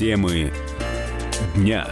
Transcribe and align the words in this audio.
Темы 0.00 0.50
дня. 1.54 1.86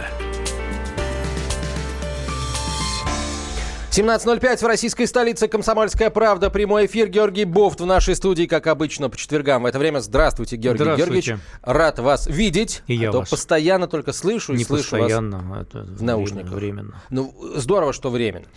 17.05 3.91 4.57
в 4.57 4.63
российской 4.63 5.05
столице 5.05 5.47
«Комсомольская 5.47 6.09
правда». 6.09 6.49
Прямой 6.49 6.87
эфир. 6.87 7.07
Георгий 7.07 7.45
Бофт 7.45 7.81
в 7.81 7.85
нашей 7.85 8.15
студии, 8.15 8.47
как 8.47 8.65
обычно, 8.65 9.11
по 9.11 9.15
четвергам. 9.15 9.61
В 9.61 9.67
это 9.67 9.77
время 9.77 9.99
здравствуйте, 9.99 10.55
Георгий 10.55 10.85
Здравствуйте. 10.85 11.33
Георгиевич. 11.33 11.39
Рад 11.61 11.99
вас 11.99 12.25
видеть. 12.25 12.81
И 12.87 12.95
я 12.95 13.09
а 13.09 13.11
то 13.11 13.19
вас. 13.19 13.29
постоянно 13.29 13.87
только 13.87 14.11
слышу 14.11 14.53
и 14.53 14.57
Не 14.57 14.63
слышу 14.63 14.97
вас. 14.97 15.03
постоянно, 15.03 15.59
это 15.61 15.83
в 15.83 16.01
наушниках. 16.01 16.49
Временно. 16.53 17.03
Ну, 17.11 17.35
здорово, 17.57 17.93
что 17.93 18.09
временно. 18.09 18.47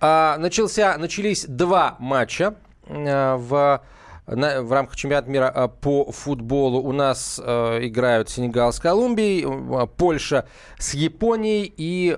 А, 0.00 0.38
начался, 0.38 0.96
начались 0.96 1.44
два 1.46 1.96
матча 1.98 2.54
а, 2.86 3.36
в, 3.36 3.82
на- 4.26 4.62
в 4.62 4.72
рамках 4.72 4.96
чемпионата 4.96 5.30
мира 5.30 5.48
а, 5.54 5.68
по 5.68 6.10
футболу. 6.12 6.80
У 6.80 6.92
нас 6.92 7.40
а, 7.42 7.78
играют 7.84 8.28
Сенегал 8.30 8.72
с 8.72 8.78
Колумбией, 8.78 9.44
а, 9.46 9.86
Польша 9.86 10.46
с 10.78 10.94
Японией. 10.94 11.72
И 11.76 12.16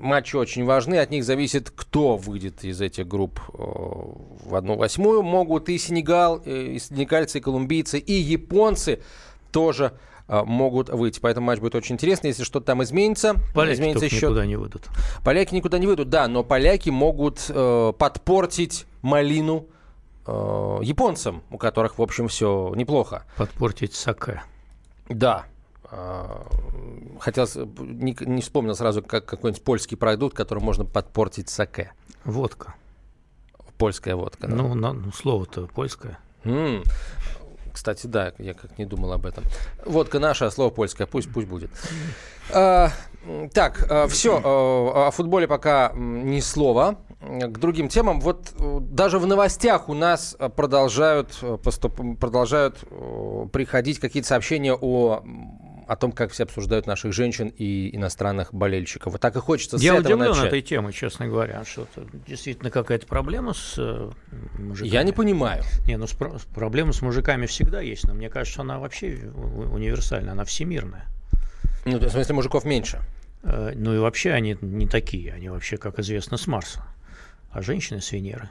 матчи 0.00 0.36
очень 0.36 0.64
важны. 0.64 0.96
От 0.98 1.10
них 1.10 1.24
зависит, 1.24 1.70
кто 1.70 2.16
выйдет 2.16 2.64
из 2.64 2.80
этих 2.80 3.08
групп 3.08 3.40
э, 3.52 3.58
в 3.58 4.54
одну 4.54 4.76
восьмую. 4.76 5.22
Могут 5.22 5.68
и 5.68 5.78
Сенегал, 5.78 6.40
э, 6.44 6.74
и 6.74 6.78
сенегальцы, 6.78 7.38
и 7.38 7.40
колумбийцы, 7.40 7.98
и 7.98 8.12
японцы 8.12 9.00
тоже 9.50 9.94
э, 10.28 10.42
могут 10.44 10.90
выйти. 10.90 11.18
Поэтому 11.20 11.48
матч 11.48 11.58
будет 11.58 11.74
очень 11.74 11.96
интересный. 11.96 12.28
Если 12.28 12.44
что-то 12.44 12.66
там 12.66 12.82
изменится, 12.84 13.34
Поляки 13.52 13.74
изменится 13.76 14.08
счет. 14.08 14.22
никуда 14.22 14.46
не 14.46 14.54
выйдут. 14.56 14.88
Поляки 15.24 15.54
никуда 15.54 15.78
не 15.78 15.86
выйдут, 15.88 16.08
да, 16.08 16.28
но 16.28 16.44
поляки 16.44 16.90
могут 16.90 17.46
э, 17.48 17.92
подпортить 17.98 18.86
малину 19.02 19.66
э, 20.26 20.78
японцам, 20.82 21.42
у 21.50 21.58
которых, 21.58 21.98
в 21.98 22.02
общем, 22.02 22.28
все 22.28 22.72
неплохо. 22.76 23.24
Подпортить 23.36 23.94
саке. 23.94 24.42
Да. 25.08 25.44
А, 25.92 26.46
Хотел, 27.20 27.46
не, 27.78 28.16
не 28.20 28.40
вспомнил 28.42 28.74
сразу 28.74 29.02
как 29.02 29.26
какой-нибудь 29.26 29.64
польский 29.64 29.96
продукт, 29.96 30.36
которым 30.36 30.64
можно 30.64 30.84
подпортить 30.84 31.48
саке. 31.48 31.92
Водка. 32.24 32.74
Польская 33.76 34.14
водка. 34.14 34.46
да. 34.46 34.54
Ну, 34.54 34.74
на- 34.74 34.92
ну, 34.92 35.10
слово-то 35.12 35.66
польское. 35.66 36.18
М. 36.44 36.82
Кстати, 37.72 38.06
да, 38.06 38.32
я 38.38 38.54
как 38.54 38.78
не 38.78 38.84
думал 38.84 39.12
об 39.12 39.26
этом. 39.26 39.44
Водка 39.84 40.18
наша, 40.18 40.46
а 40.46 40.50
слово 40.50 40.70
польское, 40.70 41.06
пусть, 41.06 41.32
пусть 41.32 41.46
будет. 41.48 41.70
А, 42.52 42.90
так, 43.52 43.88
все, 44.10 44.40
о 44.42 45.10
футболе 45.12 45.46
пока 45.48 45.92
ни 45.94 46.40
слова. 46.40 46.96
К 47.20 47.58
другим 47.58 47.88
темам. 47.88 48.18
Вот 48.20 48.52
э, 48.58 48.78
даже 48.80 49.18
в 49.18 49.26
новостях 49.26 49.90
у 49.90 49.94
нас 49.94 50.34
э, 50.38 50.48
продолжают, 50.48 51.36
э, 51.42 51.58
поступ- 51.62 52.16
продолжают 52.16 52.78
приходить 53.52 53.98
какие-то 53.98 54.26
сообщения 54.28 54.72
о, 54.72 55.22
о 55.86 55.96
том, 55.96 56.12
как 56.12 56.32
все 56.32 56.44
обсуждают 56.44 56.86
наших 56.86 57.12
женщин 57.12 57.52
и 57.54 57.94
иностранных 57.94 58.54
болельщиков. 58.54 59.12
Вот 59.12 59.20
так 59.20 59.36
и 59.36 59.38
хочется 59.40 59.76
с 59.76 59.82
Я 59.82 59.96
этого 59.96 60.14
удивлен 60.14 60.30
начать. 60.30 60.46
этой 60.46 60.62
темой, 60.62 60.94
честно 60.94 61.26
говоря. 61.26 61.62
Что 61.66 61.86
это 61.94 62.06
действительно 62.26 62.70
какая-то 62.70 63.06
проблема 63.06 63.52
с 63.52 63.76
мужиками. 64.58 64.88
Я 64.90 65.02
не 65.02 65.12
понимаю. 65.12 65.62
Не, 65.86 65.98
ну 65.98 66.06
с 66.06 66.12
про- 66.12 66.38
с- 66.38 66.44
проблема 66.46 66.94
с 66.94 67.02
мужиками 67.02 67.44
всегда 67.44 67.82
есть, 67.82 68.04
но 68.08 68.14
мне 68.14 68.30
кажется, 68.30 68.62
она 68.62 68.78
вообще 68.78 69.30
универсальная, 69.34 70.32
она 70.32 70.44
всемирная. 70.44 71.04
Ну, 71.84 71.98
в 71.98 72.08
смысле, 72.08 72.34
мужиков 72.34 72.64
меньше. 72.64 73.00
Ну 73.42 73.94
и 73.94 73.98
вообще 73.98 74.32
они 74.32 74.56
не 74.60 74.86
такие, 74.86 75.32
они 75.32 75.48
вообще, 75.48 75.76
как 75.78 75.98
известно, 75.98 76.36
с 76.36 76.46
Марса, 76.46 76.84
а 77.50 77.62
женщины 77.62 78.00
с 78.00 78.12
Венеры. 78.12 78.50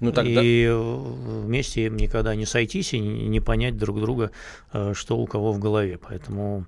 Ну, 0.00 0.12
тогда... 0.12 0.40
И 0.42 0.68
вместе 0.70 1.86
им 1.86 1.96
никогда 1.96 2.34
не 2.34 2.46
сойтись 2.46 2.94
и 2.94 2.98
не 3.00 3.40
понять 3.40 3.76
друг 3.76 4.00
друга, 4.00 4.30
э, 4.72 4.92
что 4.94 5.18
у 5.18 5.26
кого 5.26 5.52
в 5.52 5.58
голове. 5.58 5.98
Поэтому 5.98 6.66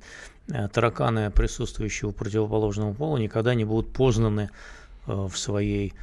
э, 0.49 0.69
тараканы, 0.69 1.31
присутствующие 1.31 2.09
у 2.09 2.13
противоположного 2.13 2.93
пола, 2.93 3.17
никогда 3.19 3.55
не 3.55 3.65
будут 3.65 3.93
познаны 3.93 4.51
э, 5.07 5.13
в 5.13 5.37
своей 5.37 5.95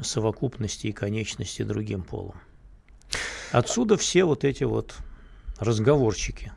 совокупности 0.00 0.86
и 0.86 0.92
конечности 0.92 1.62
другим 1.62 2.02
полом. 2.02 2.36
Отсюда 3.50 3.96
все 3.96 4.22
вот 4.22 4.44
эти 4.44 4.62
вот 4.62 4.94
разговорчики. 5.58 6.52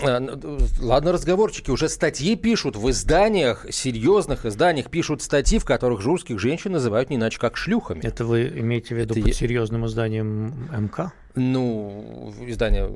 Ну, 0.00 0.58
Ладно, 0.80 1.12
разговорчики, 1.12 1.70
уже 1.70 1.88
статьи 1.88 2.34
пишут 2.36 2.76
в 2.76 2.90
изданиях, 2.90 3.66
серьезных 3.70 4.46
изданиях 4.46 4.90
пишут 4.90 5.22
статьи, 5.22 5.58
в 5.58 5.64
которых 5.64 6.00
журских 6.00 6.38
женщин 6.38 6.72
называют 6.72 7.10
не 7.10 7.16
иначе 7.16 7.38
как 7.38 7.56
шлюхами. 7.56 8.00
Это 8.02 8.24
вы 8.24 8.48
имеете 8.48 8.94
в 8.94 8.98
виду 8.98 9.14
Это 9.14 9.22
под 9.22 9.34
серьезным 9.34 9.86
изданием 9.86 10.68
МК? 10.76 11.12
Ну, 11.34 12.34
издание, 12.46 12.90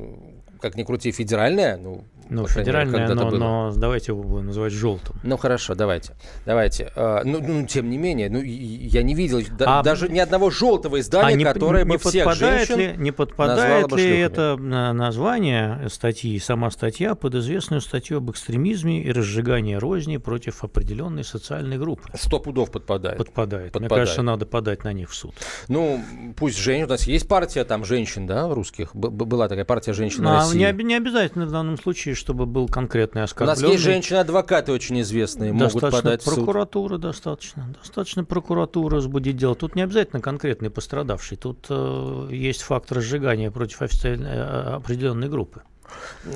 как 0.60 0.76
ни 0.76 0.82
крути, 0.82 1.12
федеральное. 1.12 1.76
Ну, 1.76 2.04
Ну, 2.28 2.44
по 2.44 2.48
мере, 2.48 2.60
федеральное, 2.60 3.06
когда-то 3.06 3.25
но, 3.25 3.31
было. 3.31 3.38
но 3.38 3.72
давайте 3.76 4.12
его 4.12 4.22
будем 4.22 4.47
называть 4.47 4.72
желтым. 4.72 5.16
Ну 5.22 5.37
хорошо, 5.37 5.75
давайте, 5.75 6.14
давайте. 6.44 6.91
А, 6.97 7.22
ну, 7.25 7.41
ну, 7.41 7.66
тем 7.66 7.88
не 7.91 7.98
менее, 7.98 8.28
ну 8.31 8.41
я 8.42 9.03
не 9.03 9.14
видел 9.14 9.41
да- 9.59 9.81
А- 9.81 9.82
даже 9.82 10.09
ни 10.09 10.19
одного 10.19 10.50
желтого 10.50 10.98
издания, 11.00 11.36
не- 11.36 11.44
которое 11.44 11.84
не 11.84 11.91
бы 11.92 11.98
всех 11.98 12.34
женщин 12.34 12.78
ли, 12.78 12.94
не 12.97 13.10
подпадает 13.12 13.91
ли 13.92 13.98
шлюхами? 13.98 14.20
это 14.20 14.56
на- 14.59 14.92
название 14.92 15.88
статьи, 15.88 16.38
сама 16.38 16.70
статья 16.70 17.15
под 17.15 17.34
известную 17.36 17.81
статью 17.81 18.19
об 18.19 18.31
экстремизме 18.31 19.03
и 19.03 19.12
разжигании 19.12 19.75
розни 19.76 20.16
против 20.16 20.65
определенной 20.65 21.25
социальной 21.25 21.78
группы? 21.78 22.09
Сто 22.15 22.41
пудов 22.41 22.70
подпадает. 22.70 23.19
Подпадает. 23.19 23.65
Мне 23.66 23.70
Подпадает. 23.70 24.03
кажется, 24.03 24.22
надо 24.22 24.47
подать 24.47 24.84
на 24.84 24.92
них 24.92 25.10
в 25.10 25.15
суд. 25.15 25.34
Ну, 25.69 26.00
пусть 26.36 26.59
женщин. 26.59 26.86
У 26.86 26.88
нас 26.88 27.06
есть 27.06 27.28
партия 27.28 27.65
там 27.65 27.84
женщин, 27.84 28.26
да, 28.26 28.48
русских. 28.53 28.94
Б- 28.94 29.10
была 29.10 29.48
такая 29.48 29.65
партия 29.65 29.92
женщин 29.92 30.26
а 30.26 30.36
России. 30.38 30.59
не, 30.59 30.84
не 30.84 30.94
обязательно 30.97 31.47
в 31.47 31.53
данном 31.53 31.78
случае, 31.78 32.15
чтобы 32.16 32.47
был 32.47 32.69
конкретный 32.69 33.21
У 33.21 33.22
нас 33.22 33.31
оскорбленный. 33.31 33.72
есть 33.72 33.84
женщины-адвокаты 33.84 34.72
очень 34.72 35.00
известные, 35.03 35.53
могут 35.53 35.75
Достаточно 35.75 36.03
подать 36.03 36.22
в 36.22 36.25
суд. 36.25 36.34
прокуратура, 36.34 36.99
достаточно. 36.99 37.75
Достаточно 37.81 38.25
прокуратура 38.25 38.97
возбудить 38.97 39.37
дело. 39.37 39.54
Тут 39.54 39.77
не 39.77 39.82
обязательно 39.82 40.21
конкретный 40.21 40.71
пострадавший. 40.71 41.37
Тут 41.37 41.66
э, 41.71 42.28
есть 42.32 42.62
факт 42.62 42.91
разжигания 42.93 43.50
против 43.50 43.82
официальной, 43.82 44.31
э, 44.31 44.43
определенной 44.77 45.28
группы. 45.28 45.62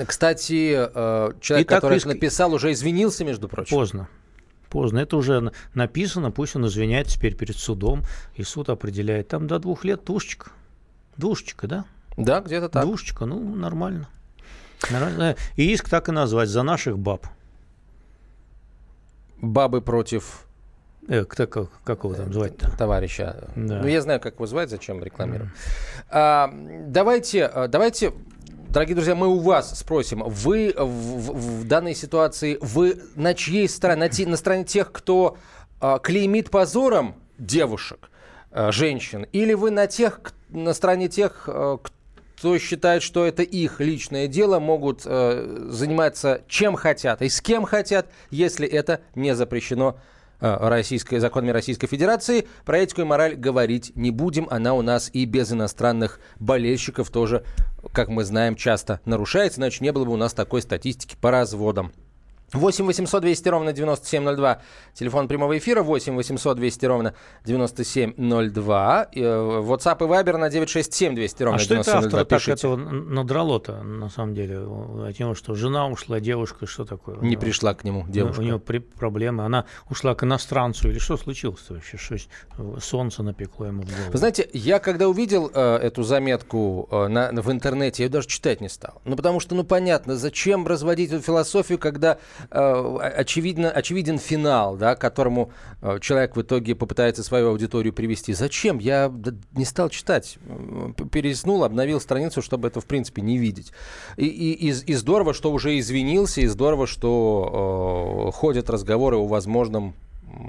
Кстати, 0.07 0.75
э, 0.77 1.33
человек, 1.41 1.67
Итак, 1.67 1.81
который 1.81 1.97
риск- 1.99 2.07
написал, 2.07 2.53
уже 2.55 2.73
извинился, 2.73 3.25
между 3.25 3.49
прочим. 3.49 3.77
Поздно. 3.77 4.09
Поздно. 4.69 5.01
Это 5.01 5.17
уже 5.17 5.41
на- 5.41 5.53
написано, 5.75 6.31
пусть 6.31 6.55
он 6.55 6.67
извиняется 6.67 7.17
теперь 7.17 7.35
перед 7.35 7.57
судом, 7.57 8.03
и 8.37 8.43
суд 8.45 8.69
определяет. 8.71 9.29
Там 9.29 9.47
до 9.49 9.59
двух 9.59 9.85
лет 9.85 10.05
тушечка. 10.05 10.53
Двушечка, 11.17 11.67
да? 11.67 11.85
Да, 12.17 12.41
где-то 12.41 12.69
так. 12.69 12.85
Двушечка, 12.85 13.27
ну, 13.27 13.55
нормально. 13.57 14.09
Нормально. 14.91 15.37
И 15.57 15.73
иск 15.73 15.89
так 15.89 16.09
и 16.09 16.13
назвать, 16.13 16.49
за 16.49 16.63
наших 16.63 16.99
баб. 16.99 17.27
Бабы 19.41 19.81
против 19.81 20.47
Э, 21.09 21.25
кто, 21.25 21.47
как, 21.47 21.71
как 21.83 22.05
его 22.05 22.15
там 22.15 22.33
звать-то? 22.33 22.71
товарища. 22.77 23.49
Да. 23.57 23.81
Ну, 23.81 23.89
я 23.89 24.01
знаю, 24.03 24.21
как 24.21 24.35
его 24.35 24.47
звать, 24.47 24.69
зачем 24.71 25.03
рекламирую. 25.03 25.51
А, 26.11 26.53
давайте, 26.87 27.47
а, 27.47 27.69
давайте, 27.69 28.13
дорогие 28.69 28.95
друзья, 28.95 29.15
мы 29.15 29.27
у 29.27 29.39
вас 29.41 29.77
спросим. 29.79 30.23
Вы 30.25 30.73
в, 30.77 30.85
в- 30.85 31.61
в 31.62 31.67
данной 31.67 31.95
ситуации, 31.95 32.59
вы 32.61 33.01
на 33.17 33.33
чьей 33.35 33.67
стороне? 33.69 34.01
На, 34.01 34.09
те- 34.11 34.27
на 34.29 34.37
стороне 34.37 34.65
тех, 34.65 34.93
кто 34.93 35.39
а, 35.81 35.99
клеймит 35.99 36.51
позором 36.51 37.17
девушек, 37.39 38.11
а, 38.53 38.71
женщин? 38.71 39.27
Или 39.33 39.55
вы 39.55 39.71
на, 39.71 39.87
тех, 39.87 40.21
на 40.51 40.75
стороне 40.75 41.09
тех, 41.09 41.45
а, 41.49 41.79
кто 42.41 42.56
считает, 42.56 43.03
что 43.03 43.27
это 43.27 43.43
их 43.43 43.81
личное 43.81 44.27
дело, 44.27 44.61
могут 44.61 45.03
э, 45.05 45.67
заниматься 45.69 46.41
чем 46.49 46.75
хотят 46.75 47.21
и 47.21 47.28
с 47.28 47.43
кем 47.43 47.67
хотят, 47.67 48.06
если 48.31 48.67
это 48.67 49.03
не 49.15 49.34
запрещено 49.34 49.99
э, 50.41 50.56
российской, 50.59 51.19
законами 51.19 51.50
Российской 51.50 51.87
Федерации. 51.87 52.49
Про 52.65 52.79
этику 52.79 53.03
и 53.03 53.05
мораль 53.05 53.34
говорить 53.34 53.93
не 53.95 54.11
будем. 54.11 54.49
Она 54.50 54.73
у 54.73 54.81
нас 54.81 55.11
и 55.12 55.27
без 55.27 55.53
иностранных 55.53 56.19
болельщиков 56.38 57.11
тоже, 57.11 57.44
как 57.93 58.09
мы 58.09 58.25
знаем, 58.25 58.56
часто 58.56 59.00
нарушается. 59.05 59.61
Иначе 59.61 59.85
не 59.85 59.93
было 59.93 60.06
бы 60.06 60.12
у 60.12 60.17
нас 60.17 60.32
такой 60.32 60.62
статистики 60.62 61.17
по 61.20 61.31
разводам. 61.31 61.93
8 62.52 62.85
800 62.87 63.23
200 63.23 63.49
ровно 63.49 63.73
9702. 63.73 64.58
Телефон 64.94 65.29
прямого 65.29 65.56
эфира 65.56 65.82
8 65.82 66.17
800 66.17 66.56
200 66.56 66.87
ровно 66.87 67.14
9702. 67.44 69.08
Э, 69.14 69.20
WhatsApp 69.20 70.05
и 70.05 70.08
Viber 70.08 70.37
на 70.37 70.50
967 70.50 71.14
200 71.14 71.43
ровно 71.43 71.56
А 71.56 71.58
что 71.61 71.75
это 71.75 71.85
9702. 71.85 72.20
автора 72.20 72.25
так 72.25 72.49
этого 72.49 72.76
надрало-то, 72.76 73.82
на 73.82 74.08
самом 74.11 74.35
деле? 74.35 74.58
От 74.58 75.19
него 75.19 75.35
что, 75.35 75.55
жена 75.55 75.87
ушла, 75.88 76.20
девушка, 76.20 76.67
что 76.67 76.85
такое? 76.85 77.17
Не 77.19 77.31
него- 77.31 77.41
пришла 77.41 77.75
к 77.75 77.85
нему 77.85 78.05
девушка. 78.08 78.41
У 78.41 78.43
него 78.43 78.58
при- 78.58 78.79
проблемы. 78.79 79.44
Она 79.44 79.64
ушла 79.88 80.14
к 80.14 80.25
иностранцу 80.25 80.91
или 80.91 80.99
что 80.99 81.17
случилось-то 81.17 81.75
вообще? 81.75 81.97
Что 81.97 82.17
солнце 82.81 83.23
напекло 83.23 83.67
ему 83.67 83.82
в 83.82 83.87
голову? 83.87 84.11
Вы 84.12 84.19
знаете, 84.19 84.49
я 84.52 84.79
когда 84.79 85.08
увидел 85.08 85.50
э, 85.52 85.76
эту 85.76 86.02
заметку 86.02 86.88
э, 86.91 87.06
на, 87.08 87.31
в 87.32 87.50
интернете, 87.52 88.02
я 88.02 88.06
ее 88.06 88.11
даже 88.12 88.26
читать 88.26 88.61
не 88.61 88.69
стал. 88.69 89.00
Ну, 89.05 89.17
потому 89.17 89.41
что, 89.41 89.55
ну, 89.55 89.64
понятно, 89.64 90.17
зачем 90.17 90.67
разводить 90.67 91.12
эту 91.12 91.23
философию, 91.23 91.79
когда 91.79 92.19
очевидно, 92.50 93.70
очевиден 93.70 94.19
финал, 94.19 94.76
да, 94.76 94.94
к 94.94 95.00
которому 95.00 95.52
э, 95.82 95.98
человек 96.00 96.37
в 96.37 96.42
итоге 96.42 96.75
попытается 96.75 97.22
свою 97.22 97.50
аудиторию 97.50 97.92
привести. 97.92 98.32
Зачем? 98.32 98.78
Я 98.78 99.12
не 99.52 99.64
стал 99.64 99.88
читать. 99.90 100.38
Переснул, 101.12 101.64
обновил 101.64 102.00
страницу, 102.00 102.42
чтобы 102.42 102.69
это, 102.69 102.81
в 102.81 102.87
принципе, 102.87 103.22
не 103.22 103.38
видеть. 103.38 103.72
И, 104.16 104.26
и, 104.26 104.69
и 104.69 104.94
здорово, 104.94 105.34
что 105.34 105.52
уже 105.52 105.78
извинился, 105.78 106.40
и 106.40 106.46
здорово, 106.46 106.87
что 106.87 108.28
э, 108.28 108.37
ходят 108.37 108.70
разговоры 108.70 109.16
о 109.16 109.26
возможном 109.26 109.94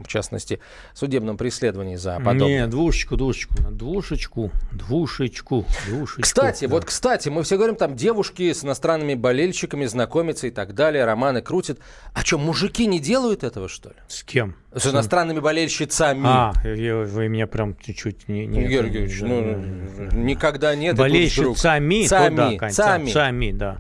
в 0.04 0.07
частности, 0.07 0.60
судебном 0.94 1.38
преследовании 1.38 1.95
за 1.95 2.18
подобное. 2.18 2.62
Не, 2.62 2.68
двушечку, 2.68 3.18
двушечку, 3.18 3.56
двушечку, 3.72 4.51
двушечку, 4.72 5.66
двушечку. 5.88 6.22
Кстати, 6.22 6.66
да. 6.66 6.72
вот, 6.75 6.86
кстати, 6.86 7.30
мы 7.30 7.44
все 7.44 7.57
говорим, 7.57 7.75
там 7.75 7.95
девушки 7.95 8.51
с 8.51 8.63
иностранными 8.63 9.16
болельщиками 9.16 9.86
знакомятся 9.86 10.48
и 10.48 10.51
так 10.51 10.74
далее, 10.74 11.06
романы 11.06 11.42
крутят. 11.42 11.80
А 12.13 12.22
что, 12.22 12.38
мужики 12.38 12.86
не 12.86 13.00
делают 13.00 13.44
этого, 13.44 13.68
что 13.68 13.89
ли? 13.89 13.95
С 14.07 14.24
кем? 14.24 14.56
С, 14.74 14.88
иностранными 14.88 15.39
болельщицами. 15.39 16.24
А, 16.25 16.54
вы 16.63 17.27
меня 17.27 17.48
прям 17.48 17.75
чуть-чуть 17.77 18.27
не... 18.27 18.45
не 18.45 18.68
Георгий 18.68 19.01
Георгиевич, 19.01 19.22
ну, 19.22 20.18
никогда 20.18 20.75
нет. 20.75 20.95
Болельщицами, 20.95 22.06
сами, 22.06 22.57
да, 22.57 22.69
сами. 22.69 23.10
сами, 23.10 23.51
да. 23.51 23.77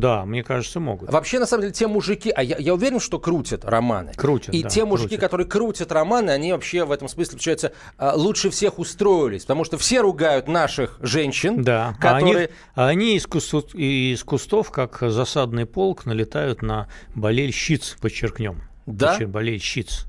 Да, 0.00 0.24
мне 0.24 0.42
кажется, 0.42 0.80
могут. 0.80 1.10
Вообще, 1.10 1.38
на 1.38 1.46
самом 1.46 1.62
деле, 1.62 1.74
те 1.74 1.86
мужики, 1.86 2.30
а 2.30 2.42
я, 2.42 2.56
я 2.58 2.74
уверен, 2.74 3.00
что 3.00 3.18
крутят 3.18 3.64
романы. 3.64 4.12
Крутят, 4.16 4.54
И 4.54 4.62
да, 4.62 4.68
те 4.68 4.84
мужики, 4.84 5.08
крутят. 5.08 5.20
которые 5.20 5.46
крутят 5.46 5.92
романы, 5.92 6.30
они 6.30 6.52
вообще 6.52 6.84
в 6.84 6.92
этом 6.92 7.08
смысле, 7.08 7.32
получается, 7.32 7.72
а, 7.98 8.14
лучше 8.14 8.50
всех 8.50 8.78
устроились. 8.78 9.42
Потому 9.42 9.64
что 9.64 9.76
все 9.78 10.00
ругают 10.00 10.48
наших 10.48 10.98
женщин, 11.00 11.62
да. 11.62 11.94
которые... 12.00 12.50
А 12.74 12.88
они, 12.88 13.00
они 13.00 13.16
из, 13.16 13.26
кустов, 13.26 13.74
из 13.74 14.24
кустов, 14.24 14.70
как 14.70 14.98
засадный 15.00 15.66
полк, 15.66 16.06
налетают 16.06 16.62
на 16.62 16.88
болельщиц, 17.14 17.96
подчеркнем. 18.00 18.62
Да? 18.86 19.18
Болельщиц. 19.26 20.06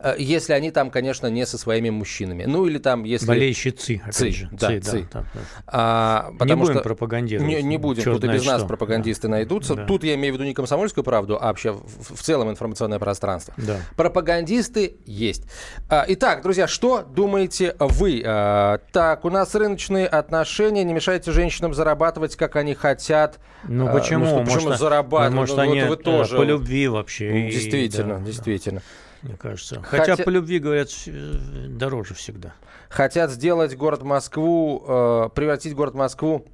Э, 0.00 0.14
если 0.18 0.52
они 0.52 0.70
там, 0.70 0.90
конечно, 0.90 1.26
не 1.26 1.44
со 1.46 1.58
своими 1.58 1.90
мужчинами. 1.90 2.44
Ну 2.44 2.66
или 2.66 2.78
там, 2.78 3.04
если... 3.04 3.26
Болельщицы, 3.26 4.00
опять 4.02 4.14
ци, 4.14 4.30
же. 4.30 4.48
Да, 4.52 4.68
ци, 4.68 4.80
ци. 4.80 5.08
Да, 5.12 5.24
да, 5.34 5.40
А, 5.66 6.30
не 6.44 6.54
будем 6.54 6.74
что... 6.74 6.82
пропагандировать. 6.82 7.48
Не, 7.48 7.62
не 7.62 7.78
будем, 7.78 8.04
Черт 8.04 8.20
тут 8.20 8.30
и 8.30 8.32
без 8.32 8.46
нас 8.46 8.60
что. 8.60 8.68
пропагандисты 8.68 9.28
да. 9.28 9.32
найдутся. 9.32 9.74
Да. 9.74 9.86
Тут 9.86 10.04
я 10.04 10.14
имею 10.14 10.34
в 10.34 10.36
виду 10.36 10.44
не 10.44 10.54
комсомольскую 10.54 11.02
правду, 11.02 11.36
а 11.40 11.46
вообще 11.46 11.72
в, 11.72 12.14
в 12.14 12.22
целом 12.22 12.50
информационное 12.50 12.98
пространство. 12.98 13.54
Да. 13.56 13.78
Пропагандисты 13.96 14.96
есть. 15.04 15.44
А, 15.88 16.04
итак, 16.06 16.42
друзья, 16.42 16.68
что 16.68 17.02
думаете 17.02 17.74
вы? 17.78 18.22
А, 18.24 18.78
так, 18.92 19.24
у 19.24 19.30
нас 19.30 19.54
рыночные 19.54 20.06
отношения, 20.06 20.84
не 20.84 20.92
мешайте 20.92 21.32
женщинам 21.32 21.74
зарабатывать, 21.74 22.36
как 22.36 22.56
они 22.56 22.74
хотят. 22.74 23.40
Ну 23.64 23.90
почему? 23.92 24.26
А, 24.26 24.28
ну, 24.28 24.34
что, 24.36 24.44
почему 24.44 24.64
может, 24.68 24.80
зарабатывать? 24.80 25.34
Может, 25.34 25.56
ну, 25.56 25.62
они 25.62 25.82
вот 25.82 25.88
вы 25.88 25.96
тоже. 25.96 26.36
по 26.36 26.42
любви 26.42 26.86
вообще. 26.86 27.50
Действительно, 27.50 28.14
и, 28.14 28.18
да, 28.18 28.24
действительно. 28.24 28.80
Да 28.80 28.86
мне 29.22 29.36
кажется. 29.36 29.82
Хотя, 29.82 30.12
Хотя 30.12 30.24
по 30.24 30.30
любви, 30.30 30.58
говорят, 30.58 30.88
дороже 31.06 32.14
всегда. 32.14 32.54
Хотят 32.88 33.30
сделать 33.30 33.76
город 33.76 34.02
Москву, 34.02 34.84
э, 34.86 35.28
превратить 35.34 35.74
город 35.74 35.94
Москву, 35.94 36.46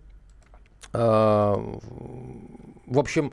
э, 0.92 0.98
в 0.98 2.98
общем, 2.98 3.32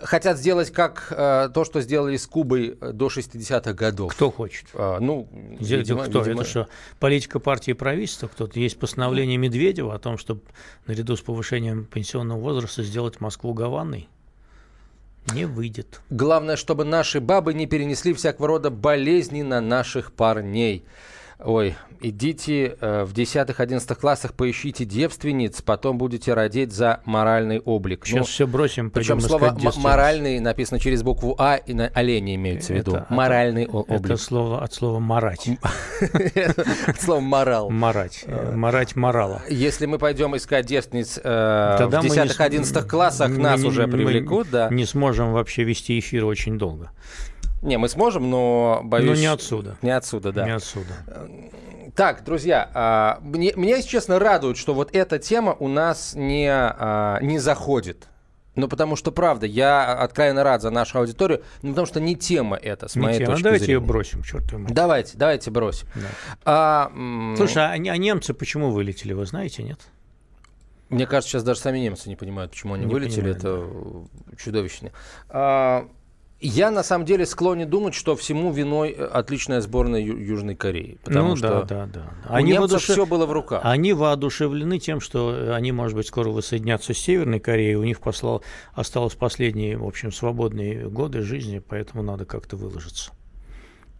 хотят 0.00 0.38
сделать 0.38 0.70
как 0.70 1.08
э, 1.10 1.48
то, 1.52 1.64
что 1.64 1.80
сделали 1.80 2.16
с 2.16 2.26
Кубой 2.26 2.78
до 2.80 3.08
60-х 3.08 3.72
годов. 3.72 4.12
Кто 4.12 4.30
хочет? 4.30 4.66
Э, 4.74 4.98
ну, 5.00 5.28
видимо, 5.60 6.04
кто? 6.04 6.20
Видимо... 6.20 6.42
Это 6.42 6.50
что, 6.50 6.68
политика 6.98 7.38
партии 7.38 7.70
и 7.70 7.74
правительства? 7.74 8.28
Кто-то 8.28 8.58
есть 8.58 8.78
постановление 8.78 9.38
Медведева 9.38 9.94
о 9.94 9.98
том, 9.98 10.18
чтобы 10.18 10.42
наряду 10.86 11.16
с 11.16 11.20
повышением 11.20 11.84
пенсионного 11.84 12.40
возраста 12.40 12.82
сделать 12.82 13.20
Москву 13.20 13.54
Гаванной? 13.54 14.08
Не 15.32 15.44
выйдет. 15.46 16.00
Главное, 16.10 16.56
чтобы 16.56 16.84
наши 16.84 17.20
бабы 17.20 17.54
не 17.54 17.66
перенесли 17.66 18.12
всякого 18.14 18.48
рода 18.48 18.70
болезни 18.70 19.42
на 19.42 19.60
наших 19.60 20.12
парней. 20.12 20.84
Ой, 21.38 21.76
идите 22.00 22.76
э, 22.80 23.04
в 23.04 23.12
10-11 23.12 23.94
классах, 23.94 24.32
поищите 24.32 24.86
девственниц, 24.86 25.60
потом 25.60 25.98
будете 25.98 26.32
родить 26.32 26.72
за 26.72 27.00
моральный 27.04 27.60
облик. 27.60 28.06
Сейчас 28.06 28.20
ну, 28.20 28.24
все 28.24 28.46
бросим. 28.46 28.90
Причем 28.90 29.20
слово 29.20 29.56
«моральный» 29.76 30.40
написано 30.40 30.80
через 30.80 31.02
букву 31.02 31.36
«а» 31.38 31.56
и 31.56 31.74
на 31.74 31.88
олене 31.88 32.36
имеется 32.36 32.72
в 32.72 32.76
виду. 32.76 32.96
Это, 32.96 33.06
моральный 33.10 33.64
это, 33.64 33.76
облик. 33.76 34.00
Это 34.00 34.16
слово 34.16 34.62
от 34.62 34.72
слова 34.72 34.98
«марать». 34.98 35.46
От 36.86 37.00
слова 37.00 37.20
«морал». 37.20 37.68
Марать. 37.68 38.24
Марать 38.54 38.96
морала. 38.96 39.42
Если 39.50 39.84
мы 39.84 39.98
пойдем 39.98 40.34
искать 40.36 40.64
девственниц 40.64 41.18
э, 41.22 41.22
в 41.22 41.92
10-11 41.92 42.88
классах, 42.88 43.28
нас 43.28 43.62
уже 43.62 43.86
привлекут, 43.88 44.48
да. 44.50 44.68
не 44.70 44.86
сможем 44.86 45.32
вообще 45.32 45.64
вести 45.64 45.98
эфир 45.98 46.24
очень 46.24 46.58
долго. 46.58 46.92
Не, 47.62 47.78
мы 47.78 47.88
сможем, 47.88 48.30
но 48.30 48.80
боюсь... 48.84 49.06
Но 49.08 49.14
не 49.14 49.26
отсюда. 49.26 49.76
Не 49.82 49.90
отсюда, 49.90 50.32
да. 50.32 50.44
Не 50.44 50.52
отсюда. 50.52 50.94
Так, 51.94 52.24
друзья, 52.24 52.70
а, 52.74 53.18
мне, 53.22 53.52
меня, 53.56 53.76
если 53.76 53.88
честно, 53.88 54.18
радует, 54.18 54.58
что 54.58 54.74
вот 54.74 54.94
эта 54.94 55.18
тема 55.18 55.56
у 55.58 55.66
нас 55.68 56.14
не, 56.14 56.48
а, 56.50 57.18
не 57.22 57.38
заходит. 57.38 58.08
Ну, 58.54 58.68
потому 58.68 58.96
что, 58.96 59.12
правда, 59.12 59.46
я 59.46 59.92
откровенно 59.94 60.42
рад 60.42 60.62
за 60.62 60.70
нашу 60.70 60.98
аудиторию, 60.98 61.42
ну, 61.62 61.70
потому 61.70 61.86
что 61.86 62.00
не 62.00 62.16
тема 62.16 62.56
это, 62.56 62.88
с 62.88 62.96
не 62.96 63.02
моей 63.02 63.18
тема. 63.18 63.32
точки 63.32 63.42
давайте 63.44 63.64
зрения. 63.66 63.80
ее 63.80 63.86
бросим, 63.86 64.22
черт 64.22 64.50
возьми. 64.52 64.66
Давайте, 64.70 65.16
давайте 65.16 65.50
бросим. 65.50 65.88
Да. 65.94 66.08
А, 66.44 66.92
Слушай, 67.36 67.64
а, 67.64 67.72
а 67.72 67.78
немцы 67.78 68.32
почему 68.34 68.70
вылетели, 68.70 69.12
вы 69.12 69.26
знаете, 69.26 69.62
нет? 69.62 69.80
Мне 70.88 71.06
кажется, 71.06 71.32
сейчас 71.32 71.42
даже 71.44 71.60
сами 71.60 71.78
немцы 71.78 72.08
не 72.08 72.16
понимают, 72.16 72.52
почему 72.52 72.74
они 72.74 72.86
Не 72.86 72.92
вылетели. 72.92 73.32
понимают, 73.32 73.38
это 73.38 74.36
чудовищно. 74.42 74.90
А, 75.28 75.88
я 76.40 76.70
на 76.70 76.82
самом 76.82 77.04
деле 77.06 77.24
склонен 77.24 77.68
думать, 77.68 77.94
что 77.94 78.14
всему 78.14 78.52
виной 78.52 78.90
отличная 78.90 79.60
сборная 79.60 80.00
Ю- 80.00 80.18
Южной 80.18 80.54
Кореи. 80.54 80.98
Потому 81.04 81.30
ну 81.30 81.36
что 81.36 81.48
да, 81.48 81.62
да, 81.62 81.86
да. 81.86 82.10
у 82.28 82.34
Они 82.34 82.52
немцев 82.52 82.80
воодушев- 82.80 82.92
все 82.92 83.06
было 83.06 83.26
в 83.26 83.32
руках. 83.32 83.60
Они 83.64 83.92
воодушевлены 83.92 84.78
тем, 84.78 85.00
что 85.00 85.54
они, 85.54 85.72
может 85.72 85.96
быть, 85.96 86.06
скоро 86.06 86.28
воссоединятся 86.30 86.92
с 86.94 86.98
Северной 86.98 87.40
Кореей. 87.40 87.76
У 87.76 87.84
них 87.84 88.00
послал, 88.00 88.42
осталось 88.74 89.14
последние, 89.14 89.78
в 89.78 89.86
общем, 89.86 90.12
свободные 90.12 90.88
годы 90.88 91.22
жизни, 91.22 91.58
поэтому 91.66 92.02
надо 92.02 92.26
как-то 92.26 92.56
выложиться. 92.56 93.12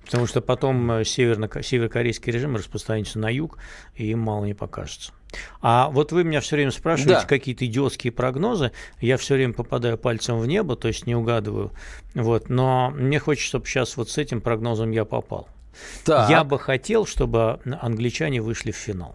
Потому 0.04 0.26
что 0.28 0.40
потом 0.40 0.88
э, 0.92 1.04
северно, 1.04 1.50
северокорейский 1.60 2.32
режим 2.32 2.54
распространится 2.54 3.18
на 3.18 3.28
юг, 3.28 3.58
и 3.96 4.06
им 4.06 4.20
мало 4.20 4.44
не 4.44 4.54
покажется. 4.54 5.12
А 5.60 5.88
вот 5.90 6.12
вы 6.12 6.24
меня 6.24 6.40
все 6.40 6.56
время 6.56 6.70
спрашиваете 6.70 7.22
Да. 7.22 7.26
какие-то 7.26 7.66
идиотские 7.66 8.12
прогнозы. 8.12 8.72
Я 9.00 9.16
все 9.16 9.34
время 9.34 9.52
попадаю 9.52 9.98
пальцем 9.98 10.38
в 10.38 10.46
небо, 10.46 10.76
то 10.76 10.88
есть 10.88 11.06
не 11.06 11.14
угадываю. 11.14 11.72
Вот. 12.14 12.48
Но 12.48 12.90
мне 12.94 13.18
хочется, 13.18 13.48
чтобы 13.48 13.66
сейчас 13.66 13.96
вот 13.96 14.08
с 14.10 14.18
этим 14.18 14.40
прогнозом 14.40 14.90
я 14.92 15.04
попал. 15.04 15.48
Так. 16.04 16.30
Я 16.30 16.42
бы 16.44 16.58
хотел, 16.58 17.04
чтобы 17.06 17.60
англичане 17.80 18.40
вышли 18.40 18.70
в 18.70 18.76
финал. 18.76 19.14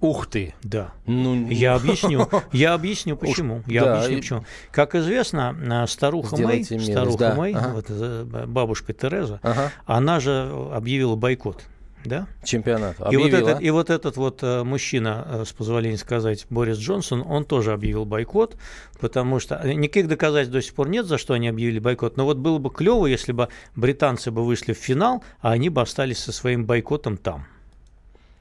Ух 0.00 0.28
ты. 0.28 0.54
Да. 0.62 0.92
Ну, 1.06 1.48
Я 1.48 1.74
объясню, 1.76 2.28
я 2.52 2.74
объясню 2.74 3.16
почему. 3.16 3.64
Я 3.66 3.84
да, 3.84 3.94
объясню 3.96 4.18
почему. 4.18 4.44
Как 4.70 4.94
известно, 4.94 5.56
а, 5.82 5.86
старуха 5.88 6.36
Мэй, 6.36 6.62
Сделайте 6.62 6.74
милость, 6.74 6.92
старуха 6.92 7.18
да, 7.18 7.34
Мэй, 7.34 7.52
ага. 7.54 7.68
вот, 7.74 7.86
э, 7.88 8.44
бабушка 8.46 8.92
Тереза, 8.92 9.40
Ага. 9.42 9.72
она 9.86 10.20
же 10.20 10.52
объявила 10.72 11.16
бойкот. 11.16 11.64
Да? 12.04 12.26
Чемпионат. 12.44 12.96
И 13.10 13.16
вот, 13.16 13.32
этот, 13.32 13.60
и 13.60 13.70
вот 13.70 13.90
этот 13.90 14.16
вот 14.16 14.42
э, 14.42 14.62
мужчина, 14.62 15.26
э, 15.26 15.44
с 15.44 15.52
позволения 15.52 15.98
сказать, 15.98 16.46
Борис 16.48 16.78
Джонсон, 16.78 17.24
он 17.26 17.44
тоже 17.44 17.72
объявил 17.72 18.04
бойкот, 18.04 18.56
потому 19.00 19.40
что 19.40 19.56
э, 19.56 19.72
никаких 19.74 20.08
доказательств 20.08 20.52
до 20.52 20.62
сих 20.62 20.74
пор 20.74 20.88
нет, 20.88 21.06
за 21.06 21.18
что 21.18 21.34
они 21.34 21.48
объявили 21.48 21.78
бойкот. 21.78 22.16
Но 22.16 22.24
вот 22.24 22.38
было 22.38 22.58
бы 22.58 22.70
клево, 22.70 23.06
если 23.06 23.32
бы 23.32 23.48
британцы 23.74 24.30
бы 24.30 24.44
вышли 24.44 24.72
в 24.72 24.78
финал, 24.78 25.22
а 25.40 25.52
они 25.52 25.68
бы 25.68 25.82
остались 25.82 26.18
со 26.18 26.32
своим 26.32 26.64
бойкотом 26.64 27.16
там. 27.16 27.46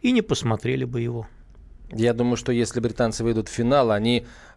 И 0.02 0.12
не 0.12 0.22
посмотрели 0.22 0.86
бы 0.86 1.02
его. 1.02 1.28
Я 1.92 2.14
думаю, 2.14 2.36
что 2.36 2.52
если 2.52 2.80
британцы 2.80 3.24
выйдут 3.24 3.48
в 3.48 3.52
финал, 3.52 3.92
они 3.92 4.26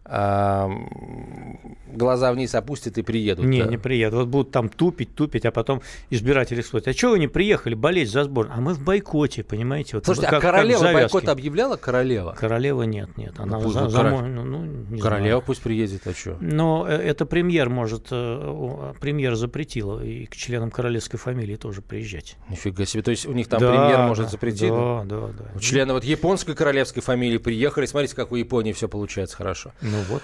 глаза 1.93 2.31
вниз 2.31 2.55
опустят 2.55 2.97
и 2.97 3.01
приедут. 3.01 3.45
Не, 3.45 3.63
да. 3.63 3.69
не 3.69 3.77
приедут. 3.77 4.19
Вот 4.19 4.27
будут 4.27 4.51
там 4.51 4.69
тупить, 4.69 5.13
тупить, 5.15 5.45
а 5.45 5.51
потом 5.51 5.81
избиратели 6.09 6.61
спросят, 6.61 6.87
а 6.89 6.93
чего 6.93 7.11
вы 7.11 7.19
не 7.19 7.27
приехали 7.27 7.75
болеть 7.75 8.09
за 8.09 8.23
сборную? 8.23 8.57
А 8.57 8.61
мы 8.61 8.73
в 8.73 8.81
бойкоте, 8.83 9.43
понимаете? 9.43 9.97
Вот 9.97 10.05
Слушайте, 10.05 10.27
как- 10.29 10.39
а 10.39 10.41
как 10.41 10.51
королева 10.55 10.77
в 10.77 10.81
завязке. 10.81 11.13
бойкот 11.13 11.29
объявляла? 11.29 11.75
Королева? 11.75 12.35
Королева 12.37 12.83
нет, 12.83 13.17
нет. 13.17 13.33
Она 13.37 13.59
пусть 13.59 13.75
за- 13.75 13.89
король- 13.89 14.23
ну, 14.27 14.43
ну, 14.43 14.63
не 14.63 14.99
Королева 15.01 15.27
знаю. 15.27 15.43
пусть 15.45 15.61
приедет, 15.61 16.05
а 16.07 16.13
что? 16.13 16.37
Но 16.39 16.85
э, 16.87 16.93
это 16.95 17.25
премьер 17.25 17.69
может, 17.69 18.07
э, 18.11 18.93
премьер 18.99 19.35
запретила 19.35 20.03
и 20.03 20.25
к 20.25 20.35
членам 20.35 20.71
королевской 20.71 21.19
фамилии 21.19 21.55
тоже 21.55 21.81
приезжать. 21.81 22.37
Нифига 22.49 22.85
себе. 22.85 23.03
То 23.03 23.11
есть 23.11 23.25
у 23.25 23.33
них 23.33 23.47
там 23.47 23.59
Да, 23.59 23.69
премьер 23.71 24.07
может 24.07 24.25
да, 24.25 24.31
запретить? 24.31 24.69
Да, 24.69 25.03
да, 25.05 25.27
да. 25.53 25.59
Члены 25.59 25.93
вот 25.93 26.03
японской 26.03 26.55
королевской 26.55 27.01
фамилии 27.01 27.37
приехали. 27.37 27.85
Смотрите, 27.85 28.15
как 28.15 28.31
у 28.31 28.35
Японии 28.35 28.71
все 28.73 28.87
получается 28.87 29.35
хорошо. 29.37 29.73
Ну 29.91 29.97
вот. 30.09 30.23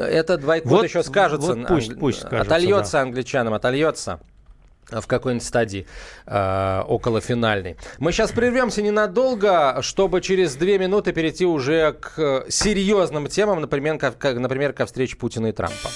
Этот 0.00 0.44
бойкот 0.44 0.70
Вот- 0.70 0.84
еще 0.84 1.02
скажется. 1.02 1.54
вот 1.54 1.66
пусть- 1.68 1.98
пусть 1.98 2.18
скажется, 2.20 2.54
Отольется 2.54 3.00
англичанам, 3.00 3.54
отольется 3.54 4.20
в 4.90 5.06
какой-нибудь 5.06 5.44
стадии 5.46 5.86
э, 6.26 6.80
околофинальной. 6.86 7.76
Мы 7.98 8.12
сейчас 8.12 8.30
прервемся 8.32 8.82
ненадолго, 8.82 9.78
чтобы 9.82 10.20
через 10.20 10.54
две 10.56 10.78
минуты 10.78 11.12
перейти 11.12 11.44
уже 11.46 11.92
к 11.92 12.12
э, 12.18 12.44
серьезным 12.48 13.26
темам, 13.28 13.60
например, 13.60 13.98
ко, 13.98 14.12
ко- 14.12 14.34
например, 14.34 14.72
ко 14.72 14.86
встрече 14.86 15.16
Путина 15.16 15.48
и 15.48 15.52
Трампа. 15.52 15.90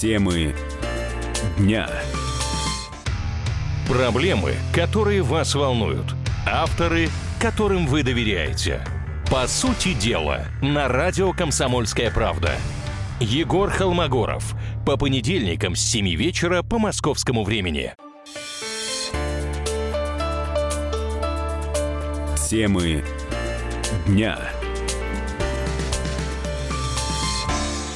Темы 0.00 0.54
дня. 1.58 1.88
Проблемы, 3.88 4.54
которые 4.74 5.22
вас 5.22 5.54
волнуют. 5.54 6.06
Авторы, 6.46 7.08
которым 7.40 7.86
вы 7.86 8.02
доверяете. 8.02 8.80
По 9.32 9.48
сути 9.48 9.94
дела, 9.94 10.44
на 10.60 10.88
радио 10.88 11.32
«Комсомольская 11.32 12.10
правда». 12.10 12.52
Егор 13.18 13.70
Холмогоров. 13.70 14.54
По 14.84 14.98
понедельникам 14.98 15.74
с 15.74 15.80
7 15.80 16.06
вечера 16.16 16.62
по 16.62 16.78
московскому 16.78 17.42
времени. 17.42 17.94
Темы 22.46 23.02
дня. 24.06 24.38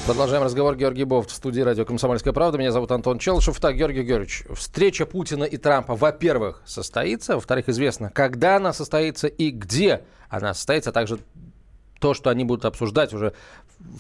Продолжаем 0.07 0.45
разговор. 0.45 0.77
Георгий 0.77 1.03
Бовт 1.03 1.31
в 1.31 1.35
студии 1.35 1.61
радио 1.63 1.85
«Комсомольская 1.85 2.33
правда». 2.33 2.59
Меня 2.59 2.71
зовут 2.71 2.93
Антон 2.93 3.19
Челшев. 3.19 3.59
Так, 3.59 3.75
Георгий 3.75 4.05
Георгиевич, 4.05 4.45
встреча 4.55 5.05
Путина 5.05 5.43
и 5.43 5.57
Трампа, 5.57 5.97
во-первых, 5.97 6.63
состоится, 6.65 7.35
во-вторых, 7.35 7.69
известно, 7.69 8.13
когда 8.15 8.55
она 8.55 8.73
состоится 8.73 9.27
и 9.27 9.51
где 9.51 10.05
она 10.29 10.55
состоится, 10.55 10.91
а 10.91 10.93
также 10.93 11.19
то, 11.99 12.15
что 12.15 12.31
они 12.31 12.45
будут 12.45 12.65
обсуждать 12.65 13.13
уже 13.15 13.33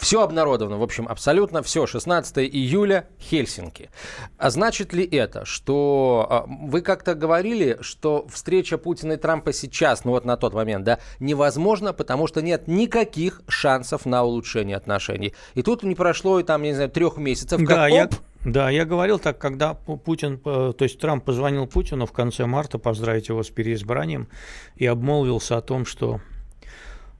все 0.00 0.22
обнародовано, 0.22 0.78
в 0.78 0.82
общем, 0.82 1.06
абсолютно 1.06 1.62
все. 1.62 1.86
16 1.86 2.38
июля, 2.38 3.08
Хельсинки. 3.20 3.90
А 4.38 4.50
значит 4.50 4.92
ли 4.92 5.04
это, 5.04 5.44
что 5.44 6.26
а, 6.28 6.44
вы 6.48 6.80
как-то 6.80 7.14
говорили, 7.14 7.78
что 7.80 8.26
встреча 8.28 8.78
Путина 8.78 9.12
и 9.12 9.16
Трампа 9.16 9.52
сейчас, 9.52 10.04
ну 10.04 10.12
вот 10.12 10.24
на 10.24 10.36
тот 10.36 10.54
момент, 10.54 10.84
да, 10.84 10.98
невозможно, 11.20 11.92
потому 11.92 12.26
что 12.26 12.40
нет 12.42 12.68
никаких 12.68 13.42
шансов 13.48 14.06
на 14.06 14.24
улучшение 14.24 14.76
отношений. 14.76 15.34
И 15.54 15.62
тут 15.62 15.82
не 15.82 15.94
прошло, 15.94 16.40
и 16.40 16.42
там, 16.42 16.62
я 16.62 16.70
не 16.70 16.74
знаю, 16.74 16.90
трех 16.90 17.18
месяцев, 17.18 17.58
как 17.58 17.68
да, 17.68 17.84
оп, 17.84 17.90
я, 17.92 18.08
да, 18.44 18.70
я 18.70 18.84
говорил 18.84 19.18
так, 19.18 19.38
когда 19.38 19.74
Путин, 19.74 20.40
э, 20.44 20.72
то 20.76 20.82
есть 20.84 20.98
Трамп 20.98 21.24
позвонил 21.24 21.66
Путину 21.66 22.06
в 22.06 22.12
конце 22.12 22.46
марта 22.46 22.78
поздравить 22.78 23.28
его 23.28 23.42
с 23.42 23.50
переизбранием 23.50 24.28
и 24.76 24.86
обмолвился 24.86 25.56
о 25.56 25.60
том, 25.60 25.84
что 25.84 26.20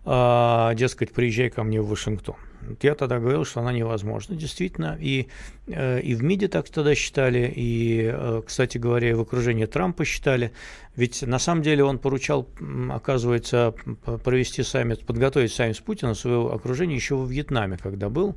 дескать, 0.07 1.13
приезжай 1.13 1.51
ко 1.51 1.65
мне 1.65 1.81
в 1.81 1.89
Вашингтон. 1.89 2.37
Я 2.83 2.95
тогда 2.95 3.19
говорил, 3.19 3.45
что 3.45 3.61
она 3.61 3.73
невозможна, 3.73 4.37
действительно. 4.37 4.97
И, 5.01 5.29
э, 5.67 6.01
и 6.01 6.15
в 6.15 6.23
МИДе 6.23 6.49
так 6.49 6.69
тогда 6.69 6.95
считали, 6.95 7.53
и, 7.55 8.11
э, 8.13 8.43
кстати 8.47 8.79
говоря, 8.79 9.11
и 9.11 9.15
в 9.15 9.21
окружении 9.21 9.67
Трампа 9.67 10.05
считали. 10.05 10.53
Ведь 10.97 11.23
на 11.23 11.39
самом 11.39 11.63
деле 11.63 11.85
он 11.85 11.99
поручал, 11.99 12.49
оказывается, 12.91 13.75
провести 14.25 14.63
саммит, 14.63 15.05
подготовить 15.07 15.53
саммит 15.53 15.77
с 15.77 15.81
Путиным, 15.81 16.15
своего 16.15 16.53
окружения 16.53 16.95
еще 16.95 17.17
во 17.17 17.27
Вьетнаме, 17.27 17.79
когда 17.79 18.09
был, 18.09 18.37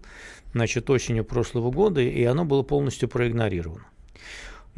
значит, 0.53 0.89
осенью 0.89 1.23
прошлого 1.23 1.71
года, 1.71 2.01
и 2.01 2.23
оно 2.23 2.45
было 2.45 2.63
полностью 2.63 3.09
проигнорировано. 3.09 3.85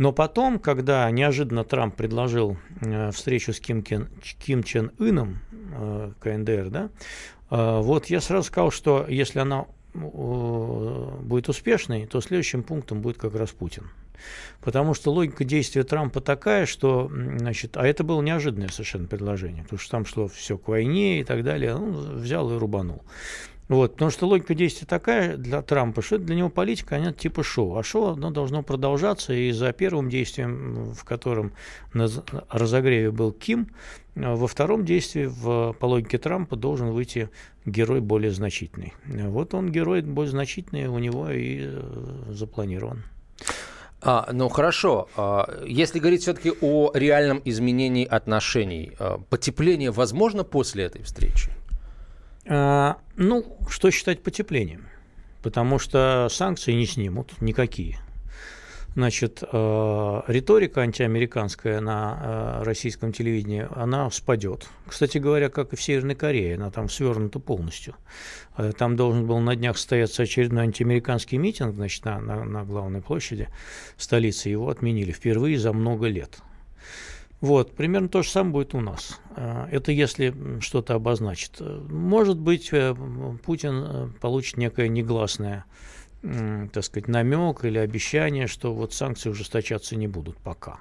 Но 0.02 0.12
потом, 0.12 0.58
когда 0.58 1.12
неожиданно 1.12 1.64
Трамп 1.64 1.96
предложил 1.96 2.58
э, 2.82 3.12
встречу 3.12 3.54
с 3.54 3.60
Ким, 3.60 3.84
Кен, 3.84 4.10
Ким 4.40 4.64
Чен 4.64 4.92
Ыном, 4.98 5.38
э, 5.52 6.12
КНДР, 6.20 6.70
да, 6.72 6.90
э, 7.52 7.80
вот 7.82 8.08
я 8.08 8.20
сразу 8.20 8.48
сказал, 8.48 8.72
что 8.72 9.06
если 9.08 9.38
она 9.38 9.68
будет 9.94 11.50
успешной, 11.50 12.08
то 12.08 12.20
следующим 12.20 12.64
пунктом 12.64 13.02
будет 13.02 13.20
как 13.20 13.36
раз 13.36 13.52
Путин. 13.52 13.92
Потому 14.60 14.96
что 14.96 15.12
логика 15.12 15.44
действия 15.44 15.84
Трампа 15.84 16.20
такая, 16.20 16.66
что, 16.66 17.08
значит, 17.38 17.78
а 17.78 17.86
это 17.86 18.04
было 18.04 18.24
неожиданное 18.24 18.70
совершенно 18.70 19.08
предложение, 19.08 19.64
потому 19.64 19.80
что 19.80 19.92
там 19.92 20.06
шло 20.08 20.28
все 20.28 20.58
к 20.58 20.68
войне 20.68 21.20
и 21.20 21.24
так 21.24 21.44
далее, 21.44 21.76
он 21.76 22.22
взял 22.22 22.52
и 22.52 22.58
рубанул. 22.58 23.04
Вот, 23.72 23.94
потому 23.94 24.12
что 24.12 24.28
логика 24.28 24.54
действия 24.54 24.86
такая 24.86 25.38
для 25.38 25.62
Трампа, 25.62 26.02
что 26.02 26.18
для 26.18 26.36
него 26.36 26.50
политика, 26.50 26.98
она 26.98 27.14
типа 27.14 27.42
шоу. 27.42 27.78
А 27.78 27.84
шоу 27.84 28.16
оно 28.16 28.30
должно 28.30 28.64
продолжаться, 28.64 29.32
и 29.32 29.50
за 29.54 29.72
первым 29.72 30.10
действием, 30.10 30.94
в 30.94 31.06
котором 31.06 31.54
на 31.94 32.10
разогреве 32.50 33.12
был 33.12 33.32
Ким, 33.32 33.70
во 34.14 34.46
втором 34.48 34.84
действии, 34.84 35.24
в, 35.26 35.72
по 35.80 35.86
логике 35.86 36.18
Трампа, 36.18 36.58
должен 36.58 36.90
выйти 36.90 37.30
герой 37.66 38.02
более 38.02 38.32
значительный. 38.32 38.94
Вот 39.06 39.54
он 39.54 39.72
герой 39.72 40.02
более 40.02 40.32
значительный, 40.32 40.88
у 40.88 41.00
него 41.00 41.32
и 41.32 41.62
э, 41.62 42.24
запланирован. 42.28 43.06
А, 44.02 44.28
ну 44.34 44.50
хорошо, 44.50 45.08
а, 45.16 45.64
если 45.66 46.00
говорить 46.00 46.24
все-таки 46.24 46.52
о 46.60 46.92
реальном 46.94 47.42
изменении 47.46 48.06
отношений, 48.06 48.92
а, 49.00 49.20
потепление 49.30 49.92
возможно 49.92 50.44
после 50.44 50.84
этой 50.84 51.04
встречи? 51.04 51.52
А, 52.48 52.98
ну, 53.16 53.46
что 53.70 53.92
считать 53.92 54.24
потеплением? 54.24 54.88
Потому 55.44 55.80
что 55.80 56.28
санкции 56.30 56.74
не 56.74 56.86
снимут 56.86 57.42
никакие. 57.42 58.00
Значит, 58.94 59.42
э, 59.42 60.22
риторика 60.28 60.82
антиамериканская 60.82 61.80
на 61.80 62.60
э, 62.60 62.64
российском 62.64 63.14
телевидении, 63.14 63.66
она 63.74 64.10
спадет. 64.12 64.68
Кстати 64.86 65.18
говоря, 65.18 65.48
как 65.50 65.72
и 65.72 65.78
в 65.78 65.82
Северной 65.82 66.16
Корее, 66.16 66.56
она 66.56 66.72
там 66.72 66.90
свернута 66.90 67.40
полностью. 67.40 67.96
Э, 68.58 68.74
там 68.78 68.98
должен 68.98 69.28
был 69.28 69.40
на 69.40 69.56
днях 69.56 69.78
состояться 69.78 70.24
очередной 70.24 70.64
антиамериканский 70.64 71.38
митинг, 71.38 71.76
значит, 71.76 72.04
на, 72.04 72.20
на, 72.20 72.44
на 72.44 72.66
главной 72.66 73.02
площади 73.02 73.48
столицы. 73.96 74.50
Его 74.50 74.68
отменили 74.68 75.14
впервые 75.14 75.58
за 75.58 75.72
много 75.72 76.08
лет. 76.08 76.40
Вот, 77.42 77.76
примерно 77.76 78.08
то 78.08 78.22
же 78.22 78.30
самое 78.30 78.54
будет 78.54 78.76
у 78.76 78.80
нас. 78.80 79.20
А, 79.36 79.68
это 79.72 79.92
если 79.92 80.34
что-то 80.60 80.94
обозначит. 80.94 81.60
Может 81.60 82.38
быть, 82.38 82.70
э, 82.72 82.96
Путин 83.44 83.84
э, 83.84 84.08
получит 84.22 84.58
некое 84.58 84.88
негласное, 84.88 85.66
так 86.22 86.84
сказать, 86.84 87.08
намек 87.08 87.66
или 87.66 87.80
обещание, 87.80 88.46
что 88.46 88.74
вот 88.76 88.94
санкции 88.94 89.30
ужесточаться 89.30 89.96
не 89.96 90.08
будут 90.08 90.38
пока. 90.38 90.80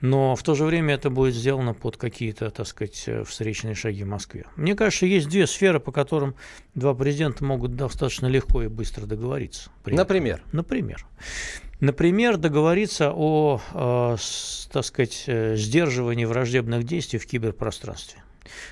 Но 0.00 0.34
в 0.34 0.42
то 0.42 0.54
же 0.54 0.64
время 0.64 0.94
это 0.94 1.10
будет 1.10 1.34
сделано 1.34 1.74
под 1.74 1.96
какие-то, 1.96 2.50
так 2.50 2.66
сказать, 2.66 3.04
э, 3.06 3.24
встречные 3.24 3.74
шаги 3.74 4.02
в 4.02 4.08
Москве. 4.08 4.46
Мне 4.56 4.74
кажется, 4.74 5.06
есть 5.06 5.28
две 5.28 5.46
сферы, 5.46 5.78
по 5.78 5.92
которым 5.92 6.34
два 6.74 6.94
президента 6.94 7.44
могут 7.44 7.76
достаточно 7.76 8.26
легко 8.26 8.62
и 8.62 8.68
быстро 8.68 9.06
договориться. 9.06 9.70
Например? 9.98 10.42
Например. 10.52 11.06
Например, 11.80 12.36
договориться 12.36 13.10
о, 13.14 13.60
э, 13.72 14.16
так 14.70 14.84
сказать, 14.84 15.24
э, 15.26 15.56
сдерживании 15.56 16.26
враждебных 16.26 16.84
действий 16.84 17.18
в 17.18 17.26
киберпространстве. 17.26 18.22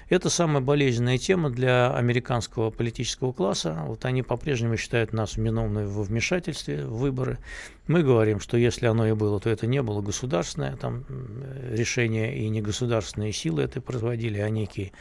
Это 0.09 0.29
самая 0.29 0.61
болезненная 0.61 1.19
тема 1.19 1.51
для 1.51 1.95
американского 1.95 2.71
политического 2.71 3.33
класса. 3.33 3.85
Вот 3.87 4.05
они 4.05 4.23
по-прежнему 4.23 4.77
считают 4.77 5.13
нас 5.13 5.37
виновными 5.37 5.87
во 5.87 6.03
вмешательстве 6.03 6.85
в 6.85 6.99
выборы. 6.99 7.39
Мы 7.87 8.03
говорим, 8.03 8.41
что 8.41 8.57
если 8.57 8.87
оно 8.87 9.07
и 9.07 9.13
было, 9.13 9.41
то 9.41 9.49
это 9.49 9.67
не 9.67 9.81
было 9.81 10.03
государственное 10.03 10.77
там, 10.77 11.05
решение, 11.71 12.37
и 12.37 12.49
не 12.49 12.61
государственные 12.61 13.33
силы 13.33 13.63
это 13.63 13.81
производили, 13.81 14.39
а 14.39 14.51
некие 14.51 14.93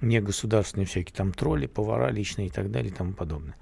негосударственные 0.00 0.86
всякие 0.86 1.14
там 1.14 1.32
тролли, 1.32 1.66
повара 1.66 2.10
личные 2.10 2.48
и 2.48 2.50
так 2.50 2.70
далее 2.70 2.90
и 2.90 2.94
тому 2.94 3.14
подобное. 3.14 3.54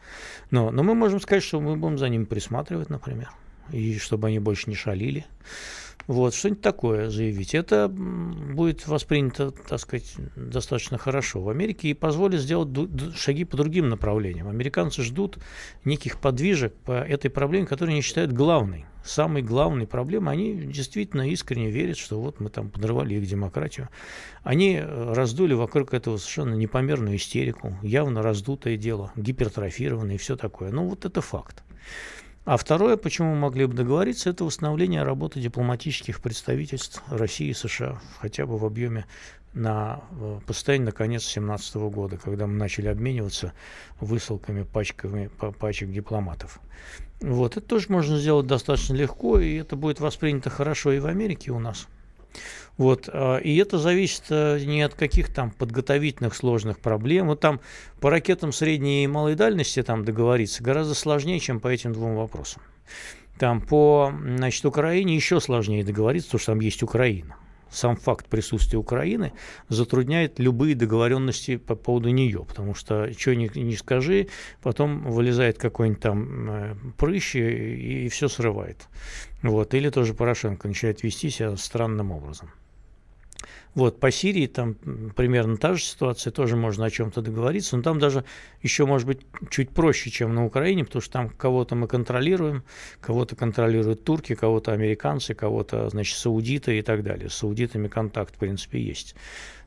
Но, 0.50 0.70
но 0.70 0.82
мы 0.82 0.94
можем 0.94 1.20
сказать, 1.20 1.44
что 1.44 1.60
мы 1.60 1.76
будем 1.76 1.98
за 1.98 2.08
ними 2.08 2.24
присматривать, 2.24 2.88
например 2.88 3.30
и 3.70 3.98
чтобы 3.98 4.28
они 4.28 4.38
больше 4.38 4.70
не 4.70 4.76
шалили. 4.76 5.26
Вот, 6.06 6.34
что-нибудь 6.34 6.62
такое 6.62 7.10
заявить. 7.10 7.54
Это 7.54 7.88
будет 7.88 8.86
воспринято, 8.88 9.52
так 9.52 9.78
сказать, 9.78 10.14
достаточно 10.34 10.98
хорошо 10.98 11.40
в 11.40 11.48
Америке 11.48 11.88
и 11.88 11.94
позволит 11.94 12.40
сделать 12.40 12.68
шаги 13.16 13.44
по 13.44 13.56
другим 13.56 13.88
направлениям. 13.88 14.48
Американцы 14.48 15.02
ждут 15.02 15.38
неких 15.84 16.20
подвижек 16.20 16.74
по 16.74 16.92
этой 16.92 17.30
проблеме, 17.30 17.66
которые 17.66 17.94
они 17.94 18.02
считают 18.02 18.32
главной. 18.32 18.86
Самой 19.04 19.42
главной 19.42 19.86
проблемой. 19.86 20.34
Они 20.34 20.54
действительно 20.54 21.28
искренне 21.28 21.70
верят, 21.70 21.98
что 21.98 22.20
вот 22.20 22.40
мы 22.40 22.50
там 22.50 22.70
подрывали 22.70 23.14
их 23.14 23.26
демократию. 23.26 23.88
Они 24.44 24.76
э, 24.76 25.12
раздули 25.12 25.54
вокруг 25.54 25.92
этого 25.92 26.18
совершенно 26.18 26.54
непомерную 26.54 27.16
истерику, 27.16 27.76
явно 27.82 28.22
раздутое 28.22 28.76
дело, 28.76 29.12
гипертрофированное 29.16 30.14
и 30.16 30.18
все 30.18 30.36
такое. 30.36 30.70
Ну, 30.70 30.88
вот 30.88 31.04
это 31.04 31.20
факт. 31.20 31.64
А 32.44 32.56
второе, 32.56 32.96
почему 32.96 33.34
мы 33.34 33.40
могли 33.40 33.66
бы 33.66 33.74
договориться, 33.74 34.30
это 34.30 34.44
восстановление 34.44 35.04
работы 35.04 35.40
дипломатических 35.40 36.20
представительств 36.20 37.00
России 37.08 37.50
и 37.50 37.54
США, 37.54 38.00
хотя 38.18 38.46
бы 38.46 38.58
в 38.58 38.64
объеме 38.64 39.06
на 39.54 40.00
э, 40.10 40.40
постоянно 40.44 40.86
на 40.86 40.92
конец 40.92 41.22
2017 41.22 41.76
года, 41.76 42.16
когда 42.16 42.48
мы 42.48 42.54
начали 42.54 42.88
обмениваться 42.88 43.52
высылками, 44.00 44.64
пачками, 44.64 45.30
пачек 45.60 45.92
дипломатов. 45.92 46.58
Вот, 47.20 47.56
это 47.56 47.64
тоже 47.64 47.86
можно 47.90 48.18
сделать 48.18 48.48
достаточно 48.48 48.94
легко, 48.94 49.38
и 49.38 49.54
это 49.54 49.76
будет 49.76 50.00
воспринято 50.00 50.50
хорошо 50.50 50.90
и 50.90 50.98
в 50.98 51.06
Америке 51.06 51.52
у 51.52 51.60
нас. 51.60 51.86
Вот, 52.78 53.08
а, 53.12 53.38
и 53.38 53.56
это 53.56 53.78
зависит 53.78 54.24
э, 54.30 54.60
не 54.64 54.82
от 54.82 54.94
каких 54.94 55.32
там 55.32 55.50
подготовительных 55.50 56.34
сложных 56.34 56.78
проблем. 56.78 57.28
Вот 57.28 57.40
там 57.40 57.60
по 58.00 58.10
ракетам 58.10 58.52
средней 58.52 59.04
и 59.04 59.06
малой 59.06 59.34
дальности 59.34 59.82
там 59.82 60.04
договориться 60.04 60.62
гораздо 60.62 60.94
сложнее, 60.94 61.38
чем 61.38 61.60
по 61.60 61.68
этим 61.68 61.92
двум 61.92 62.16
вопросам. 62.16 62.62
Там 63.38 63.60
по 63.60 64.12
значит, 64.12 64.64
Украине 64.64 65.14
еще 65.14 65.40
сложнее 65.40 65.84
договориться, 65.84 66.28
потому 66.28 66.40
что 66.40 66.52
там 66.52 66.60
есть 66.60 66.82
Украина 66.82 67.36
сам 67.72 67.96
факт 67.96 68.26
присутствия 68.28 68.78
Украины 68.78 69.32
затрудняет 69.68 70.38
любые 70.38 70.74
договоренности 70.74 71.56
по 71.56 71.74
поводу 71.74 72.10
нее, 72.10 72.44
потому 72.46 72.74
что 72.74 73.12
что 73.18 73.34
ни, 73.34 73.50
ни 73.58 73.74
скажи, 73.74 74.28
потом 74.62 75.10
вылезает 75.10 75.58
какой-нибудь 75.58 76.02
там 76.02 76.50
э, 76.50 76.74
прыщ 76.98 77.36
и, 77.36 78.04
и 78.04 78.08
все 78.08 78.28
срывает. 78.28 78.88
Вот. 79.42 79.74
Или 79.74 79.90
тоже 79.90 80.14
Порошенко 80.14 80.68
начинает 80.68 81.02
вести 81.02 81.30
себя 81.30 81.56
странным 81.56 82.12
образом. 82.12 82.50
Вот, 83.74 84.00
по 84.00 84.10
Сирии 84.10 84.46
там 84.46 84.74
примерно 85.16 85.56
та 85.56 85.74
же 85.74 85.82
ситуация, 85.82 86.30
тоже 86.30 86.56
можно 86.56 86.84
о 86.84 86.90
чем-то 86.90 87.22
договориться, 87.22 87.76
но 87.76 87.82
там 87.82 87.98
даже 87.98 88.24
еще, 88.60 88.84
может 88.84 89.06
быть, 89.06 89.20
чуть 89.48 89.70
проще, 89.70 90.10
чем 90.10 90.34
на 90.34 90.44
Украине, 90.44 90.84
потому 90.84 91.00
что 91.00 91.12
там 91.12 91.30
кого-то 91.30 91.74
мы 91.74 91.88
контролируем, 91.88 92.64
кого-то 93.00 93.34
контролируют 93.34 94.04
турки, 94.04 94.34
кого-то 94.34 94.72
американцы, 94.72 95.34
кого-то, 95.34 95.88
значит, 95.88 96.18
саудиты 96.18 96.78
и 96.78 96.82
так 96.82 97.02
далее. 97.02 97.30
С 97.30 97.34
саудитами 97.34 97.88
контакт, 97.88 98.34
в 98.36 98.38
принципе, 98.38 98.78
есть. 98.78 99.14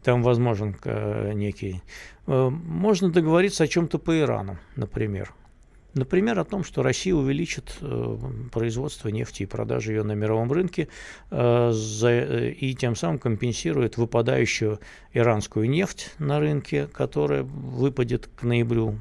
Там 0.03 0.21
возможен 0.21 0.75
э, 0.83 1.33
некий... 1.33 1.81
Э, 2.27 2.49
можно 2.49 3.09
договориться 3.09 3.63
о 3.63 3.67
чем-то 3.67 3.97
по 3.97 4.19
Ирану, 4.19 4.59
например. 4.75 5.33
Например, 5.95 6.37
о 6.37 6.43
том, 6.43 6.65
что 6.65 6.83
Россия 6.83 7.15
увеличит 7.15 7.77
э, 7.79 8.17
производство 8.51 9.07
нефти 9.07 9.43
и 9.43 9.45
продажи 9.45 9.93
ее 9.93 10.03
на 10.03 10.11
мировом 10.11 10.51
рынке 10.51 10.89
э, 11.31 11.71
и 12.51 12.75
тем 12.75 12.97
самым 12.97 13.17
компенсирует 13.17 13.95
выпадающую 13.95 14.81
иранскую 15.13 15.69
нефть 15.69 16.11
на 16.19 16.41
рынке, 16.41 16.87
которая 16.87 17.43
выпадет 17.43 18.27
к 18.35 18.43
ноябрю, 18.43 18.99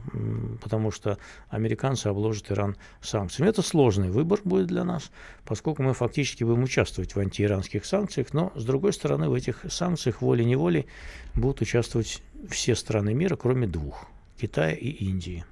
потому 0.63 0.93
что 0.93 1.19
американцы 1.49 2.07
обложат 2.07 2.53
Иран 2.53 2.77
санкциями. 3.01 3.49
Это 3.49 3.63
сложный 3.63 4.11
выбор 4.11 4.39
будет 4.45 4.69
для 4.69 4.85
нас, 4.85 5.11
поскольку 5.45 5.83
мы 5.83 5.95
фактически 5.95 6.45
будем 6.45 6.63
участвовать 6.63 7.17
в 7.17 7.19
антииранских 7.19 7.87
санкциях, 7.87 8.33
но, 8.33 8.53
с 8.55 8.65
другой 8.65 8.93
стороны, 8.93 9.29
в 9.29 9.35
этих 9.35 9.65
санкциях 9.69 10.23
волей-неволей 10.23 10.87
будут 11.35 11.61
участвовать 11.61 12.23
все 12.49 12.77
страны 12.77 13.15
мира, 13.15 13.35
кроме 13.35 13.67
двух– 13.67 14.07
Китая 14.41 14.75
и 14.75 14.91
Индии. 14.91 15.45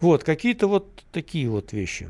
Вот, 0.00 0.24
какие-то 0.24 0.66
вот 0.66 1.04
такие 1.12 1.48
вот 1.48 1.72
вещи. 1.72 2.08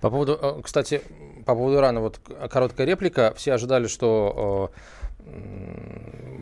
По 0.00 0.10
поводу, 0.10 0.38
э, 0.40 0.60
кстати, 0.62 1.02
по 1.44 1.54
поводу 1.54 1.76
Ирана, 1.76 2.00
вот 2.00 2.20
короткая 2.50 2.86
реплика. 2.86 3.34
Все 3.36 3.52
ожидали, 3.52 3.86
что 3.86 4.70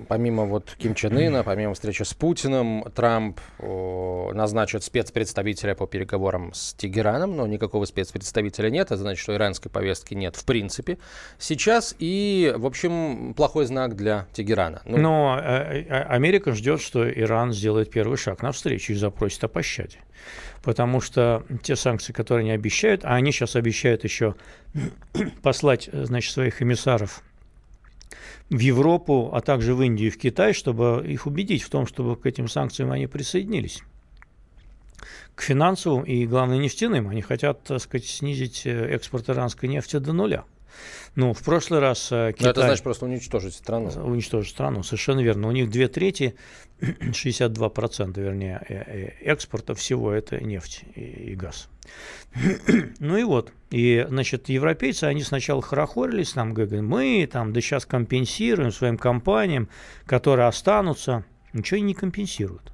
помимо 0.08 0.44
вот 0.44 0.74
Ким 0.78 0.94
Чен 0.94 1.16
Ына, 1.16 1.42
помимо 1.42 1.74
встречи 1.74 2.02
с 2.02 2.12
Путиным, 2.12 2.84
Трамп 2.94 3.40
назначит 3.58 4.84
спецпредставителя 4.84 5.74
по 5.74 5.86
переговорам 5.86 6.52
с 6.52 6.74
Тегераном, 6.74 7.36
но 7.36 7.46
никакого 7.46 7.84
спецпредставителя 7.86 8.68
нет, 8.68 8.88
это 8.88 8.98
значит, 8.98 9.22
что 9.22 9.34
иранской 9.34 9.70
повестки 9.70 10.14
нет 10.14 10.36
в 10.36 10.44
принципе 10.44 10.98
сейчас, 11.38 11.96
и, 11.98 12.52
в 12.56 12.66
общем, 12.66 13.34
плохой 13.34 13.64
знак 13.64 13.96
для 13.96 14.26
Тегерана. 14.32 14.82
Ну, 14.84 14.98
но 14.98 15.40
э, 15.42 15.84
э, 15.88 16.02
Америка 16.02 16.52
ждет, 16.52 16.80
что 16.80 17.10
Иран 17.10 17.52
сделает 17.52 17.90
первый 17.90 18.18
шаг 18.18 18.42
навстречу 18.42 18.92
и 18.92 18.96
запросит 18.96 19.42
о 19.44 19.48
пощаде 19.48 19.98
потому 20.64 21.00
что 21.00 21.44
те 21.62 21.76
санкции, 21.76 22.12
которые 22.12 22.42
они 22.42 22.50
обещают, 22.52 23.04
а 23.04 23.14
они 23.14 23.32
сейчас 23.32 23.54
обещают 23.54 24.04
еще 24.04 24.34
послать, 25.42 25.90
значит, 25.92 26.32
своих 26.32 26.62
эмиссаров 26.62 27.22
в 28.50 28.58
Европу, 28.58 29.30
а 29.32 29.40
также 29.40 29.74
в 29.74 29.82
Индию 29.82 30.08
и 30.08 30.10
в 30.10 30.18
Китай, 30.18 30.52
чтобы 30.52 31.04
их 31.06 31.26
убедить 31.26 31.62
в 31.62 31.70
том, 31.70 31.86
чтобы 31.86 32.16
к 32.16 32.26
этим 32.26 32.48
санкциям 32.48 32.90
они 32.90 33.06
присоединились. 33.06 33.82
К 35.34 35.42
финансовым 35.42 36.04
и, 36.04 36.26
главное, 36.26 36.58
нефтяным. 36.58 37.08
Они 37.08 37.20
хотят, 37.20 37.64
так 37.64 37.80
сказать, 37.80 38.06
снизить 38.06 38.62
э, 38.64 38.86
экспорт 38.90 39.28
иранской 39.28 39.68
нефти 39.68 39.98
до 39.98 40.12
нуля. 40.12 40.44
Ну, 41.16 41.32
в 41.32 41.42
прошлый 41.42 41.80
раз 41.80 42.06
Китай... 42.06 42.30
Э, 42.30 42.34
Но 42.40 42.50
это 42.50 42.60
значит 42.62 42.82
просто 42.82 43.04
уничтожить 43.06 43.54
страну. 43.54 43.90
Уничтожить 44.04 44.50
страну, 44.50 44.82
совершенно 44.82 45.20
верно. 45.20 45.48
У 45.48 45.52
них 45.52 45.70
две 45.70 45.88
трети, 45.88 46.34
62% 46.80 48.20
вернее, 48.20 48.60
э, 48.68 49.08
экспорта 49.20 49.74
всего 49.74 50.12
это 50.12 50.42
нефть 50.42 50.84
и 50.94 51.34
газ. 51.34 51.68
Ну 52.98 53.16
и 53.16 53.22
вот, 53.22 53.52
и, 53.70 54.04
значит, 54.08 54.48
европейцы, 54.48 55.04
они 55.04 55.22
сначала 55.22 55.62
хорохорились, 55.62 56.32
там, 56.32 56.54
говорят, 56.54 56.82
мы 56.82 57.28
там, 57.30 57.52
да 57.52 57.60
сейчас 57.60 57.86
компенсируем 57.86 58.72
своим 58.72 58.98
компаниям, 58.98 59.68
которые 60.06 60.48
останутся. 60.48 61.24
Ничего 61.52 61.80
не 61.80 61.94
компенсируют. 61.94 62.72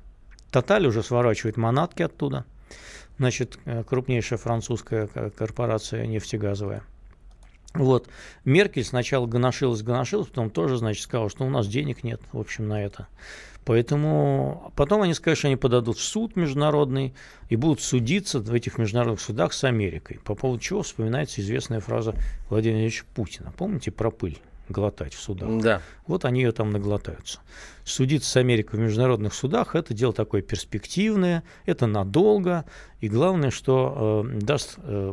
Тоталь 0.51 0.87
уже 0.87 1.03
сворачивает 1.03 1.57
манатки 1.57 2.03
оттуда. 2.03 2.45
Значит, 3.19 3.59
э, 3.67 3.85
крупнейшая 3.85 4.39
французская 4.39 5.07
корпорация 5.07 6.07
нефтегазовая. 6.07 6.83
Вот. 7.75 8.09
Меркель 8.45 8.85
сначала 8.85 9.27
гоношилась, 9.27 9.83
гоношилась, 9.83 10.29
потом 10.29 10.51
тоже, 10.51 10.77
значит, 10.77 11.05
сказала, 11.05 11.31
что 11.31 11.45
у 11.45 11.51
нас 11.51 11.69
денег 11.69 12.03
нет, 12.03 12.21
в 12.33 12.41
общем, 12.41 12.69
на 12.69 12.85
это. 12.85 13.07
Поэтому 13.65 14.73
потом 14.75 15.03
они 15.03 15.15
скажут, 15.15 15.39
что 15.39 15.49
они 15.49 15.57
подадут 15.57 15.99
в 15.99 16.03
суд 16.03 16.35
международный 16.35 17.15
и 17.51 17.57
будут 17.57 17.81
судиться 17.81 18.41
в 18.41 18.53
этих 18.53 18.79
международных 18.79 19.21
судах 19.21 19.53
с 19.53 19.65
Америкой. 19.65 20.19
По 20.25 20.35
поводу 20.35 20.61
чего 20.61 20.83
вспоминается 20.83 21.41
известная 21.41 21.81
фраза 21.81 22.13
Владимира 22.49 22.49
Владимировича 22.49 23.05
Путина. 23.15 23.53
Помните 23.57 23.91
про 23.91 24.11
пыль? 24.11 24.41
глотать 24.71 25.15
в 25.15 25.21
судах. 25.21 25.61
Да. 25.61 25.83
Вот 26.07 26.25
они 26.25 26.43
ее 26.43 26.53
там 26.53 26.71
наглотаются. 26.71 27.41
Судиться 27.85 28.31
с 28.31 28.37
Америкой 28.37 28.79
в 28.79 28.83
международных 28.83 29.35
судах– 29.35 29.75
это 29.75 29.95
дело 29.95 30.13
такое 30.13 30.43
перспективное, 30.43 31.43
это 31.67 31.87
надолго, 31.87 32.65
и 33.01 33.09
главное, 33.09 33.51
что 33.51 34.25
э, 34.27 34.39
даст 34.41 34.75
э, 34.79 35.13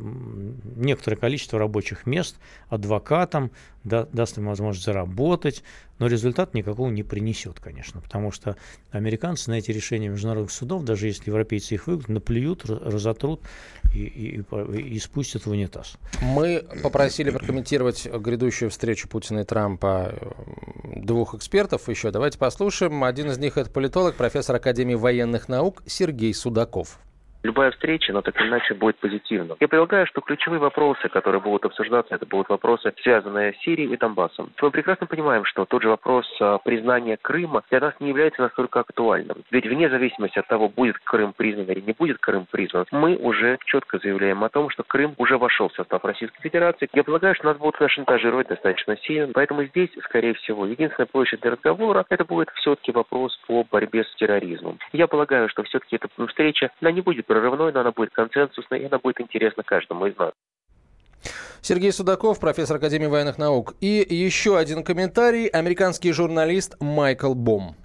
некоторое 0.75 1.15
количество 1.15 1.57
рабочих 1.57 2.05
мест 2.05 2.35
адвокатам, 2.69 3.51
да, 3.85 4.05
даст 4.11 4.37
им 4.37 4.47
возможность 4.47 4.85
заработать, 4.85 5.63
но 5.97 6.07
результат 6.07 6.53
никакого 6.53 6.89
не 6.89 7.03
принесет, 7.03 7.59
конечно, 7.61 8.01
потому 8.01 8.31
что 8.31 8.57
американцы 8.91 9.49
на 9.49 9.55
эти 9.55 9.71
решения 9.71 10.09
международных 10.09 10.51
судов, 10.51 10.83
даже 10.83 11.07
если 11.07 11.29
европейцы 11.29 11.75
их 11.75 11.87
выиграют, 11.87 12.09
наплюют, 12.09 12.65
разотрут 12.65 13.41
и, 13.93 13.99
и, 13.99 14.43
и 14.81 14.99
спустят 14.99 15.45
в 15.45 15.49
унитаз. 15.49 15.97
Мы 16.21 16.65
попросили 16.83 17.29
прокомментировать 17.29 18.05
грядущую 18.05 18.69
встречу 18.69 19.07
Путина 19.07 19.39
и 19.39 19.43
Трампа 19.45 20.13
э, 20.13 20.99
двух 21.01 21.35
экспертов 21.35 21.87
еще. 21.87 22.11
Давайте 22.11 22.37
послушаем. 22.37 22.56
Один 22.59 23.29
из 23.29 23.37
них 23.37 23.57
это 23.57 23.69
политолог, 23.69 24.15
профессор 24.15 24.55
Академии 24.55 24.95
военных 24.95 25.47
наук 25.47 25.83
Сергей 25.85 26.33
Судаков. 26.33 26.99
Любая 27.47 27.71
встреча, 27.71 28.11
она 28.11 28.21
так 28.21 28.37
или 28.41 28.49
иначе 28.49 28.73
будет 28.73 28.97
позитивна. 28.97 29.55
Я 29.61 29.69
предлагаю, 29.69 30.05
что 30.05 30.19
ключевые 30.19 30.59
вопросы, 30.59 31.07
которые 31.07 31.39
будут 31.39 31.63
обсуждаться, 31.63 32.13
это 32.13 32.25
будут 32.25 32.49
вопросы, 32.49 32.93
связанные 33.01 33.53
с 33.53 33.59
Сирией 33.59 33.93
и 33.93 33.95
Донбассом. 33.95 34.51
Мы 34.61 34.69
прекрасно 34.69 35.07
понимаем, 35.07 35.45
что 35.45 35.63
тот 35.63 35.81
же 35.81 35.87
вопрос 35.87 36.25
а, 36.41 36.57
признания 36.57 37.15
Крыма 37.15 37.63
для 37.69 37.79
нас 37.79 37.93
не 38.01 38.09
является 38.09 38.41
настолько 38.41 38.81
актуальным. 38.81 39.45
Ведь 39.49 39.65
вне 39.65 39.89
зависимости 39.89 40.37
от 40.37 40.47
того, 40.47 40.67
будет 40.67 40.97
Крым 41.05 41.31
признан 41.31 41.67
или 41.67 41.79
не 41.79 41.93
будет 41.93 42.17
Крым 42.17 42.47
признан, 42.51 42.85
мы 42.91 43.15
уже 43.15 43.57
четко 43.63 43.97
заявляем 43.97 44.43
о 44.43 44.49
том, 44.49 44.69
что 44.69 44.83
Крым 44.83 45.13
уже 45.15 45.37
вошел 45.37 45.69
в 45.69 45.75
состав 45.75 46.03
Российской 46.03 46.41
Федерации. 46.41 46.89
Я 46.91 47.05
полагаю, 47.05 47.33
что 47.35 47.45
нас 47.45 47.55
будут 47.55 47.77
шантажировать 47.89 48.49
достаточно 48.49 48.97
сильно. 48.97 49.31
Поэтому 49.33 49.63
здесь, 49.63 49.91
скорее 50.03 50.33
всего, 50.33 50.65
единственная 50.65 51.07
площадь 51.07 51.39
для 51.39 51.51
разговора, 51.51 52.05
это 52.09 52.25
будет 52.25 52.49
все-таки 52.55 52.91
вопрос 52.91 53.39
по 53.47 53.63
борьбе 53.63 54.03
с 54.03 54.13
терроризмом. 54.15 54.79
Я 54.91 55.07
полагаю, 55.07 55.47
что 55.47 55.63
все-таки 55.63 55.95
эта 55.95 56.09
встреча, 56.27 56.71
она 56.81 56.91
не 56.91 56.99
будет 56.99 57.25
прорывной, 57.37 57.71
но 57.71 57.81
она 57.81 57.91
будет 57.91 58.11
консенсусной, 58.13 58.79
и 58.81 58.85
она 58.85 58.97
будет 58.97 59.21
интересна 59.21 59.63
каждому 59.63 60.07
из 60.07 60.17
нас. 60.17 60.31
Сергей 61.61 61.91
Судаков, 61.91 62.39
профессор 62.39 62.77
Академии 62.77 63.07
военных 63.07 63.37
наук. 63.37 63.73
И 63.81 64.05
еще 64.09 64.57
один 64.57 64.83
комментарий. 64.83 65.47
Американский 65.47 66.11
журналист 66.13 66.77
Майкл 66.79 67.33
Бом. 67.33 67.75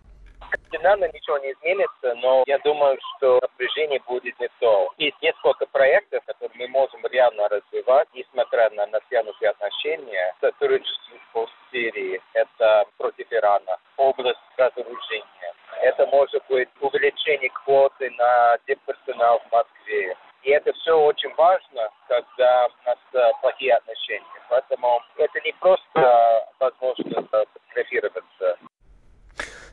Кардинально 0.50 1.08
ничего 1.12 1.38
не 1.38 1.52
изменится, 1.52 2.14
но 2.22 2.44
я 2.46 2.58
думаю, 2.58 2.98
что 3.16 3.40
напряжение 3.40 4.00
будет 4.06 4.38
не 4.38 4.48
то. 4.60 4.92
Есть 4.98 5.16
несколько 5.22 5.66
проектов, 5.66 6.22
которые 6.26 6.50
мы 6.58 6.68
можем 6.68 7.00
реально 7.10 7.48
развивать, 7.48 8.08
несмотря 8.14 8.70
на 8.70 8.86
натянутые 8.86 9.50
отношения. 9.50 10.34
Сотрудничество 10.40 11.46
в 11.46 11.48
Сирии, 11.72 12.20
это 12.35 12.85
против 12.98 13.26
Ирана, 13.32 13.76
область 13.96 14.38
разоружения. 14.56 15.52
Это 15.82 16.06
может 16.06 16.42
быть 16.48 16.68
увеличение 16.80 17.50
квоты 17.64 18.11
на 18.18 18.58
депперсонал 18.68 19.40
в 19.40 19.52
Москве. 19.52 20.14
И 20.42 20.50
это 20.50 20.72
все 20.74 20.92
очень 20.92 21.32
важно, 21.35 21.88
когда 22.08 22.66
у 22.66 22.88
нас 22.88 22.98
э, 23.14 23.18
плохие 23.40 23.74
отношения. 23.74 24.26
Поэтому 24.48 25.00
это 25.16 25.40
не 25.40 25.52
просто 25.61 26.46
возможность 26.61 27.14
фотографироваться. 27.30 28.56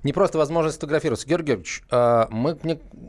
Не 0.03 0.13
просто 0.13 0.38
возможность 0.38 0.79
фотографироваться. 0.79 1.27
Георгий 1.27 1.47
Георгиевич, 1.47 1.81
а, 1.91 2.27
мы 2.29 2.57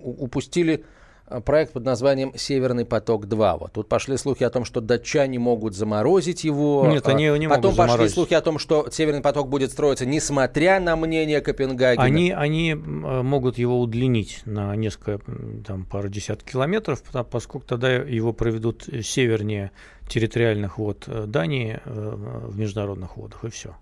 упустили 0.02 0.84
Э, 0.84 0.99
проект 1.44 1.72
под 1.72 1.84
названием 1.84 2.32
«Северный 2.36 2.84
поток-2». 2.84 3.58
Вот 3.58 3.72
тут 3.72 3.88
пошли 3.88 4.16
слухи 4.16 4.44
о 4.44 4.50
том, 4.50 4.64
что 4.64 4.80
датчане 4.80 5.38
могут 5.38 5.74
заморозить 5.74 6.44
его. 6.44 6.86
Нет, 6.86 7.06
они 7.08 7.24
его 7.24 7.36
не 7.36 7.48
Потом 7.48 7.62
могут 7.72 7.76
пошли 7.76 7.90
заморозить. 7.92 8.14
слухи 8.14 8.34
о 8.34 8.40
том, 8.40 8.58
что 8.58 8.88
«Северный 8.90 9.22
поток» 9.22 9.48
будет 9.48 9.70
строиться, 9.72 10.06
несмотря 10.06 10.80
на 10.80 10.96
мнение 10.96 11.40
Копенгагена. 11.40 12.02
Они, 12.04 12.30
они 12.30 12.74
могут 12.74 13.58
его 13.58 13.80
удлинить 13.80 14.42
на 14.44 14.74
несколько, 14.76 15.20
там, 15.66 15.84
пару 15.84 16.08
десятков 16.08 16.50
километров, 16.50 17.02
поскольку 17.30 17.66
тогда 17.66 17.92
его 17.92 18.32
проведут 18.32 18.88
севернее 19.02 19.70
территориальных 20.08 20.78
вод 20.78 21.04
э, 21.06 21.24
Дании 21.26 21.80
э, 21.84 22.14
в 22.48 22.58
международных 22.58 23.16
водах, 23.16 23.44
и 23.44 23.48
все. 23.50 23.76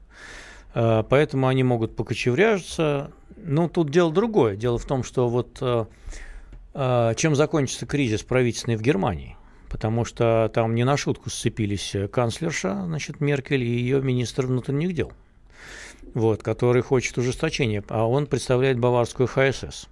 Э, 0.75 1.03
поэтому 1.09 1.47
они 1.47 1.63
могут 1.63 1.97
покочевряжиться. 1.97 3.11
Ну, 3.37 3.69
тут 3.69 3.91
дело 3.91 4.13
другое. 4.13 4.57
Дело 4.57 4.79
в 4.79 4.85
том, 4.85 5.03
что 5.05 5.29
вот 5.29 5.59
э, 5.61 5.85
э, 5.85 5.85
чем 7.17 7.35
закончится 7.35 7.87
кризис 7.87 8.23
правительственный 8.23 8.77
в 8.77 8.83
Германии? 8.83 9.37
Потому 9.69 10.05
что 10.05 10.51
там 10.55 10.75
не 10.75 10.85
на 10.85 10.97
шутку 10.97 11.29
сцепились 11.29 11.95
канцлерша, 12.13 12.85
значит, 12.87 13.21
Меркель 13.21 13.63
и 13.63 13.79
ее 13.79 14.01
министр 14.01 14.47
внутренних 14.47 14.95
дел 14.95 15.13
вот, 16.15 16.43
который 16.43 16.83
хочет 16.83 17.19
ужесточения, 17.19 17.83
а 17.89 18.07
он 18.07 18.27
представляет 18.27 18.79
баварскую 18.79 19.29
ХСС. 19.29 19.89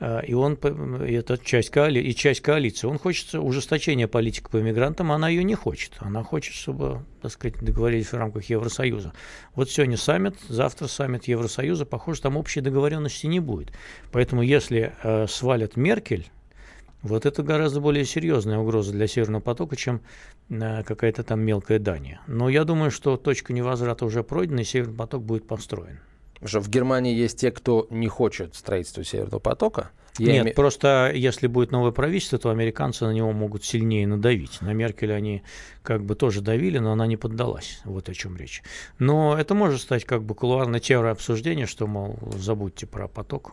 Э, 0.00 0.20
и 0.24 0.34
он, 0.34 0.54
это 0.54 1.38
часть, 1.38 1.70
коали, 1.70 2.00
и 2.00 2.14
часть 2.14 2.40
коалиции. 2.40 2.86
Он 2.86 2.98
хочет 2.98 3.34
ужесточения 3.34 4.06
политики 4.06 4.46
по 4.50 4.56
мигрантам, 4.58 5.12
она 5.12 5.28
ее 5.28 5.44
не 5.44 5.54
хочет. 5.54 5.94
Она 5.98 6.22
хочет, 6.22 6.54
чтобы, 6.54 7.02
так 7.22 7.32
сказать, 7.32 7.58
договорились 7.60 8.12
в 8.12 8.16
рамках 8.16 8.44
Евросоюза. 8.44 9.12
Вот 9.54 9.70
сегодня 9.70 9.96
саммит, 9.96 10.36
завтра 10.48 10.86
саммит 10.86 11.24
Евросоюза, 11.24 11.84
похоже, 11.86 12.22
там 12.22 12.36
общей 12.36 12.60
договоренности 12.60 13.26
не 13.26 13.40
будет. 13.40 13.72
Поэтому 14.12 14.42
если 14.42 14.92
э, 15.02 15.26
свалят 15.26 15.76
Меркель, 15.76 16.28
вот 17.02 17.26
это 17.26 17.42
гораздо 17.42 17.80
более 17.80 18.04
серьезная 18.04 18.58
угроза 18.58 18.92
для 18.92 19.06
Северного 19.06 19.40
потока, 19.40 19.76
чем 19.76 20.00
э, 20.48 20.82
какая-то 20.82 21.22
там 21.22 21.40
мелкая 21.40 21.78
Дания. 21.78 22.20
Но 22.26 22.48
я 22.48 22.64
думаю, 22.64 22.90
что 22.90 23.16
точка 23.16 23.52
невозврата 23.52 24.04
уже 24.04 24.24
пройдена, 24.24 24.60
и 24.60 24.64
Северный 24.64 24.96
поток 24.96 25.22
будет 25.22 25.46
построен. 25.46 26.00
Что 26.44 26.60
в 26.60 26.68
Германии 26.68 27.14
есть 27.14 27.40
те, 27.40 27.50
кто 27.50 27.86
не 27.90 28.08
хочет 28.08 28.54
строительства 28.54 29.04
Северного 29.04 29.40
потока? 29.40 29.90
Я 30.18 30.32
Нет, 30.32 30.46
име... 30.46 30.52
просто 30.52 31.12
если 31.14 31.46
будет 31.46 31.70
новое 31.70 31.92
правительство, 31.92 32.38
то 32.38 32.50
американцы 32.50 33.04
на 33.04 33.12
него 33.12 33.32
могут 33.32 33.64
сильнее 33.64 34.06
надавить. 34.06 34.60
На 34.60 34.72
Меркель 34.72 35.12
они 35.12 35.42
как 35.82 36.04
бы 36.04 36.16
тоже 36.16 36.40
давили, 36.40 36.78
но 36.78 36.92
она 36.92 37.06
не 37.06 37.16
поддалась. 37.16 37.80
Вот 37.84 38.08
о 38.08 38.14
чем 38.14 38.36
речь. 38.36 38.62
Но 38.98 39.36
это 39.38 39.54
может 39.54 39.80
стать 39.80 40.04
как 40.04 40.24
бы 40.24 40.34
кулуарной 40.34 40.80
темой 40.80 41.12
обсуждения, 41.12 41.66
что, 41.66 41.86
мол, 41.86 42.18
забудьте 42.36 42.86
про 42.86 43.06
поток. 43.06 43.52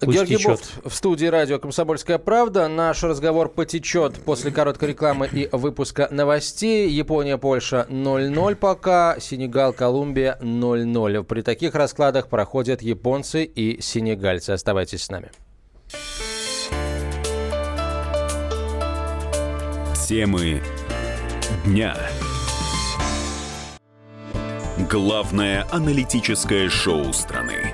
Пусть 0.00 0.16
Георгий 0.18 0.36
течет. 0.36 0.50
Бофт 0.50 0.72
в 0.84 0.94
студии 0.94 1.26
радио 1.26 1.58
«Комсомольская 1.58 2.18
правда». 2.18 2.68
Наш 2.68 3.02
разговор 3.02 3.48
потечет 3.48 4.14
после 4.24 4.50
короткой 4.50 4.90
рекламы 4.90 5.28
и 5.30 5.48
выпуска 5.52 6.08
новостей. 6.10 6.88
Япония, 6.90 7.38
Польша 7.38 7.86
0-0 7.88 8.54
пока, 8.56 9.16
Сенегал, 9.20 9.72
Колумбия 9.72 10.36
0-0. 10.40 11.22
При 11.24 11.42
таких 11.42 11.74
раскладах 11.74 12.28
проходят 12.28 12.82
японцы 12.82 13.44
и 13.44 13.80
сенегальцы. 13.80 14.50
Оставайтесь 14.50 15.04
с 15.04 15.10
нами. 15.10 15.30
Темы 20.08 20.60
дня. 21.64 21.96
Главное 24.90 25.66
аналитическое 25.70 26.68
шоу 26.68 27.12
страны. 27.12 27.73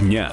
дня. 0.00 0.32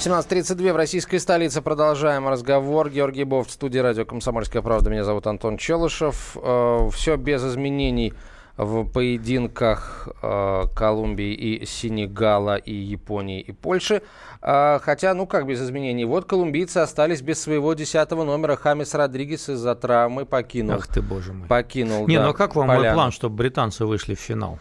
17.32 0.00 0.72
в 0.72 0.76
российской 0.76 1.18
столице. 1.18 1.62
Продолжаем 1.62 2.28
разговор. 2.28 2.90
Георгий 2.90 3.24
Бов 3.24 3.48
в 3.48 3.50
студии 3.50 3.78
радио 3.78 4.04
«Комсомольская 4.04 4.62
правда». 4.62 4.88
Меня 4.90 5.02
зовут 5.04 5.26
Антон 5.26 5.58
Челышев. 5.58 6.36
Э, 6.40 6.88
Все 6.92 7.16
без 7.16 7.44
изменений 7.44 8.14
в 8.56 8.88
поединках 8.88 10.08
э, 10.22 10.62
Колумбии 10.76 11.34
и 11.34 11.66
Сенегала, 11.66 12.56
и 12.56 12.72
Японии, 12.72 13.40
и 13.40 13.50
Польши. 13.50 14.00
Э, 14.42 14.78
хотя, 14.80 15.12
ну 15.14 15.26
как 15.26 15.46
без 15.46 15.60
изменений. 15.60 16.04
Вот 16.04 16.26
колумбийцы 16.26 16.78
остались 16.78 17.20
без 17.20 17.40
своего 17.42 17.74
десятого 17.74 18.22
номера. 18.22 18.54
Хамис 18.54 18.94
Родригес 18.94 19.48
из-за 19.48 19.74
травмы 19.74 20.24
покинул. 20.24 20.76
Ах 20.76 20.86
ты, 20.86 21.02
боже 21.02 21.32
мой. 21.32 21.48
Покинул, 21.48 22.06
Не, 22.06 22.18
да, 22.18 22.24
ну 22.26 22.30
а 22.30 22.34
как 22.34 22.54
вам 22.54 22.68
поляну. 22.68 22.84
мой 22.84 22.94
план, 22.94 23.10
чтобы 23.12 23.34
британцы 23.36 23.84
вышли 23.84 24.14
в 24.14 24.20
финал? 24.20 24.60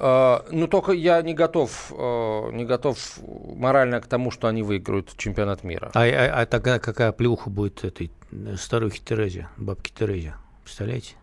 Uh, 0.00 0.46
ну, 0.50 0.66
только 0.66 0.92
я 0.92 1.20
не 1.20 1.34
готов, 1.34 1.92
uh, 1.92 2.50
не 2.54 2.64
готов 2.64 2.96
морально 3.22 4.00
к 4.00 4.06
тому, 4.06 4.30
что 4.30 4.48
они 4.48 4.62
выиграют 4.62 5.14
чемпионат 5.18 5.62
мира. 5.62 5.90
А, 5.92 6.04
а, 6.04 6.40
а 6.40 6.46
тогда 6.46 6.78
какая 6.78 7.12
плюха 7.12 7.50
будет 7.50 7.84
этой 7.84 8.10
старухе 8.56 9.02
Терезе, 9.04 9.48
бабке 9.58 9.92
Терезе? 9.94 10.36
Представляете? 10.64 11.16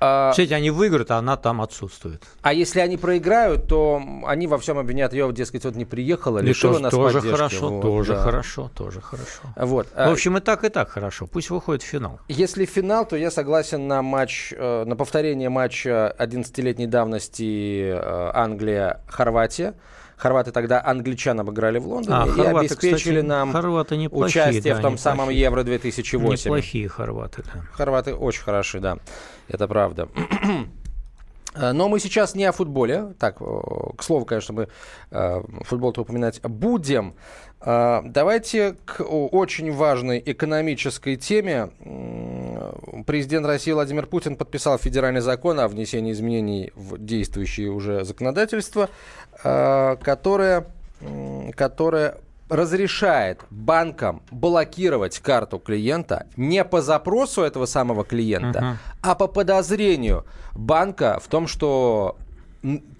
А... 0.00 0.30
Кстати, 0.30 0.52
они 0.54 0.70
выиграют, 0.70 1.10
а 1.10 1.18
она 1.18 1.36
там 1.36 1.60
отсутствует. 1.60 2.22
А 2.40 2.54
если 2.54 2.80
они 2.80 2.96
проиграют, 2.96 3.68
то 3.68 4.02
они 4.26 4.46
во 4.46 4.58
всем 4.58 4.78
обвинят 4.78 5.12
ее, 5.12 5.30
дескать, 5.32 5.64
вот 5.64 5.76
не 5.76 5.84
приехала, 5.84 6.38
лишила 6.38 6.74
тоже, 6.74 6.82
нас 6.82 6.90
тоже 6.90 7.18
поддержки. 7.18 7.36
хорошо, 7.36 7.68
вот, 7.68 7.82
тоже 7.82 8.14
да. 8.14 8.22
хорошо, 8.22 8.70
тоже 8.74 9.00
хорошо. 9.02 9.42
Вот. 9.56 9.88
В 9.94 10.10
общем, 10.10 10.38
и 10.38 10.40
так, 10.40 10.64
и 10.64 10.70
так 10.70 10.88
хорошо. 10.88 11.26
Пусть 11.26 11.50
выходит 11.50 11.82
в 11.82 11.86
финал. 11.86 12.18
Если 12.28 12.64
финал, 12.64 13.06
то 13.06 13.16
я 13.16 13.30
согласен 13.30 13.86
на 13.88 14.00
матч, 14.00 14.54
э, 14.56 14.84
на 14.84 14.96
повторение 14.96 15.50
матча 15.50 16.14
11-летней 16.18 16.86
давности 16.86 17.90
э, 17.92 18.30
Англия-Хорватия. 18.34 19.74
Хорваты 20.16 20.52
тогда 20.52 20.82
англичан 20.84 21.40
обыграли 21.40 21.78
в 21.78 21.86
Лондоне 21.86 22.16
а, 22.18 22.26
и 22.26 22.30
хорваты, 22.30 22.66
обеспечили 22.66 23.20
кстати, 23.20 23.26
нам 23.26 23.52
хорваты 23.52 23.96
неплохие, 23.96 24.44
участие 24.44 24.74
да, 24.74 24.80
в 24.80 24.82
том 24.82 24.92
неплохие. 24.92 24.98
самом 24.98 25.30
Евро-2008. 25.30 26.44
Неплохие 26.44 26.88
хорваты, 26.90 27.42
да. 27.42 27.62
Хорваты 27.72 28.14
очень 28.14 28.42
хороши, 28.42 28.80
да. 28.80 28.98
Это 29.50 29.68
правда. 29.68 30.08
Но 31.56 31.88
мы 31.88 31.98
сейчас 31.98 32.36
не 32.36 32.44
о 32.44 32.52
футболе. 32.52 33.14
Так, 33.18 33.38
к 33.38 34.02
слову, 34.02 34.24
конечно, 34.24 34.54
мы 34.54 34.68
э, 35.10 35.42
футбол-то 35.62 36.02
упоминать 36.02 36.40
будем. 36.42 37.14
Э, 37.60 38.02
давайте 38.04 38.76
к 38.84 39.02
очень 39.02 39.72
важной 39.72 40.22
экономической 40.24 41.16
теме. 41.16 41.70
Президент 43.04 43.46
России 43.46 43.72
Владимир 43.72 44.06
Путин 44.06 44.36
подписал 44.36 44.78
федеральный 44.78 45.22
закон 45.22 45.58
о 45.58 45.66
внесении 45.66 46.12
изменений 46.12 46.70
в 46.76 47.04
действующее 47.04 47.72
уже 47.72 48.04
законодательство, 48.04 48.88
э, 49.42 49.96
которое, 50.00 50.66
которое 51.56 52.18
разрешает 52.50 53.44
банкам 53.50 54.22
блокировать 54.30 55.18
карту 55.20 55.58
клиента 55.58 56.26
не 56.36 56.64
по 56.64 56.82
запросу 56.82 57.42
этого 57.42 57.66
самого 57.66 58.04
клиента, 58.04 58.58
uh-huh. 58.58 58.76
а 59.02 59.14
по 59.14 59.28
подозрению 59.28 60.26
банка 60.52 61.20
в 61.22 61.28
том, 61.28 61.46
что 61.46 62.18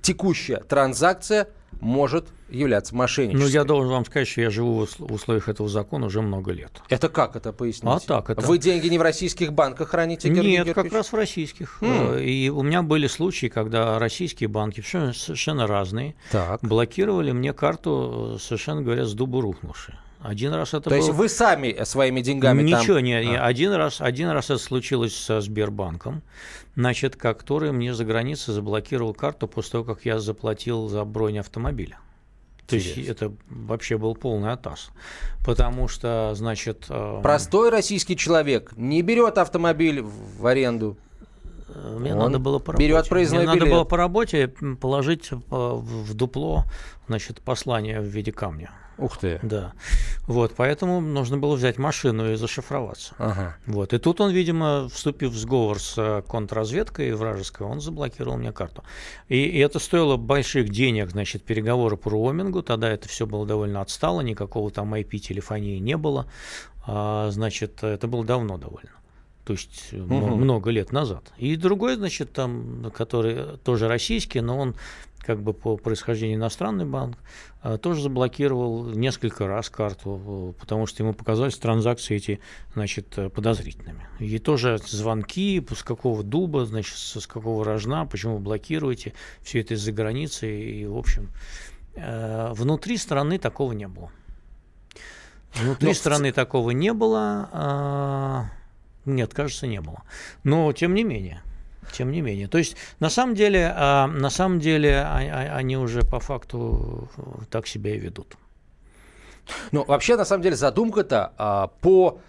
текущая 0.01 0.59
транзакция 0.59 1.49
может 1.81 2.27
являться 2.49 2.95
мошенничеством. 2.95 3.47
Ну, 3.47 3.53
я 3.53 3.65
должен 3.65 3.91
вам 3.93 4.05
сказать, 4.05 4.29
что 4.29 4.41
я 4.41 4.51
живу 4.51 4.87
в 4.87 5.13
условиях 5.13 5.49
этого 5.49 5.69
закона 5.69 6.07
уже 6.07 6.21
много 6.21 6.53
лет. 6.53 6.71
Это 6.89 7.09
как 7.09 7.37
это 7.37 7.53
пояснить? 7.53 7.93
А 7.93 8.01
так 8.01 8.31
это. 8.31 8.41
Вы 8.43 8.59
деньги 8.59 8.89
не 8.89 8.99
в 8.99 9.03
российских 9.03 9.53
банках 9.53 9.91
храните, 9.91 10.29
Георгий 10.29 10.51
Нет, 10.51 10.67
Георгиевич? 10.67 10.91
как 10.91 10.93
раз 10.93 11.13
в 11.13 11.15
российских. 11.15 11.79
Mm. 11.81 12.25
И 12.25 12.49
у 12.51 12.63
меня 12.63 12.83
были 12.83 13.07
случаи, 13.07 13.47
когда 13.47 13.99
российские 13.99 14.49
банки, 14.49 14.81
совершенно, 14.81 15.67
разные, 15.67 16.15
так. 16.31 16.61
блокировали 16.63 17.33
мне 17.33 17.53
карту, 17.53 18.39
совершенно 18.41 18.83
говоря, 18.83 19.05
с 19.05 19.15
дубу 19.15 19.41
рухнувши. 19.41 19.97
Один 20.23 20.53
раз 20.53 20.75
это 20.75 20.83
То 20.83 20.91
был... 20.91 20.97
есть 20.97 21.09
вы 21.11 21.29
сами 21.29 21.83
своими 21.85 22.21
деньгами 22.21 22.63
Ничего, 22.63 22.97
там... 22.97 23.05
не, 23.05 23.25
не. 23.25 23.37
А. 23.37 23.47
Один, 23.47 23.73
раз, 23.73 24.01
один 24.01 24.29
раз 24.29 24.47
это 24.47 24.59
случилось 24.59 25.17
со 25.17 25.41
Сбербанком, 25.41 26.23
значит, 26.77 27.17
который 27.17 27.73
мне 27.73 27.95
за 27.95 28.05
границей 28.05 28.53
заблокировал 28.53 29.15
карту 29.15 29.49
после 29.49 29.73
того, 29.73 29.85
как 29.85 30.05
я 30.05 30.19
заплатил 30.19 30.89
за 30.89 31.05
бронь 31.05 31.39
автомобиля. 31.39 31.99
То 32.67 32.77
есть 32.77 32.97
это 32.99 33.33
вообще 33.49 33.99
был 33.99 34.15
полный 34.15 34.53
атас. 34.53 34.91
Потому 35.45 35.89
что, 35.89 36.33
значит... 36.35 36.87
э, 36.89 37.21
Простой 37.23 37.71
российский 37.71 38.17
человек 38.17 38.73
не 38.77 39.03
берет 39.03 39.39
автомобиль 39.39 40.03
в 40.03 40.47
аренду. 40.47 40.97
Мне 41.97 42.13
Он 42.13 42.19
надо 42.19 42.39
было 42.39 42.59
по 42.59 42.73
работе. 42.73 42.87
берет 42.89 43.09
проездной 43.09 43.41
Мне 43.41 43.47
надо 43.47 43.61
билет. 43.61 43.73
было 43.73 43.85
по 43.85 43.97
работе 43.97 44.49
положить 44.81 45.33
э, 45.33 45.37
в 45.51 46.15
дупло 46.15 46.65
значит, 47.09 47.41
послание 47.41 48.01
в 48.01 48.05
виде 48.05 48.31
камня. 48.33 48.71
Ух 49.01 49.17
ты. 49.17 49.41
Да. 49.43 49.73
Вот, 50.27 50.53
поэтому 50.57 51.01
нужно 51.01 51.39
было 51.39 51.57
взять 51.57 51.79
машину 51.79 52.33
и 52.33 52.37
зашифроваться. 52.37 53.15
Ага. 53.19 53.57
Вот. 53.67 53.93
И 53.95 53.99
тут 53.99 54.21
он, 54.21 54.31
видимо, 54.31 54.89
вступив 54.89 55.33
в 55.33 55.39
сговор 55.39 55.81
с 55.81 55.95
э, 55.97 56.23
контрразведкой 56.29 57.13
вражеской, 57.15 57.67
он 57.67 57.81
заблокировал 57.81 58.37
мне 58.37 58.53
карту. 58.53 58.85
И, 59.29 59.37
и 59.37 59.59
это 59.59 59.79
стоило 59.79 60.17
больших 60.17 60.69
денег, 60.69 61.11
значит, 61.11 61.43
переговоры 61.43 61.97
по 61.97 62.11
роумингу. 62.11 62.63
Тогда 62.63 62.91
это 62.91 63.09
все 63.09 63.27
было 63.27 63.47
довольно 63.47 63.81
отстало, 63.81 64.21
никакого 64.21 64.71
там 64.71 64.95
IP-телефонии 64.95 65.79
не 65.79 65.97
было. 65.97 66.27
А, 66.87 67.31
значит, 67.31 67.83
это 67.83 68.07
было 68.07 68.25
давно 68.25 68.59
довольно. 68.59 68.91
то 69.45 69.55
есть 69.55 69.93
угу. 69.93 70.37
много 70.37 70.71
лет 70.71 70.93
назад. 70.93 71.33
И 71.39 71.57
другой, 71.57 71.97
значит, 71.97 72.33
там, 72.33 72.93
который 72.95 73.57
тоже 73.65 73.89
российский, 73.89 74.41
но 74.41 74.59
он 74.59 74.75
как 75.23 75.43
бы 75.43 75.53
по 75.53 75.77
происхождению 75.77 76.37
иностранный 76.39 76.85
банк, 76.85 77.19
а, 77.63 77.79
тоже 77.79 78.03
заблокировал 78.03 78.87
несколько 78.91 79.47
раз 79.47 79.71
карту, 79.71 80.55
потому 80.59 80.87
что 80.87 81.03
ему 81.03 81.13
показались 81.13 81.57
транзакции 81.57 82.17
эти, 82.17 82.41
значит, 82.75 83.19
подозрительными. 83.35 84.07
И 84.19 84.39
тоже 84.39 84.79
звонки, 84.79 85.65
с 85.75 85.83
какого 85.83 86.23
дуба, 86.23 86.67
значит, 86.67 86.97
с 86.97 87.27
какого 87.27 87.65
рожна, 87.65 88.07
почему 88.07 88.35
вы 88.35 88.41
блокируете, 88.41 89.13
все 89.43 89.61
это 89.61 89.75
из-за 89.75 89.93
границы, 89.93 90.61
и, 90.61 90.87
в 90.87 90.97
общем, 90.97 91.29
э, 91.95 92.53
внутри 92.53 92.97
страны 92.97 93.39
такого 93.39 93.73
не 93.73 93.89
было. 93.89 94.11
Внутри 95.55 95.89
Но 95.89 95.95
страны 95.95 96.33
такого 96.33 96.71
не 96.71 96.93
было. 96.93 97.49
А... 97.53 98.45
Нет, 99.05 99.35
кажется, 99.35 99.67
не 99.67 99.81
было. 99.81 100.03
Но 100.45 100.73
тем 100.73 100.95
не 100.95 101.05
менее. 101.05 101.43
Тем 101.93 102.11
не 102.13 102.21
менее. 102.21 102.49
То 102.49 102.59
есть, 102.59 102.77
на 103.01 103.11
самом 103.11 103.35
деле, 103.35 103.73
а, 103.75 104.07
на 104.07 104.31
самом 104.31 104.61
деле 104.61 104.99
а, 104.99 105.19
а, 105.19 105.57
они 105.57 105.77
уже 105.77 106.03
по 106.03 106.21
факту 106.21 107.09
так 107.51 107.67
себя 107.67 107.95
и 107.95 107.99
ведут. 107.99 108.37
Ну, 109.73 109.85
вообще, 109.85 110.17
на 110.17 110.25
самом 110.25 110.43
деле, 110.43 110.57
задумка-то 110.57 111.33
а, 111.37 111.67
по 111.81 112.21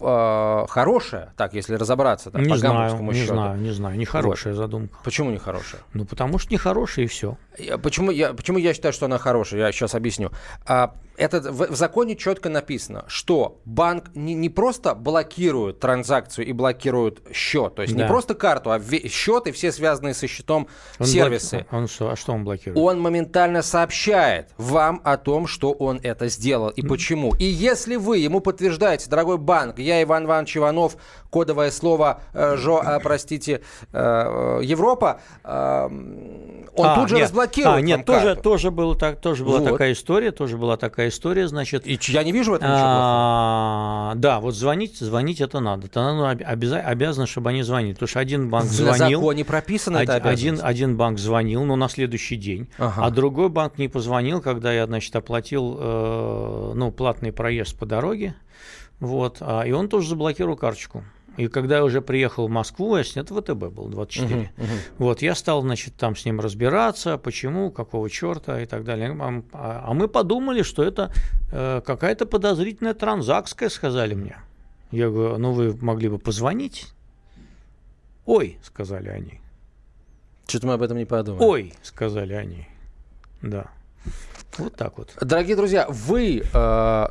э, 0.00 0.66
хорошая, 0.68 1.32
так, 1.36 1.54
если 1.54 1.74
разобраться, 1.74 2.30
так, 2.30 2.42
не 2.42 2.48
по 2.48 2.56
знаю, 2.56 3.02
не 3.02 3.12
счету. 3.14 3.34
знаю, 3.34 3.58
не 3.58 3.70
знаю, 3.70 3.98
не 3.98 4.04
хорошая 4.04 4.54
вот. 4.54 4.58
задумка. 4.58 4.98
Почему 5.04 5.30
не 5.30 5.38
хорошая? 5.38 5.82
Ну, 5.92 6.04
потому 6.04 6.38
что 6.38 6.50
не 6.50 6.58
хорошая 6.58 7.04
и 7.04 7.08
все. 7.08 7.36
Я, 7.58 7.78
почему, 7.78 8.10
я, 8.10 8.32
почему 8.32 8.58
я 8.58 8.74
считаю, 8.74 8.92
что 8.92 9.06
она 9.06 9.18
хорошая? 9.18 9.60
Я 9.60 9.72
сейчас 9.72 9.94
объясню. 9.94 10.30
А, 10.66 10.94
это 11.16 11.52
в, 11.52 11.72
в 11.72 11.76
законе 11.76 12.16
четко 12.16 12.48
написано, 12.48 13.04
что 13.06 13.60
банк 13.64 14.14
не, 14.14 14.34
не 14.34 14.48
просто 14.48 14.94
блокирует 14.94 15.80
транзакцию 15.80 16.46
и 16.46 16.52
блокирует 16.52 17.20
счет, 17.32 17.74
то 17.74 17.82
есть 17.82 17.94
да. 17.94 18.02
не 18.02 18.08
просто 18.08 18.34
карту, 18.34 18.70
а 18.70 18.78
ве, 18.78 19.08
счет 19.08 19.46
и 19.46 19.52
все 19.52 19.72
связанные 19.72 20.14
со 20.14 20.26
счетом 20.26 20.68
он 20.98 21.06
сервисы. 21.06 21.56
Блоки... 21.56 21.74
Он, 21.74 21.88
что, 21.88 22.10
а 22.10 22.16
что 22.16 22.32
он 22.32 22.44
блокирует? 22.44 22.78
Он 22.78 23.00
моментально 23.00 23.62
сообщает 23.62 24.50
вам 24.56 25.00
о 25.04 25.16
том, 25.16 25.46
что 25.46 25.72
он 25.72 26.00
это 26.02 26.28
сделал 26.28 26.70
и 26.70 26.82
mm. 26.82 26.88
почему. 26.88 27.34
И 27.34 27.44
если 27.44 27.96
вы 27.96 28.18
ему 28.18 28.40
подтверждаете, 28.40 29.08
дорогой 29.08 29.38
банк, 29.38 29.78
я 29.78 30.02
Иван 30.02 30.24
Иванович 30.24 30.58
Иванов, 30.58 30.96
кодовое 31.30 31.70
слово 31.70 32.20
э, 32.34 32.56
«жо», 32.56 32.82
э, 32.84 33.00
простите, 33.00 33.62
э, 33.92 34.60
Европа, 34.62 35.20
э, 35.44 35.88
он 36.74 36.86
а, 36.86 36.94
тут 36.94 37.08
же 37.10 37.16
нет, 37.16 37.24
разблокирует. 37.24 37.76
А, 37.76 37.80
нет, 37.80 38.06
тоже, 38.06 38.26
карту. 38.28 38.42
тоже, 38.42 38.70
был, 38.70 38.94
так, 38.94 39.20
тоже 39.20 39.44
была 39.44 39.58
вот. 39.58 39.70
такая 39.70 39.92
история, 39.92 40.30
тоже 40.30 40.56
была 40.56 40.76
такая 40.76 41.01
история, 41.08 41.48
значит. 41.48 41.86
И 41.86 41.98
я 42.08 42.22
не 42.22 42.32
вижу 42.32 42.52
в 42.52 42.54
этом 42.54 42.68
ничего 42.68 42.84
а, 42.84 44.12
Да, 44.16 44.40
вот 44.40 44.54
звонить, 44.54 44.98
звонить 44.98 45.40
это 45.40 45.60
надо. 45.60 45.86
Это 45.86 46.02
надо 46.02 46.44
обяза, 46.44 46.80
обязано, 46.80 47.26
чтобы 47.26 47.50
они 47.50 47.62
звонили. 47.62 47.92
Потому 47.94 48.08
что 48.08 48.20
один 48.20 48.50
банк 48.50 48.66
звонил. 48.66 49.20
В 49.20 49.22
законе 49.22 49.44
прописано 49.44 49.98
один, 50.00 50.14
это 50.14 50.28
один, 50.28 50.60
один 50.62 50.96
банк 50.96 51.18
звонил, 51.18 51.64
но 51.64 51.76
на 51.76 51.88
следующий 51.88 52.36
день, 52.36 52.68
ага. 52.78 53.06
а 53.06 53.10
другой 53.10 53.48
банк 53.48 53.78
не 53.78 53.88
позвонил, 53.88 54.40
когда 54.40 54.72
я, 54.72 54.86
значит, 54.86 55.14
оплатил 55.16 55.76
э, 55.78 56.72
ну, 56.74 56.90
платный 56.90 57.32
проезд 57.32 57.78
по 57.78 57.86
дороге. 57.86 58.34
Вот, 59.00 59.38
а, 59.40 59.62
и 59.62 59.72
он 59.72 59.88
тоже 59.88 60.10
заблокировал 60.10 60.56
карточку. 60.56 61.04
И 61.36 61.48
когда 61.48 61.76
я 61.76 61.84
уже 61.84 62.02
приехал 62.02 62.46
в 62.46 62.50
Москву, 62.50 62.96
я 62.96 63.04
снят 63.04 63.28
ВТБ 63.28 63.72
был 63.72 63.88
24. 63.88 64.34
Uh-huh, 64.34 64.48
uh-huh. 64.56 64.66
Вот, 64.98 65.22
я 65.22 65.34
стал, 65.34 65.62
значит, 65.62 65.94
там 65.96 66.14
с 66.14 66.24
ним 66.26 66.40
разбираться, 66.40 67.16
почему, 67.16 67.70
какого 67.70 68.10
черта 68.10 68.60
и 68.60 68.66
так 68.66 68.84
далее. 68.84 69.16
А, 69.52 69.84
а 69.86 69.94
мы 69.94 70.08
подумали, 70.08 70.62
что 70.62 70.82
это 70.82 71.12
э, 71.50 71.80
какая-то 71.84 72.26
подозрительная 72.26 72.94
транзакция, 72.94 73.70
сказали 73.70 74.14
мне. 74.14 74.36
Я 74.90 75.08
говорю, 75.08 75.38
ну 75.38 75.52
вы 75.52 75.74
могли 75.80 76.10
бы 76.10 76.18
позвонить? 76.18 76.88
Ой, 78.26 78.58
сказали 78.62 79.08
они. 79.08 79.40
Что-то 80.46 80.66
мы 80.66 80.74
об 80.74 80.82
этом 80.82 80.98
не 80.98 81.06
подумали. 81.06 81.42
Ой, 81.42 81.74
сказали 81.82 82.34
они. 82.34 82.68
Да. 83.40 83.70
Вот 84.58 84.76
так 84.76 84.98
вот. 84.98 85.10
Дорогие 85.20 85.56
друзья, 85.56 85.86
вы 85.88 86.42
э, 86.52 87.06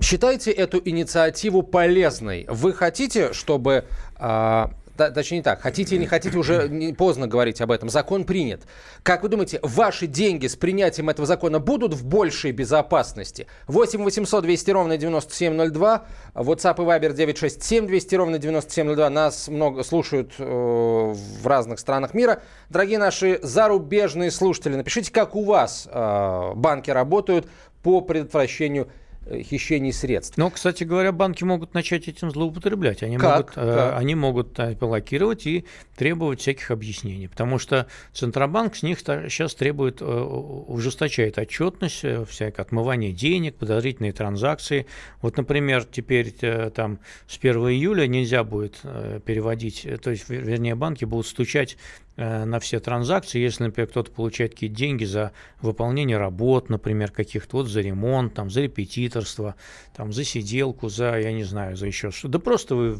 считаете 0.00 0.52
эту 0.52 0.80
инициативу 0.84 1.62
полезной? 1.62 2.46
Вы 2.48 2.72
хотите, 2.72 3.32
чтобы 3.32 3.84
э, 4.18 4.66
точнее 4.96 5.38
не 5.38 5.42
так, 5.42 5.60
хотите 5.60 5.94
или 5.94 6.02
не 6.02 6.06
хотите, 6.06 6.36
уже 6.36 6.68
не 6.70 6.92
поздно 6.92 7.26
говорить 7.26 7.60
об 7.60 7.70
этом. 7.70 7.88
Закон 7.88 8.24
принят. 8.24 8.62
Как 9.02 9.22
вы 9.22 9.28
думаете, 9.28 9.58
ваши 9.62 10.06
деньги 10.06 10.46
с 10.46 10.56
принятием 10.56 11.08
этого 11.08 11.26
закона 11.26 11.58
будут 11.58 11.94
в 11.94 12.04
большей 12.04 12.52
безопасности? 12.52 13.46
8 13.66 14.02
800 14.02 14.42
200 14.42 14.70
ровно 14.70 14.96
9702, 14.96 16.06
WhatsApp 16.34 16.74
и 16.74 16.86
Viber 16.86 17.12
967 17.12 17.86
200 17.86 18.14
ровно 18.14 18.38
9702. 18.38 19.10
Нас 19.10 19.48
много 19.48 19.82
слушают 19.82 20.32
э, 20.38 20.44
в 20.44 21.46
разных 21.46 21.78
странах 21.78 22.14
мира. 22.14 22.42
Дорогие 22.68 22.98
наши 22.98 23.38
зарубежные 23.42 24.30
слушатели, 24.30 24.74
напишите, 24.74 25.12
как 25.12 25.36
у 25.36 25.44
вас 25.44 25.88
э, 25.90 26.52
банки 26.54 26.90
работают 26.90 27.46
по 27.82 28.00
предотвращению 28.00 28.88
хищений 29.30 29.92
средств. 29.92 30.36
Но, 30.36 30.50
кстати 30.50 30.84
говоря, 30.84 31.12
банки 31.12 31.44
могут 31.44 31.74
начать 31.74 32.08
этим 32.08 32.30
злоупотреблять. 32.30 33.02
Они 33.02 33.16
как? 33.16 33.36
могут, 33.36 33.52
э, 33.56 33.74
как? 33.74 33.98
они 33.98 34.14
могут 34.14 34.58
э, 34.58 34.74
блокировать 34.74 35.46
и 35.46 35.64
требовать 35.96 36.40
всяких 36.40 36.70
объяснений, 36.70 37.28
потому 37.28 37.58
что 37.58 37.86
Центробанк 38.12 38.76
с 38.76 38.82
них 38.82 38.98
сейчас 38.98 39.54
требует, 39.54 40.02
ужесточает 40.02 41.38
отчетность, 41.38 42.04
всякое 42.28 42.62
отмывание 42.62 43.12
денег, 43.12 43.56
подозрительные 43.56 44.12
транзакции. 44.12 44.86
Вот, 45.20 45.36
например, 45.36 45.84
теперь 45.84 46.32
там 46.74 46.98
с 47.28 47.38
1 47.38 47.56
июля 47.68 48.06
нельзя 48.06 48.42
будет 48.44 48.80
переводить, 49.24 49.86
то 50.02 50.10
есть, 50.10 50.28
вернее, 50.28 50.74
банки 50.74 51.04
будут 51.04 51.26
стучать 51.26 51.76
Э, 52.11 52.11
на 52.16 52.60
все 52.60 52.78
транзакции, 52.78 53.40
если, 53.40 53.64
например, 53.64 53.88
кто-то 53.88 54.10
получает 54.10 54.52
какие-то 54.52 54.76
деньги 54.76 55.04
за 55.04 55.32
выполнение 55.62 56.18
работ, 56.18 56.68
например, 56.68 57.10
каких-то, 57.10 57.58
вот 57.58 57.68
за 57.68 57.80
ремонт, 57.80 58.34
там, 58.34 58.50
за 58.50 58.62
репетиторство, 58.62 59.54
там, 59.96 60.12
за 60.12 60.24
сиделку, 60.24 60.88
за, 60.88 61.18
я 61.18 61.32
не 61.32 61.44
знаю, 61.44 61.76
за 61.76 61.86
еще 61.86 62.10
что. 62.10 62.28
Да 62.28 62.38
просто 62.38 62.74
вы 62.74 62.98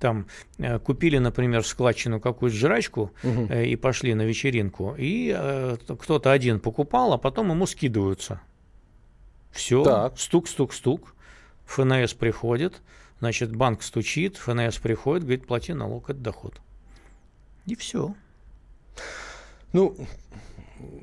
там 0.00 0.26
э, 0.58 0.78
купили, 0.80 1.18
например, 1.18 1.62
в 1.62 1.66
складчину 1.66 2.20
какую-то 2.20 2.56
жрачку 2.56 3.12
угу. 3.22 3.46
э, 3.48 3.66
и 3.66 3.76
пошли 3.76 4.14
на 4.14 4.22
вечеринку, 4.22 4.94
и 4.98 5.32
э, 5.36 5.76
кто-то 5.86 6.32
один 6.32 6.58
покупал, 6.58 7.12
а 7.12 7.18
потом 7.18 7.50
ему 7.50 7.66
скидываются. 7.66 8.40
Все, 9.52 10.12
стук, 10.16 10.48
стук, 10.48 10.72
стук. 10.72 11.14
ФНС 11.66 12.14
приходит, 12.14 12.80
значит, 13.20 13.54
банк 13.54 13.82
стучит, 13.82 14.36
ФНС 14.36 14.78
приходит, 14.78 15.24
говорит, 15.24 15.46
плати 15.46 15.74
налог, 15.74 16.08
это 16.08 16.18
доход. 16.18 16.60
И 17.66 17.74
все. 17.74 18.14
Ну, 19.72 19.96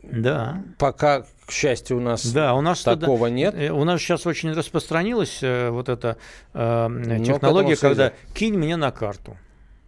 да. 0.04 0.64
Пока, 0.78 1.26
к 1.46 1.52
счастью, 1.52 1.98
у 1.98 2.00
нас, 2.00 2.26
да, 2.32 2.54
у 2.56 2.62
нас 2.62 2.84
такого 2.84 3.28
нет. 3.28 3.54
Э, 3.56 3.72
у 3.72 3.84
нас 3.84 4.02
сейчас 4.02 4.26
очень 4.26 4.52
распространилась 4.54 5.40
э, 5.42 5.70
вот 5.70 5.90
эта 5.90 6.18
э, 6.54 7.20
технология, 7.26 7.76
когда 7.76 8.14
кинь 8.34 8.58
мне 8.58 8.76
на 8.78 8.92
карту. 8.92 9.38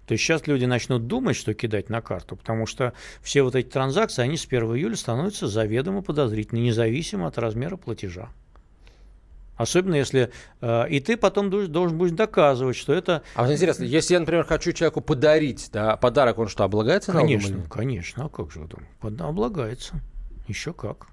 То 0.07 0.13
есть 0.13 0.23
сейчас 0.23 0.47
люди 0.47 0.63
начнут 0.63 1.07
думать, 1.07 1.35
что 1.35 1.53
кидать 1.53 1.89
на 1.89 2.01
карту, 2.01 2.37
потому 2.37 2.65
что 2.65 2.93
все 3.21 3.41
вот 3.41 3.55
эти 3.55 3.67
транзакции, 3.67 4.21
они 4.21 4.37
с 4.37 4.45
1 4.45 4.63
июля 4.75 4.95
становятся 4.95 5.47
заведомо 5.47 6.01
подозрительны, 6.01 6.59
независимо 6.59 7.27
от 7.27 7.37
размера 7.37 7.75
платежа. 7.75 8.29
Особенно 9.57 9.95
если... 9.95 10.31
Э, 10.61 10.87
и 10.87 10.99
ты 10.99 11.17
потом 11.17 11.49
должен, 11.49 11.71
должен 11.71 11.97
будешь 11.97 12.11
доказывать, 12.11 12.77
что 12.77 12.93
это... 12.93 13.23
А 13.35 13.43
вот 13.43 13.51
интересно, 13.51 13.83
если 13.83 14.13
я, 14.13 14.19
например, 14.19 14.45
хочу 14.45 14.71
человеку 14.71 15.01
подарить 15.01 15.69
да, 15.73 15.97
подарок, 15.97 16.37
он 16.37 16.47
что, 16.47 16.63
облагается 16.63 17.11
Конечно, 17.11 17.49
налогом? 17.49 17.69
конечно. 17.69 18.25
А 18.25 18.29
как 18.29 18.51
же 18.51 18.61
вы 18.61 18.67
думаете? 18.67 19.23
Облагается. 19.23 19.95
Еще 20.47 20.73
как. 20.73 21.07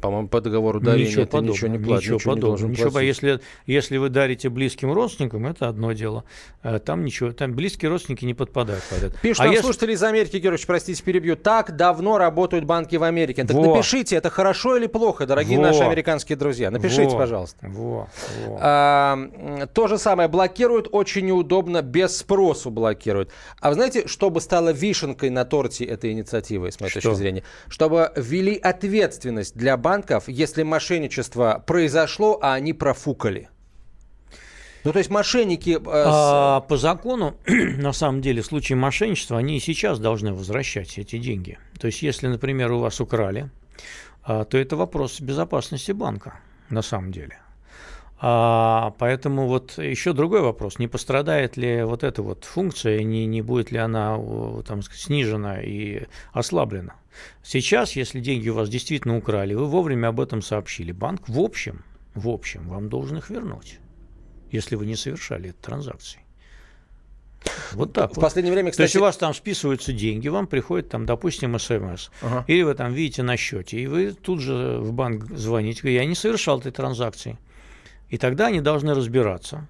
По-моему, 0.00 0.28
по 0.28 0.40
договору 0.40 0.80
дарения 0.80 1.08
ничего 1.08 1.22
это 1.22 1.32
подобного, 1.32 1.54
ничего 1.54 1.68
не 1.68 1.78
платит. 1.78 2.02
Ничего, 2.02 2.16
ничего 2.16 2.34
подобного. 2.34 2.66
Не 2.66 2.72
ничего, 2.72 3.00
если, 3.00 3.40
если 3.66 3.96
вы 3.98 4.08
дарите 4.08 4.48
близким 4.48 4.92
родственникам, 4.92 5.46
это 5.46 5.68
одно 5.68 5.92
дело. 5.92 6.24
Э, 6.62 6.78
там 6.78 7.04
ничего, 7.04 7.32
там 7.32 7.52
близкие 7.52 7.90
родственники 7.90 8.24
не 8.24 8.32
подпадают 8.32 8.82
под 8.84 9.02
это. 9.02 9.18
Пишут 9.18 9.40
а 9.40 9.44
нам 9.44 9.52
если... 9.52 9.64
слушатели 9.64 9.92
из 9.92 10.02
Америки, 10.02 10.38
Георгиевич, 10.38 10.66
простите, 10.66 11.02
перебью. 11.02 11.36
Так 11.36 11.76
давно 11.76 12.16
работают 12.16 12.64
банки 12.64 12.96
в 12.96 13.02
Америке. 13.02 13.44
Так 13.44 13.54
Во. 13.56 13.66
напишите, 13.66 14.16
это 14.16 14.30
хорошо 14.30 14.76
или 14.76 14.86
плохо, 14.86 15.26
дорогие 15.26 15.58
Во. 15.58 15.64
наши 15.64 15.82
американские 15.82 16.36
друзья. 16.36 16.70
Напишите, 16.70 17.10
Во. 17.10 17.18
пожалуйста. 17.18 17.66
Во. 17.68 18.08
Во. 18.46 18.58
А, 18.60 19.66
то 19.74 19.86
же 19.86 19.98
самое. 19.98 20.28
Блокируют 20.28 20.88
очень 20.92 21.26
неудобно, 21.26 21.82
без 21.82 22.16
спросу 22.16 22.70
блокируют. 22.70 23.30
А 23.60 23.68
вы 23.68 23.74
знаете, 23.74 24.06
чтобы 24.06 24.40
стало 24.40 24.70
вишенкой 24.70 25.28
на 25.28 25.44
торте 25.44 25.84
этой 25.84 26.12
инициативы, 26.12 26.72
с 26.72 26.80
моей 26.80 26.90
Что? 26.90 27.02
точки 27.02 27.16
зрения? 27.16 27.42
Чтобы 27.68 28.10
ввели 28.16 28.56
ответственность 28.56 29.54
для 29.54 29.73
банков, 29.76 30.24
если 30.28 30.62
мошенничество 30.62 31.62
произошло, 31.66 32.38
а 32.42 32.54
они 32.54 32.72
профукали? 32.72 33.48
Ну, 34.84 34.92
то 34.92 34.98
есть 34.98 35.10
мошенники... 35.10 35.78
Э, 35.78 35.80
а, 35.84 36.60
по 36.60 36.76
закону, 36.76 37.36
на 37.46 37.92
самом 37.92 38.20
деле, 38.20 38.42
в 38.42 38.46
случае 38.46 38.76
мошенничества, 38.76 39.38
они 39.38 39.56
и 39.56 39.60
сейчас 39.60 39.98
должны 39.98 40.34
возвращать 40.34 40.98
эти 40.98 41.18
деньги. 41.18 41.58
То 41.80 41.86
есть, 41.86 42.02
если, 42.02 42.26
например, 42.26 42.70
у 42.72 42.78
вас 42.78 43.00
украли, 43.00 43.50
а, 44.22 44.44
то 44.44 44.58
это 44.58 44.76
вопрос 44.76 45.20
безопасности 45.20 45.92
банка, 45.92 46.38
на 46.68 46.82
самом 46.82 47.12
деле. 47.12 47.38
А, 48.26 48.94
поэтому 48.98 49.46
вот 49.46 49.76
еще 49.76 50.14
другой 50.14 50.40
вопрос. 50.40 50.78
Не 50.78 50.88
пострадает 50.88 51.58
ли 51.58 51.82
вот 51.82 52.02
эта 52.02 52.22
вот 52.22 52.44
функция, 52.44 53.02
не, 53.02 53.26
не 53.26 53.42
будет 53.42 53.70
ли 53.70 53.76
она 53.76 54.18
там, 54.66 54.80
снижена 54.80 55.60
и 55.60 56.04
ослаблена? 56.32 56.94
Сейчас, 57.42 57.96
если 57.96 58.20
деньги 58.20 58.48
у 58.48 58.54
вас 58.54 58.70
действительно 58.70 59.18
украли, 59.18 59.52
вы 59.52 59.66
вовремя 59.66 60.08
об 60.08 60.20
этом 60.22 60.40
сообщили. 60.40 60.90
Банк 60.90 61.28
в 61.28 61.38
общем, 61.38 61.84
в 62.14 62.30
общем, 62.30 62.66
вам 62.66 62.88
должен 62.88 63.18
их 63.18 63.28
вернуть, 63.28 63.78
если 64.50 64.76
вы 64.76 64.86
не 64.86 64.96
совершали 64.96 65.50
эту 65.50 65.60
транзакцию. 65.60 66.22
Вот 67.72 67.92
так. 67.92 68.12
В 68.12 68.16
вот. 68.16 68.22
последнее 68.22 68.54
время, 68.54 68.70
кстати... 68.70 68.86
То 68.86 68.90
есть 68.90 68.96
у 68.96 69.00
вас 69.02 69.18
там 69.18 69.34
списываются 69.34 69.92
деньги, 69.92 70.28
вам 70.28 70.46
приходит 70.46 70.88
там, 70.88 71.04
допустим, 71.04 71.58
смс, 71.58 72.08
ага. 72.22 72.42
или 72.46 72.62
вы 72.62 72.74
там 72.74 72.94
видите 72.94 73.22
на 73.22 73.36
счете, 73.36 73.80
и 73.80 73.86
вы 73.86 74.12
тут 74.12 74.40
же 74.40 74.78
в 74.78 74.94
банк 74.94 75.26
звоните, 75.26 75.92
я 75.92 76.06
не 76.06 76.14
совершал 76.14 76.60
этой 76.60 76.72
транзакции. 76.72 77.36
И 78.10 78.18
тогда 78.18 78.46
они 78.46 78.60
должны 78.60 78.94
разбираться. 78.94 79.66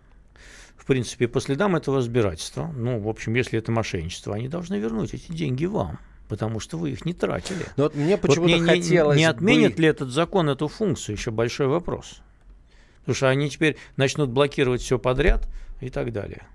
В 0.77 0.87
принципе, 0.87 1.29
по 1.29 1.41
следам 1.41 1.77
этого 1.77 1.99
разбирательства, 1.99 2.71
ну, 2.77 2.99
в 2.99 3.09
общем, 3.09 3.35
если 3.35 3.59
это 3.59 3.73
мошенничество, 3.73 4.35
они 4.35 4.49
должны 4.49 4.77
вернуть 4.77 5.15
эти 5.15 5.33
деньги 5.33 5.67
вам 5.67 5.99
потому 6.27 6.59
что 6.59 6.79
вы 6.79 6.91
их 6.91 7.05
не 7.05 7.13
тратили. 7.13 7.67
Но 7.77 7.85
вот 7.85 7.95
мне 7.95 8.17
почему-то 8.17 8.57
вот 8.57 8.67
хотелось 8.67 9.17
не, 9.17 9.23
не 9.23 9.29
отменит 9.29 9.77
бы... 9.77 9.83
ли 9.83 9.89
этот 9.89 10.09
закон 10.09 10.49
эту 10.49 10.69
функцию? 10.69 11.17
Еще 11.17 11.31
большой 11.31 11.67
вопрос. 11.67 12.23
Потому 13.01 13.15
что 13.15 13.29
они 13.29 13.51
теперь 13.51 13.77
начнут 13.97 14.31
блокировать 14.31 14.81
все 14.81 14.99
подряд 14.99 15.47
и 15.81 15.91
так 15.91 16.13
далее 16.13 16.47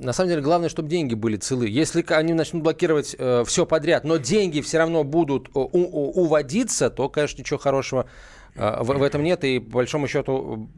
на 0.00 0.12
самом 0.12 0.30
деле 0.30 0.42
главное, 0.42 0.68
чтобы 0.68 0.88
деньги 0.88 1.14
были 1.14 1.36
целы. 1.36 1.68
Если 1.68 2.04
они 2.08 2.32
начнут 2.32 2.62
блокировать 2.62 3.16
э, 3.18 3.44
все 3.46 3.66
подряд, 3.66 4.04
но 4.04 4.16
деньги 4.16 4.60
все 4.60 4.78
равно 4.78 5.04
будут 5.04 5.48
у, 5.54 5.60
у, 5.60 6.22
уводиться, 6.22 6.90
то, 6.90 7.08
конечно, 7.08 7.40
ничего 7.40 7.58
хорошего 7.58 8.06
э, 8.54 8.82
в, 8.82 8.86
в 8.86 9.02
этом 9.02 9.22
нет. 9.22 9.44
И 9.44 9.58
по 9.58 9.76
большому 9.76 10.08
счету 10.08 10.68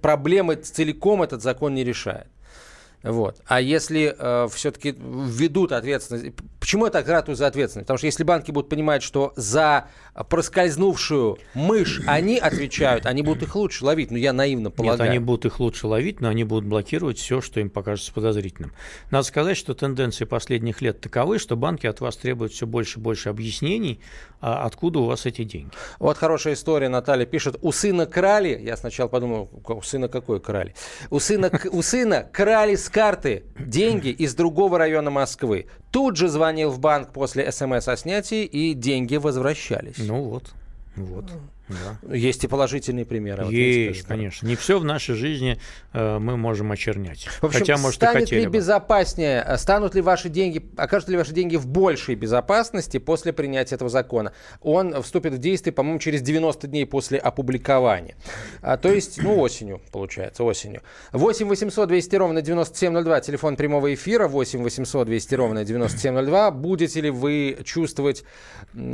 проблемы 0.00 0.56
целиком 0.56 1.22
этот 1.22 1.42
закон 1.42 1.74
не 1.74 1.84
решает. 1.84 2.28
Вот. 3.02 3.40
А 3.46 3.60
если 3.60 4.14
э, 4.16 4.48
все-таки 4.52 4.94
введут 4.98 5.72
ответственность... 5.72 6.34
Почему 6.60 6.84
я 6.84 6.90
так 6.92 7.08
ратую 7.08 7.34
за 7.34 7.48
ответственность? 7.48 7.86
Потому 7.86 7.98
что 7.98 8.06
если 8.06 8.22
банки 8.22 8.50
будут 8.52 8.68
понимать, 8.68 9.02
что 9.02 9.32
за 9.34 9.88
проскользнувшую 10.28 11.38
мышь 11.54 12.00
они 12.06 12.38
отвечают, 12.38 13.06
они 13.06 13.22
будут 13.22 13.42
их 13.42 13.56
лучше 13.56 13.84
ловить. 13.84 14.10
Ну, 14.10 14.16
я 14.16 14.32
наивно 14.32 14.70
полагаю. 14.70 15.00
Нет, 15.00 15.08
они 15.08 15.18
будут 15.18 15.46
их 15.46 15.58
лучше 15.58 15.86
ловить, 15.86 16.20
но 16.20 16.28
они 16.28 16.44
будут 16.44 16.66
блокировать 16.66 17.18
все, 17.18 17.40
что 17.40 17.58
им 17.60 17.70
покажется 17.70 18.12
подозрительным. 18.12 18.72
Надо 19.10 19.24
сказать, 19.24 19.56
что 19.56 19.74
тенденции 19.74 20.24
последних 20.24 20.80
лет 20.82 21.00
таковы, 21.00 21.38
что 21.38 21.56
банки 21.56 21.86
от 21.86 22.00
вас 22.00 22.16
требуют 22.16 22.52
все 22.52 22.66
больше 22.66 23.00
и 23.00 23.02
больше 23.02 23.28
объяснений, 23.28 24.00
а 24.40 24.64
откуда 24.64 25.00
у 25.00 25.06
вас 25.06 25.26
эти 25.26 25.44
деньги. 25.44 25.70
Вот 25.98 26.18
хорошая 26.18 26.54
история. 26.54 26.88
Наталья 26.88 27.26
пишет, 27.26 27.56
у 27.62 27.72
сына 27.72 28.06
крали. 28.06 28.60
Я 28.62 28.76
сначала 28.76 29.08
подумал, 29.08 29.48
у 29.66 29.82
сына 29.82 30.08
какой 30.08 30.40
крали? 30.40 30.74
У 31.10 31.18
сына, 31.18 31.50
у 31.70 31.82
сына 31.82 32.28
крали 32.32 32.76
с 32.76 32.88
карты 32.92 33.44
деньги 33.58 34.08
из 34.08 34.34
другого 34.34 34.78
района 34.78 35.10
Москвы. 35.10 35.66
Тут 35.90 36.16
же 36.16 36.28
звонил 36.28 36.70
в 36.70 36.78
банк 36.78 37.12
после 37.12 37.50
смс 37.50 37.88
о 37.88 37.96
снятии, 37.96 38.44
и 38.44 38.74
деньги 38.74 39.16
возвращались. 39.16 39.98
Ну 39.98 40.22
вот, 40.22 40.52
вот. 40.96 41.24
Да. 42.02 42.14
Есть 42.14 42.44
и 42.44 42.48
положительные 42.48 43.04
примеры. 43.04 43.44
Есть, 43.52 44.02
вот 44.02 44.08
конечно. 44.08 44.46
Не 44.46 44.56
все 44.56 44.78
в 44.78 44.84
нашей 44.84 45.14
жизни 45.14 45.58
э, 45.92 46.18
мы 46.18 46.36
можем 46.36 46.72
очернять. 46.72 47.28
В 47.40 47.44
общем, 47.44 47.60
Хотя, 47.60 47.76
может, 47.76 47.96
станет 47.96 48.30
ли 48.30 48.46
бы. 48.46 48.52
безопаснее, 48.52 49.44
э, 49.46 49.56
станут 49.58 49.94
ли 49.94 50.00
ваши 50.00 50.28
деньги, 50.28 50.64
окажутся 50.76 51.12
ли 51.12 51.18
ваши 51.18 51.32
деньги 51.32 51.56
в 51.56 51.66
большей 51.66 52.14
безопасности 52.14 52.98
после 52.98 53.32
принятия 53.32 53.74
этого 53.74 53.90
закона? 53.90 54.32
Он 54.60 55.02
вступит 55.02 55.34
в 55.34 55.38
действие, 55.38 55.72
по-моему, 55.72 55.98
через 55.98 56.22
90 56.22 56.66
дней 56.68 56.86
после 56.86 57.18
опубликования. 57.18 58.16
А, 58.60 58.76
то 58.76 58.90
есть, 58.92 59.22
ну, 59.22 59.38
осенью, 59.38 59.80
получается, 59.90 60.44
осенью. 60.44 60.82
8 61.12 61.48
800 61.48 61.88
200 61.88 62.16
ровно 62.16 62.42
9702, 62.42 63.20
телефон 63.20 63.56
прямого 63.56 63.92
эфира, 63.94 64.28
8 64.28 64.62
800 64.62 65.06
200 65.06 65.34
ровно 65.34 65.64
9702. 65.64 66.50
Будете 66.50 67.00
ли 67.00 67.10
вы 67.10 67.58
чувствовать, 67.64 68.24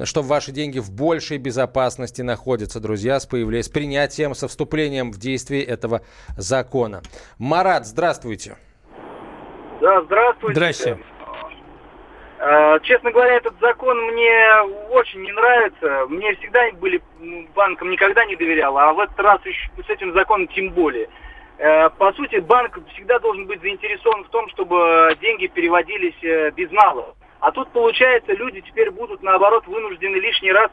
что 0.04 0.22
ваши 0.22 0.52
деньги 0.52 0.78
в 0.78 0.90
большей 0.90 1.38
безопасности 1.38 2.22
находятся 2.22 2.67
находятся, 2.68 2.80
друзья, 2.80 3.18
с, 3.18 3.26
появлением, 3.26 3.62
с 3.62 3.68
принятием, 3.68 4.34
со 4.34 4.46
вступлением 4.46 5.10
в 5.10 5.18
действие 5.18 5.64
этого 5.64 6.02
закона. 6.36 7.00
Марат, 7.38 7.86
здравствуйте. 7.86 8.56
Да, 9.80 10.02
здравствуйте. 10.02 10.54
Здрасте. 10.54 10.98
А, 12.40 12.78
честно 12.80 13.10
говоря, 13.10 13.36
этот 13.36 13.54
закон 13.60 13.96
мне 14.12 14.52
очень 14.90 15.22
не 15.22 15.32
нравится. 15.32 16.06
Мне 16.08 16.34
всегда 16.36 16.60
были 16.80 17.00
банкам 17.54 17.90
никогда 17.90 18.24
не 18.26 18.36
доверял, 18.36 18.76
а 18.76 18.92
в 18.92 19.00
этот 19.00 19.18
раз 19.18 19.40
еще 19.44 19.70
с 19.86 19.88
этим 19.88 20.12
законом 20.12 20.46
тем 20.48 20.70
более. 20.70 21.08
Э, 21.58 21.90
по 21.90 22.12
сути, 22.12 22.36
банк 22.36 22.78
всегда 22.92 23.18
должен 23.18 23.46
быть 23.46 23.60
заинтересован 23.62 24.24
в 24.24 24.28
том, 24.28 24.48
чтобы 24.50 25.16
деньги 25.20 25.46
переводились 25.46 26.22
э, 26.22 26.50
без 26.50 26.70
налога. 26.70 27.14
А 27.40 27.50
тут, 27.50 27.70
получается, 27.70 28.32
люди 28.32 28.60
теперь 28.60 28.90
будут, 28.90 29.22
наоборот, 29.22 29.66
вынуждены 29.66 30.16
лишний 30.16 30.52
раз 30.52 30.70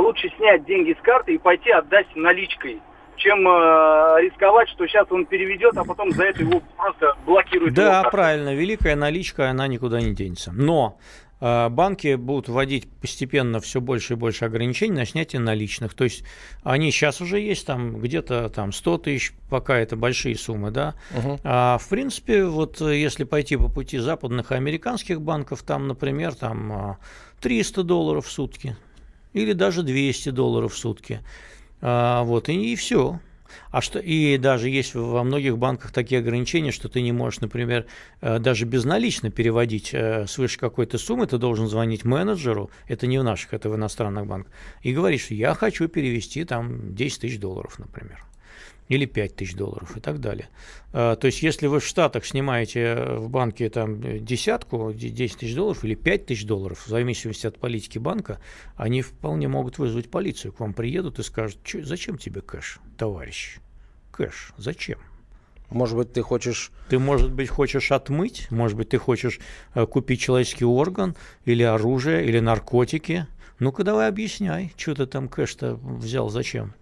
лучше 0.00 0.30
снять 0.36 0.64
деньги 0.64 0.96
с 0.98 1.02
карты 1.02 1.34
и 1.34 1.38
пойти 1.38 1.70
отдать 1.70 2.06
наличкой 2.14 2.80
чем 3.18 3.46
э, 3.46 4.22
рисковать, 4.22 4.68
что 4.70 4.86
сейчас 4.86 5.06
он 5.10 5.26
переведет, 5.26 5.76
а 5.76 5.84
потом 5.84 6.12
за 6.12 6.24
это 6.24 6.40
его 6.42 6.62
просто 6.76 7.16
блокируют. 7.26 7.74
Да, 7.74 8.04
правильно. 8.04 8.54
Великая 8.54 8.96
наличка, 8.96 9.50
она 9.50 9.66
никуда 9.66 10.00
не 10.00 10.14
денется. 10.14 10.52
Но 10.52 10.98
э, 11.40 11.68
банки 11.68 12.14
будут 12.14 12.48
вводить 12.48 12.88
постепенно 13.00 13.60
все 13.60 13.80
больше 13.80 14.14
и 14.14 14.16
больше 14.16 14.44
ограничений 14.44 14.94
на 14.94 15.04
снятие 15.04 15.40
наличных. 15.40 15.94
То 15.94 16.04
есть 16.04 16.24
они 16.62 16.90
сейчас 16.90 17.20
уже 17.20 17.40
есть 17.40 17.66
там 17.66 18.00
где-то 18.00 18.48
там 18.50 18.72
100 18.72 18.98
тысяч, 18.98 19.32
пока 19.50 19.76
это 19.78 19.96
большие 19.96 20.36
суммы, 20.36 20.70
да. 20.70 20.94
Угу. 21.16 21.40
А 21.44 21.78
в 21.78 21.88
принципе, 21.88 22.44
вот 22.44 22.80
если 22.80 23.24
пойти 23.24 23.56
по 23.56 23.68
пути 23.68 23.98
западных 23.98 24.52
и 24.52 24.54
американских 24.54 25.20
банков, 25.20 25.62
там, 25.62 25.88
например, 25.88 26.34
там 26.34 26.98
300 27.40 27.82
долларов 27.82 28.26
в 28.26 28.30
сутки, 28.30 28.76
или 29.38 29.52
даже 29.52 29.82
200 29.82 30.30
долларов 30.30 30.74
в 30.74 30.78
сутки. 30.78 31.20
А, 31.80 32.22
вот, 32.24 32.48
и, 32.48 32.72
и 32.72 32.76
все. 32.76 33.20
А 33.70 33.80
что, 33.80 33.98
и 33.98 34.38
даже 34.38 34.68
есть 34.68 34.94
во 34.94 35.22
многих 35.24 35.58
банках 35.58 35.90
такие 35.90 36.20
ограничения, 36.20 36.70
что 36.70 36.88
ты 36.88 37.00
не 37.00 37.12
можешь, 37.12 37.40
например, 37.40 37.86
э, 38.20 38.38
даже 38.38 38.64
безналично 38.64 39.30
переводить 39.30 39.90
э, 39.92 40.26
свыше 40.26 40.58
какой-то 40.58 40.98
суммы, 40.98 41.26
ты 41.26 41.38
должен 41.38 41.66
звонить 41.66 42.04
менеджеру, 42.04 42.70
это 42.86 43.06
не 43.06 43.18
в 43.18 43.24
наших, 43.24 43.54
это 43.54 43.70
в 43.70 43.76
иностранных 43.76 44.26
банках, 44.26 44.52
и 44.82 44.92
говоришь, 44.92 45.30
я 45.30 45.54
хочу 45.54 45.88
перевести 45.88 46.44
там 46.44 46.94
10 46.94 47.20
тысяч 47.20 47.38
долларов, 47.38 47.78
например 47.78 48.24
или 48.88 49.04
5 49.04 49.36
тысяч 49.36 49.54
долларов 49.54 49.96
и 49.96 50.00
так 50.00 50.20
далее. 50.20 50.48
А, 50.92 51.16
то 51.16 51.26
есть, 51.26 51.42
если 51.42 51.66
вы 51.66 51.80
в 51.80 51.86
Штатах 51.86 52.24
снимаете 52.24 52.80
э, 52.80 53.16
в 53.18 53.28
банке 53.28 53.68
там 53.68 54.24
десятку, 54.24 54.92
10 54.92 55.38
тысяч 55.38 55.54
долларов 55.54 55.84
или 55.84 55.94
5 55.94 56.26
тысяч 56.26 56.44
долларов, 56.46 56.86
в 56.86 56.88
зависимости 56.88 57.46
от 57.46 57.58
политики 57.58 57.98
банка, 57.98 58.40
они 58.76 59.02
вполне 59.02 59.48
могут 59.48 59.78
вызвать 59.78 60.10
полицию. 60.10 60.52
К 60.52 60.60
вам 60.60 60.72
приедут 60.72 61.18
и 61.18 61.22
скажут, 61.22 61.58
зачем 61.82 62.18
тебе 62.18 62.40
кэш, 62.40 62.80
товарищ? 62.96 63.58
Кэш, 64.10 64.54
зачем? 64.56 64.98
Может 65.70 65.96
быть, 65.96 66.12
ты 66.14 66.22
хочешь... 66.22 66.72
Ты, 66.88 66.98
может 66.98 67.30
быть, 67.30 67.50
хочешь 67.50 67.92
отмыть, 67.92 68.50
может 68.50 68.76
быть, 68.76 68.88
ты 68.88 68.98
хочешь 68.98 69.38
э, 69.74 69.84
купить 69.84 70.20
человеческий 70.20 70.64
орган 70.64 71.14
или 71.44 71.62
оружие, 71.62 72.24
или 72.24 72.40
наркотики. 72.40 73.26
Ну-ка 73.58 73.84
давай 73.84 74.08
объясняй, 74.08 74.72
что 74.76 74.94
ты 74.94 75.06
там 75.06 75.28
кэш-то 75.28 75.74
взял, 75.74 76.30
зачем? 76.30 76.74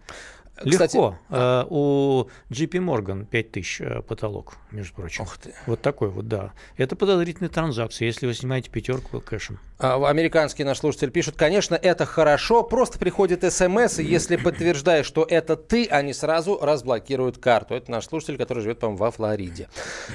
Кстати, 0.56 0.96
Легко. 0.96 1.18
А... 1.28 1.66
У 1.68 2.28
JP 2.50 2.78
Morgan 2.80 3.26
5000 3.26 3.80
э, 3.80 4.02
потолок, 4.02 4.54
между 4.70 4.94
прочим. 4.94 5.24
Ух 5.24 5.36
ты. 5.36 5.54
Вот 5.66 5.82
такой 5.82 6.08
вот, 6.08 6.28
да. 6.28 6.52
Это 6.76 6.96
подозрительная 6.96 7.50
транзакция, 7.50 8.06
если 8.06 8.26
вы 8.26 8.34
снимаете 8.34 8.70
пятерку 8.70 9.20
кэшем. 9.20 9.58
А, 9.78 10.08
американский 10.08 10.64
наш 10.64 10.78
слушатель 10.78 11.10
пишет, 11.10 11.36
конечно, 11.36 11.74
это 11.74 12.06
хорошо, 12.06 12.62
просто 12.62 12.98
приходит 12.98 13.44
смс, 13.52 13.98
и 13.98 14.04
если 14.04 14.36
подтверждаешь, 14.42 15.06
что 15.06 15.26
это 15.28 15.56
ты, 15.56 15.86
они 15.86 16.14
сразу 16.14 16.58
разблокируют 16.60 17.38
карту. 17.38 17.74
Это 17.74 17.90
наш 17.90 18.06
слушатель, 18.06 18.38
который 18.38 18.62
живет, 18.62 18.78
по-моему, 18.78 18.98
во 18.98 19.10
Флориде. 19.10 19.68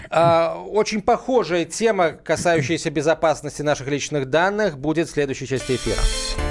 А, 0.09 0.57
очень 0.57 1.01
похожая 1.01 1.65
тема, 1.65 2.11
касающаяся 2.11 2.89
безопасности 2.89 3.61
наших 3.61 3.87
личных 3.87 4.29
данных, 4.29 4.79
будет 4.79 5.07
в 5.07 5.11
следующей 5.11 5.45
части 5.45 5.73
эфира. 5.73 6.50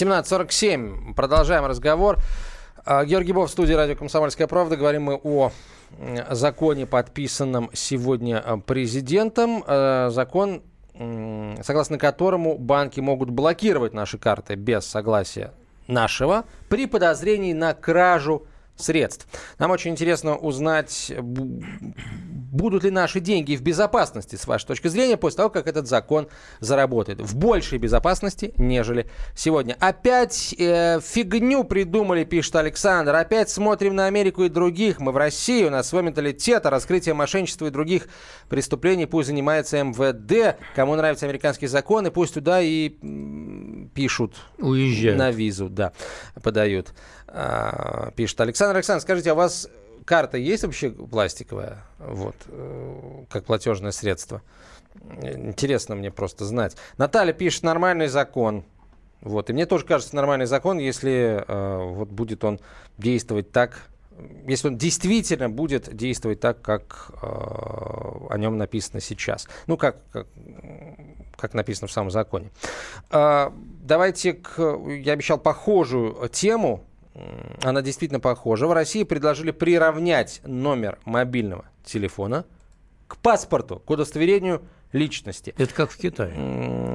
17.47. 0.00 1.12
Продолжаем 1.12 1.66
разговор. 1.66 2.18
А, 2.86 3.04
Георгий 3.04 3.32
Бов 3.32 3.50
в 3.50 3.52
студии 3.52 3.74
радио 3.74 3.96
«Комсомольская 3.96 4.46
правда». 4.46 4.78
Говорим 4.78 5.02
мы 5.02 5.20
о 5.22 5.52
законе, 6.30 6.86
подписанном 6.86 7.68
сегодня 7.74 8.40
а, 8.42 8.56
президентом. 8.56 9.62
А, 9.66 10.08
закон, 10.08 10.62
согласно 11.62 11.98
которому 11.98 12.56
банки 12.56 13.00
могут 13.00 13.28
блокировать 13.28 13.92
наши 13.92 14.16
карты 14.16 14.54
без 14.54 14.86
согласия 14.86 15.52
нашего 15.86 16.44
при 16.70 16.86
подозрении 16.86 17.52
на 17.52 17.74
кражу 17.74 18.46
средств. 18.76 19.26
Нам 19.58 19.70
очень 19.70 19.90
интересно 19.90 20.34
узнать, 20.34 21.12
будут 22.50 22.84
ли 22.84 22.90
наши 22.90 23.20
деньги 23.20 23.56
в 23.56 23.62
безопасности, 23.62 24.36
с 24.36 24.46
вашей 24.46 24.66
точки 24.66 24.88
зрения, 24.88 25.16
после 25.16 25.38
того, 25.38 25.50
как 25.50 25.66
этот 25.66 25.86
закон 25.86 26.28
заработает. 26.60 27.20
В 27.20 27.36
большей 27.36 27.78
безопасности, 27.78 28.52
нежели 28.56 29.08
сегодня. 29.34 29.76
Опять 29.80 30.54
э, 30.58 31.00
фигню 31.00 31.64
придумали, 31.64 32.24
пишет 32.24 32.56
Александр. 32.56 33.14
Опять 33.14 33.50
смотрим 33.50 33.94
на 33.94 34.06
Америку 34.06 34.44
и 34.44 34.48
других. 34.48 35.00
Мы 35.00 35.12
в 35.12 35.16
России, 35.16 35.64
у 35.64 35.70
нас 35.70 35.88
свой 35.88 36.02
менталитет, 36.02 36.66
а 36.66 36.70
раскрытие 36.70 37.14
мошенничества 37.14 37.66
и 37.66 37.70
других 37.70 38.08
преступлений 38.48 39.06
пусть 39.06 39.28
занимается 39.28 39.82
МВД. 39.82 40.58
Кому 40.74 40.94
нравятся 40.94 41.26
американские 41.26 41.68
законы, 41.68 42.10
пусть 42.10 42.34
туда 42.34 42.60
и 42.60 42.90
пишут. 43.94 44.36
Уезжают. 44.58 45.18
На 45.18 45.30
визу, 45.30 45.68
да, 45.68 45.92
подают. 46.42 46.92
А, 47.28 48.10
пишет 48.16 48.40
Александр. 48.40 48.76
Александр, 48.76 49.02
скажите, 49.02 49.30
а 49.30 49.34
у 49.34 49.36
вас 49.36 49.68
карта 50.04 50.36
есть 50.38 50.64
вообще 50.64 50.90
пластиковая, 50.90 51.84
вот, 51.98 52.36
э, 52.48 53.24
как 53.28 53.44
платежное 53.44 53.92
средство? 53.92 54.42
Интересно 55.22 55.94
мне 55.94 56.10
просто 56.10 56.44
знать. 56.44 56.76
Наталья 56.98 57.32
пишет, 57.32 57.62
нормальный 57.62 58.08
закон. 58.08 58.64
Вот, 59.20 59.50
и 59.50 59.52
мне 59.52 59.66
тоже 59.66 59.84
кажется, 59.84 60.16
нормальный 60.16 60.46
закон, 60.46 60.78
если 60.78 61.44
э, 61.46 61.92
вот 61.94 62.08
будет 62.08 62.42
он 62.42 62.58
действовать 62.96 63.52
так, 63.52 63.82
если 64.46 64.68
он 64.68 64.78
действительно 64.78 65.50
будет 65.50 65.94
действовать 65.94 66.40
так, 66.40 66.62
как 66.62 67.10
э, 67.22 67.26
о 67.26 68.34
нем 68.38 68.56
написано 68.56 69.00
сейчас. 69.00 69.46
Ну, 69.66 69.76
как, 69.76 69.98
как, 70.10 70.26
как 71.36 71.54
написано 71.54 71.88
в 71.88 71.92
самом 71.92 72.10
законе. 72.10 72.50
Э, 73.10 73.50
давайте 73.82 74.32
к... 74.32 74.58
Я 74.88 75.12
обещал 75.12 75.38
похожую 75.38 76.28
тему 76.30 76.84
она 77.62 77.82
действительно 77.82 78.20
похожа. 78.20 78.66
В 78.66 78.72
России 78.72 79.02
предложили 79.02 79.50
приравнять 79.50 80.40
номер 80.44 80.98
мобильного 81.04 81.64
телефона 81.84 82.44
к 83.08 83.16
паспорту, 83.16 83.80
к 83.80 83.90
удостоверению 83.90 84.62
личности. 84.92 85.54
Это 85.58 85.74
как 85.74 85.90
в 85.90 85.98
Китае. 85.98 86.34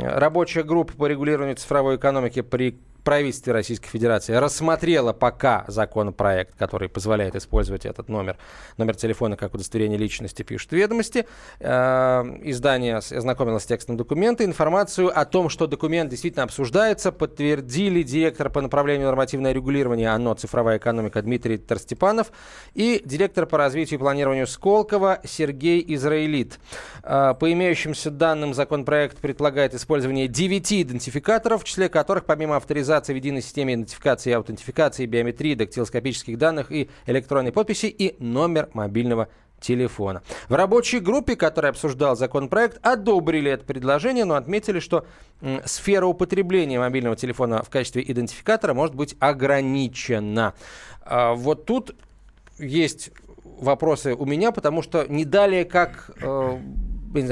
Рабочая 0.02 0.64
группа 0.64 0.94
по 0.94 1.08
регулированию 1.08 1.56
цифровой 1.56 1.98
экономики 1.98 2.42
при 2.42 2.80
правительстве 3.06 3.54
Российской 3.54 3.88
Федерации 3.88 4.34
рассмотрело 4.34 5.14
пока 5.14 5.64
законопроект, 5.68 6.56
который 6.58 6.90
позволяет 6.90 7.36
использовать 7.36 7.86
этот 7.86 8.10
номер, 8.10 8.38
номер 8.78 8.96
телефона 8.96 9.38
как 9.38 9.54
удостоверение 9.54 9.98
личности, 9.98 10.42
пишут 10.42 10.74
ведомости. 10.74 11.26
Э, 11.60 12.24
издание 12.44 12.98
ознакомилось 12.98 13.64
с 13.64 13.68
текстом 13.68 13.96
документа. 13.96 14.44
Информацию 14.44 15.18
о 15.18 15.24
том, 15.26 15.50
что 15.50 15.68
документ 15.68 16.10
действительно 16.10 16.44
обсуждается, 16.44 17.12
подтвердили 17.12 18.02
директор 18.02 18.50
по 18.50 18.60
направлению 18.60 19.08
нормативное 19.08 19.54
регулирование 19.54 20.10
ОНО 20.10 20.36
«Цифровая 20.36 20.80
экономика» 20.80 21.22
Дмитрий 21.22 21.60
Торстепанов 21.60 22.32
и 22.74 23.02
директор 23.06 23.46
по 23.46 23.58
развитию 23.58 24.00
и 24.00 24.02
планированию 24.02 24.48
Сколково 24.48 25.20
Сергей 25.24 25.86
Израилит. 25.96 26.60
Э, 27.04 27.36
по 27.40 27.52
имеющимся 27.52 28.10
данным, 28.10 28.56
законопроект 28.56 29.20
предполагает 29.20 29.76
использование 29.76 30.28
9 30.28 30.82
идентификаторов, 30.82 31.62
в 31.62 31.66
числе 31.66 31.88
которых, 31.88 32.26
помимо 32.26 32.56
авторизации, 32.56 32.95
цифровизации 32.96 33.14
в 33.14 33.16
единой 33.16 33.42
системе 33.42 33.74
идентификации 33.74 34.30
и 34.30 34.34
аутентификации, 34.34 35.06
биометрии, 35.06 35.56
дактилоскопических 35.56 36.38
данных 36.38 36.72
и 36.72 36.90
электронной 37.06 37.52
подписи 37.52 37.88
и 37.88 38.16
номер 38.24 38.70
мобильного 38.74 39.28
телефона. 39.60 40.22
В 40.50 40.54
рабочей 40.54 41.00
группе, 41.00 41.36
которая 41.36 41.72
обсуждала 41.72 42.16
законопроект, 42.16 42.80
одобрили 42.86 43.52
это 43.52 43.66
предложение, 43.66 44.26
но 44.26 44.36
отметили, 44.36 44.80
что 44.80 45.06
сфера 45.66 46.06
употребления 46.06 46.80
мобильного 46.80 47.16
телефона 47.16 47.64
в 47.64 47.70
качестве 47.70 48.04
идентификатора 48.06 48.74
может 48.74 48.96
быть 48.96 49.16
ограничена. 49.20 50.54
А, 51.02 51.34
вот 51.34 51.66
тут 51.66 51.96
есть 52.60 53.12
вопросы 53.44 54.14
у 54.14 54.26
меня, 54.26 54.52
потому 54.52 54.82
что 54.82 55.06
не 55.08 55.26
далее, 55.26 55.66
как 55.66 56.12
э, 56.22 56.60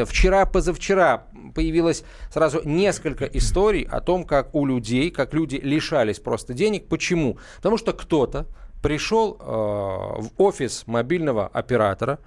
вчера, 0.05 0.45
позавчера 0.45 1.27
появилось 1.53 2.03
сразу 2.31 2.61
несколько 2.63 3.25
историй 3.25 3.83
о 3.83 4.01
том, 4.01 4.23
как 4.23 4.53
у 4.55 4.65
людей, 4.65 5.11
как 5.11 5.33
люди 5.33 5.55
лишались 5.55 6.19
просто 6.19 6.53
денег. 6.53 6.87
Почему? 6.87 7.37
Потому 7.57 7.77
что 7.77 7.93
кто-то 7.93 8.47
пришел 8.81 9.37
э, 9.39 9.43
в 9.45 10.29
офис 10.37 10.83
мобильного 10.85 11.47
оператора 11.47 12.19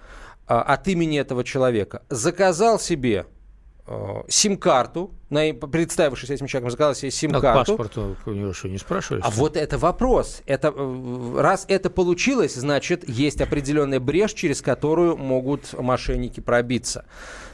э, 0.49 0.55
от 0.55 0.89
имени 0.89 1.21
этого 1.21 1.45
человека, 1.45 2.03
заказал 2.09 2.81
себе 2.81 3.27
э, 3.87 4.23
сим-карту, 4.29 5.11
представившись 5.29 6.31
этим 6.31 6.47
человеком, 6.47 6.71
заказал 6.71 6.95
себе 6.95 7.11
сим-карту. 7.11 7.49
А 7.49 7.77
паспорту 7.77 8.17
у 8.25 8.31
него 8.31 8.53
что, 8.55 8.69
не 8.69 8.79
спрашивали? 8.79 9.23
А 9.25 9.31
вот 9.31 9.57
это 9.57 9.77
вопрос. 9.77 10.43
Это, 10.47 10.73
э, 10.75 11.41
раз 11.41 11.67
это 11.69 11.91
получилось, 11.91 12.55
значит, 12.55 13.09
есть 13.09 13.41
определенная 13.41 14.01
брешь, 14.01 14.33
через 14.33 14.63
которую 14.63 15.19
могут 15.19 15.75
мошенники 15.79 16.41
пробиться. 16.41 17.05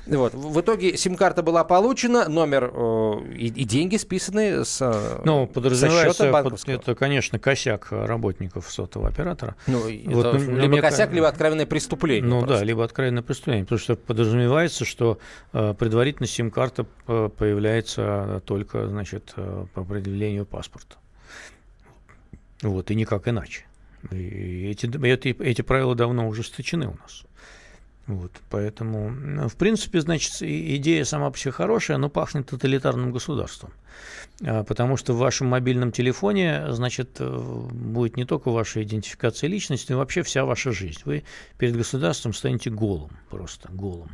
Вот. 0.07 0.35
В 0.35 0.61
итоге 0.61 0.97
сим-карта 0.97 1.43
была 1.43 1.63
получена, 1.63 2.29
номер 2.29 2.73
э, 2.75 3.35
и, 3.37 3.47
и 3.47 3.65
деньги 3.65 3.97
списаны 3.97 4.65
с, 4.65 4.79
э, 4.81 5.23
ну, 5.25 5.47
подразумевается, 5.47 6.31
под, 6.31 6.69
это, 6.69 6.95
конечно, 6.97 7.39
косяк 7.39 7.89
работников 7.93 8.71
сотового 8.71 9.09
оператора. 9.09 9.55
Ну, 9.69 9.79
вот, 9.79 10.27
это 10.27 10.39
ну, 10.39 10.59
либо 10.59 10.81
косяк, 10.81 11.11
мне... 11.11 11.17
либо 11.17 11.29
откровенное 11.29 11.67
преступление. 11.67 12.29
Ну 12.29 12.41
просто. 12.41 12.59
да, 12.59 12.65
либо 12.65 12.85
откровенное 12.85 13.23
преступление, 13.23 13.65
потому 13.65 13.79
что 13.79 13.95
подразумевается, 13.95 14.85
что 14.85 15.19
э, 15.53 15.75
предварительно 15.79 16.27
сим-карта 16.27 16.85
э, 17.07 17.29
появляется 17.37 18.43
только, 18.45 18.89
значит, 18.89 19.33
э, 19.37 19.67
по 19.73 19.83
определению 19.83 20.47
паспорта. 20.47 20.97
Вот, 22.63 22.91
и 22.91 22.95
никак 22.97 23.29
иначе. 23.29 23.67
И 24.11 24.69
эти, 24.71 24.87
эти, 25.07 25.29
эти 25.41 25.63
правила 25.63 25.95
давно 25.95 26.29
ужесточены 26.29 26.89
у 26.89 26.97
нас. 27.03 27.23
Вот, 28.07 28.33
поэтому, 28.51 29.49
в 29.49 29.57
принципе, 29.57 30.01
значит, 30.01 30.43
идея 30.43 31.05
сама 31.05 31.33
себе 31.35 31.53
хорошая, 31.53 31.99
но 31.99 32.09
пахнет 32.09 32.49
тоталитарным 32.49 33.13
государством. 33.13 33.73
А, 34.45 34.65
потому 34.65 34.97
что 34.97 35.13
в 35.13 35.19
вашем 35.19 35.47
мобильном 35.49 35.93
телефоне, 35.93 36.73
значит, 36.73 37.17
э, 37.21 37.29
будет 37.29 38.17
не 38.17 38.25
только 38.25 38.51
ваша 38.51 38.83
идентификация 38.83 39.49
личности, 39.49 39.93
но 39.93 39.99
вообще 39.99 40.23
вся 40.23 40.45
ваша 40.45 40.73
жизнь. 40.73 41.01
Вы 41.05 41.23
перед 41.59 41.77
государством 41.77 42.35
станете 42.35 42.71
голым, 42.71 43.11
просто 43.31 43.69
голым. 43.71 44.11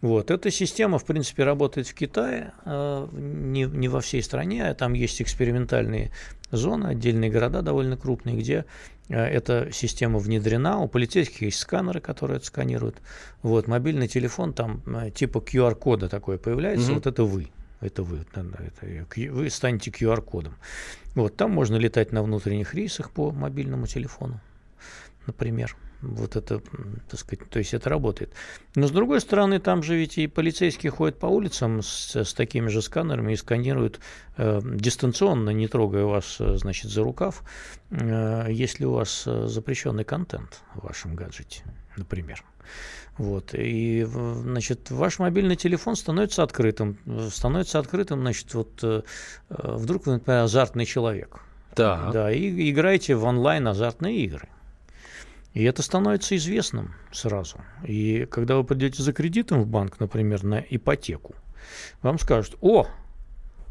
Вот. 0.00 0.30
Эта 0.30 0.50
система, 0.50 0.98
в 0.98 1.04
принципе, 1.04 1.44
работает 1.44 1.86
в 1.86 1.94
Китае, 1.94 2.52
а, 2.64 3.08
не, 3.12 3.64
не 3.64 3.88
во 3.88 4.00
всей 4.00 4.22
стране, 4.22 4.68
а 4.68 4.74
там 4.74 4.94
есть 4.94 5.20
экспериментальные 5.20 6.10
зоны, 6.50 6.86
отдельные 6.86 7.30
города 7.30 7.62
довольно 7.62 7.96
крупные, 7.96 8.36
где 8.36 8.64
а, 9.10 9.26
эта 9.26 9.70
система 9.72 10.18
внедрена. 10.18 10.78
У 10.78 10.88
полицейских 10.88 11.42
есть 11.42 11.58
сканеры, 11.58 12.00
которые 12.00 12.38
это 12.38 12.46
сканируют. 12.46 12.96
Вот, 13.42 13.66
мобильный 13.66 14.08
телефон, 14.08 14.54
там 14.54 14.82
типа 15.14 15.38
QR-кода 15.38 16.08
такое 16.08 16.38
появляется, 16.38 16.90
mm-hmm. 16.90 16.94
вот 16.94 17.06
это 17.06 17.24
вы 17.24 17.48
это 17.80 18.02
вы, 18.02 18.18
это, 18.18 18.46
вы 19.32 19.50
станете 19.50 19.90
QR-кодом. 19.90 20.54
Вот, 21.14 21.36
там 21.36 21.50
можно 21.50 21.76
летать 21.76 22.12
на 22.12 22.22
внутренних 22.22 22.74
рейсах 22.74 23.10
по 23.10 23.32
мобильному 23.32 23.86
телефону. 23.86 24.40
например. 25.26 25.76
Вот 26.02 26.36
это, 26.36 26.62
так 27.10 27.20
сказать, 27.20 27.48
то 27.50 27.58
есть 27.58 27.74
это 27.74 27.90
работает. 27.90 28.32
Но 28.74 28.86
с 28.86 28.90
другой 28.90 29.20
стороны, 29.20 29.60
там 29.60 29.82
же 29.82 29.96
ведь 29.96 30.16
и 30.16 30.26
полицейские 30.26 30.90
ходят 30.90 31.18
по 31.18 31.26
улицам 31.26 31.82
с, 31.82 32.16
с 32.16 32.32
такими 32.32 32.68
же 32.68 32.80
сканерами 32.80 33.34
и 33.34 33.36
сканируют 33.36 34.00
э, 34.38 34.60
дистанционно, 34.64 35.50
не 35.50 35.68
трогая 35.68 36.04
вас, 36.04 36.36
э, 36.40 36.56
значит, 36.56 36.90
за 36.90 37.02
рукав, 37.02 37.42
э, 37.90 38.46
если 38.48 38.86
у 38.86 38.92
вас 38.92 39.24
э, 39.26 39.46
запрещенный 39.46 40.04
контент 40.04 40.62
в 40.74 40.86
вашем 40.86 41.14
гаджете, 41.14 41.64
например. 41.96 42.42
Вот. 43.18 43.50
И, 43.52 44.04
значит, 44.04 44.90
ваш 44.90 45.18
мобильный 45.18 45.56
телефон 45.56 45.96
становится 45.96 46.42
открытым. 46.42 46.96
Становится 47.30 47.78
открытым, 47.78 48.20
значит, 48.20 48.54
вот 48.54 49.04
вдруг 49.50 50.06
вы, 50.06 50.14
например, 50.14 50.44
азартный 50.44 50.86
человек. 50.86 51.40
Да. 51.76 52.10
Да, 52.10 52.32
и 52.32 52.70
играете 52.70 53.16
в 53.16 53.24
онлайн 53.24 53.68
азартные 53.68 54.16
игры. 54.24 54.48
И 55.52 55.64
это 55.64 55.82
становится 55.82 56.36
известным 56.36 56.94
сразу. 57.12 57.58
И 57.84 58.26
когда 58.30 58.56
вы 58.56 58.64
придете 58.64 59.02
за 59.02 59.12
кредитом 59.12 59.62
в 59.62 59.66
банк, 59.66 59.98
например, 59.98 60.44
на 60.44 60.64
ипотеку, 60.70 61.34
вам 62.02 62.18
скажут, 62.18 62.56
о, 62.60 62.86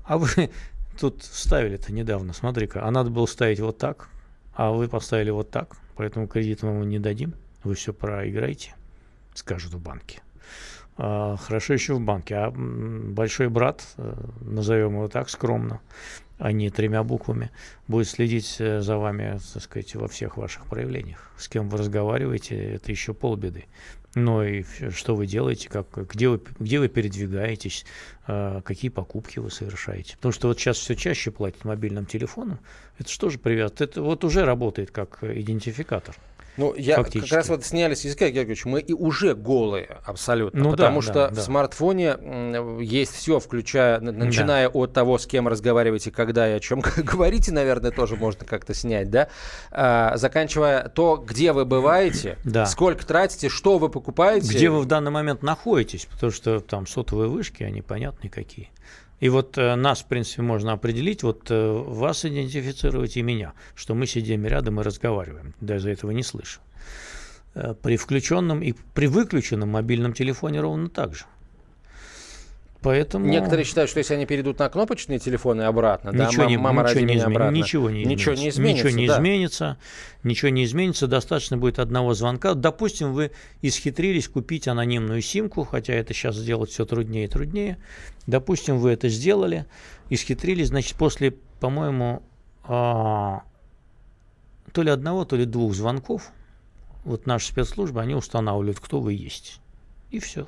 а 0.03 0.17
вы 0.17 0.49
тут 0.99 1.23
ставили-то 1.23 1.93
недавно, 1.93 2.33
смотри-ка, 2.33 2.85
а 2.85 2.91
надо 2.91 3.09
было 3.09 3.25
ставить 3.25 3.59
вот 3.59 3.77
так, 3.77 4.09
а 4.53 4.71
вы 4.71 4.89
поставили 4.89 5.29
вот 5.29 5.51
так, 5.51 5.77
поэтому 5.95 6.27
кредит 6.27 6.63
мы 6.63 6.79
вам 6.79 6.89
не 6.89 6.99
дадим, 6.99 7.33
вы 7.63 7.75
все 7.75 7.93
проиграете, 7.93 8.75
скажут 9.33 9.73
в 9.73 9.79
банке. 9.79 10.21
А, 11.01 11.37
хорошо 11.37 11.73
еще 11.73 11.93
в 11.93 12.01
банке. 12.01 12.35
А 12.35 12.51
большой 12.51 13.47
брат, 13.47 13.87
э, 13.95 14.13
назовем 14.41 14.95
его 14.95 15.07
так 15.07 15.29
скромно, 15.29 15.79
а 16.39 16.53
не 16.53 16.69
тремя 16.69 17.03
буквами, 17.03 17.51
будет 17.87 18.07
следить 18.07 18.55
э, 18.59 18.81
за 18.81 18.97
вами, 18.97 19.39
так 19.53 19.61
сказать, 19.61 19.93
во 19.95 20.07
всех 20.07 20.37
ваших 20.37 20.65
проявлениях. 20.65 21.29
С 21.37 21.49
кем 21.49 21.69
вы 21.69 21.77
разговариваете, 21.77 22.55
это 22.55 22.91
еще 22.91 23.13
полбеды. 23.13 23.65
Но 24.15 24.43
и 24.43 24.63
что 24.89 25.15
вы 25.15 25.27
делаете, 25.27 25.69
как, 25.69 25.87
где, 26.11 26.29
вы, 26.29 26.41
где 26.57 26.79
вы 26.79 26.87
передвигаетесь, 26.87 27.85
э, 28.27 28.61
какие 28.63 28.89
покупки 28.89 29.39
вы 29.39 29.51
совершаете. 29.51 30.15
Потому 30.15 30.31
что 30.31 30.47
вот 30.47 30.57
сейчас 30.57 30.77
все 30.77 30.95
чаще 30.95 31.29
платят 31.29 31.65
мобильным 31.65 32.05
телефоном. 32.05 32.59
Это 32.97 33.09
что 33.09 33.29
же 33.29 33.37
привязано? 33.37 33.77
Это 33.81 34.01
вот 34.01 34.23
уже 34.23 34.45
работает 34.45 34.91
как 34.91 35.23
идентификатор. 35.23 36.15
Ну, 36.59 36.73
я 36.75 36.97
Фактически. 36.97 37.29
как 37.29 37.37
раз 37.37 37.47
вот 37.47 37.63
сняли 37.63 37.93
с 37.93 38.03
языка, 38.03 38.29
Георгиевич, 38.29 38.65
мы 38.65 38.81
и 38.81 38.91
уже 38.91 39.33
голые 39.33 39.97
абсолютно. 40.03 40.61
Ну, 40.61 40.71
потому 40.71 40.99
да, 40.99 41.01
что 41.01 41.13
да, 41.13 41.29
в 41.29 41.35
да. 41.35 41.41
смартфоне 41.41 42.17
есть 42.81 43.15
все, 43.15 43.39
включая, 43.39 44.01
начиная 44.01 44.69
да. 44.69 44.77
от 44.77 44.91
того, 44.91 45.17
с 45.17 45.25
кем 45.25 45.47
разговариваете, 45.47 46.11
когда 46.11 46.49
и 46.49 46.51
о 46.51 46.59
чем 46.59 46.81
говорите, 46.97 47.53
наверное, 47.53 47.91
тоже 47.91 48.17
можно 48.17 48.45
как-то 48.45 48.73
снять, 48.73 49.09
да, 49.09 49.29
а, 49.71 50.17
заканчивая 50.17 50.89
то, 50.89 51.15
где 51.15 51.53
вы 51.53 51.63
бываете, 51.63 52.37
да. 52.43 52.65
сколько 52.65 53.05
тратите, 53.05 53.47
что 53.47 53.77
вы 53.77 53.87
покупаете. 53.87 54.49
Где 54.49 54.69
вы 54.69 54.81
в 54.81 54.85
данный 54.85 55.11
момент 55.11 55.41
находитесь, 55.43 56.07
потому 56.11 56.33
что 56.33 56.59
там 56.59 56.87
сотовые 56.87 57.29
вышки, 57.29 57.63
они 57.63 57.81
понятны 57.81 58.27
какие. 58.27 58.69
И 59.19 59.29
вот 59.29 59.57
э, 59.57 59.75
нас, 59.75 60.01
в 60.01 60.05
принципе, 60.05 60.41
можно 60.41 60.73
определить, 60.73 61.23
вот 61.23 61.51
э, 61.51 61.71
вас 61.71 62.25
идентифицировать 62.25 63.17
и 63.17 63.21
меня, 63.21 63.53
что 63.75 63.95
мы 63.95 64.07
сидим 64.07 64.45
рядом 64.45 64.79
и 64.79 64.83
разговариваем. 64.83 65.53
Даже 65.59 65.91
этого 65.91 66.11
не 66.11 66.23
слышу. 66.23 66.61
Э, 67.53 67.73
при 67.73 67.97
включенном 67.97 68.61
и 68.61 68.73
при 68.93 69.07
выключенном 69.07 69.69
мобильном 69.69 70.13
телефоне 70.13 70.61
ровно 70.61 70.89
так 70.89 71.15
же. 71.15 71.25
Поэтому... 72.81 73.25
Некоторые 73.25 73.65
считают, 73.65 73.89
что 73.89 73.99
если 73.99 74.13
они 74.13 74.25
перейдут 74.25 74.59
на 74.59 74.69
кнопочные 74.69 75.19
телефоны 75.19 75.63
обратно, 75.63 76.11
ничего 76.11 76.43
да, 76.43 76.49
не, 76.49 76.57
мама 76.57 76.83
ничего, 76.83 77.01
не 77.01 77.17
измен... 77.17 77.31
обратно, 77.31 77.55
ничего 77.55 77.89
не 77.89 78.05
ничего 78.05 78.35
не 78.35 78.49
изменится. 78.49 78.85
Ничего 78.87 78.99
не 78.99 79.07
да. 79.07 79.17
изменится, 79.17 79.77
ничего 80.23 80.49
не 80.49 80.63
изменится, 80.63 81.07
достаточно 81.07 81.57
будет 81.57 81.79
одного 81.79 82.13
звонка. 82.13 82.53
Допустим, 82.53 83.11
вы 83.13 83.31
исхитрились 83.61 84.29
купить 84.29 84.69
анонимную 84.69 85.21
симку, 85.21 85.65
хотя 85.65 85.93
это 85.93 86.13
сейчас 86.13 86.37
сделать 86.37 86.69
все 86.69 86.85
труднее 86.85 87.25
и 87.25 87.27
труднее. 87.27 87.79
Допустим, 88.27 88.77
вы 88.77 88.91
это 88.91 89.09
сделали, 89.09 89.65
исхитрились, 90.09 90.69
значит, 90.69 90.95
после, 90.95 91.31
по-моему, 91.59 92.23
а... 92.63 93.43
то 94.71 94.83
ли 94.83 94.89
одного, 94.89 95.25
то 95.25 95.35
ли 95.35 95.43
двух 95.43 95.73
звонков, 95.73 96.31
вот 97.03 97.25
наши 97.25 97.47
спецслужбы, 97.47 97.99
они 97.99 98.15
устанавливают, 98.15 98.79
кто 98.79 99.01
вы 99.01 99.13
есть. 99.13 99.59
И 100.11 100.19
все. 100.19 100.47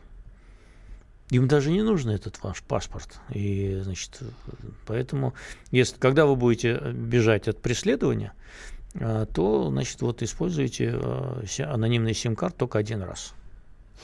Им 1.32 1.48
даже 1.48 1.72
не 1.72 1.82
нужен 1.82 2.12
этот 2.12 2.44
ваш 2.44 2.62
паспорт. 2.62 3.20
И, 3.34 3.80
значит, 3.84 4.20
поэтому, 4.86 5.34
если, 5.72 5.98
когда 5.98 6.26
вы 6.26 6.36
будете 6.36 6.78
бежать 6.92 7.48
от 7.48 7.62
преследования, 7.62 8.34
а, 8.96 9.26
то, 9.26 9.70
значит, 9.70 10.02
вот 10.02 10.22
используйте 10.22 10.92
а, 10.94 11.42
анонимный 11.60 12.14
сим-карт 12.14 12.58
только 12.58 12.80
один 12.80 13.02
раз. 13.02 13.34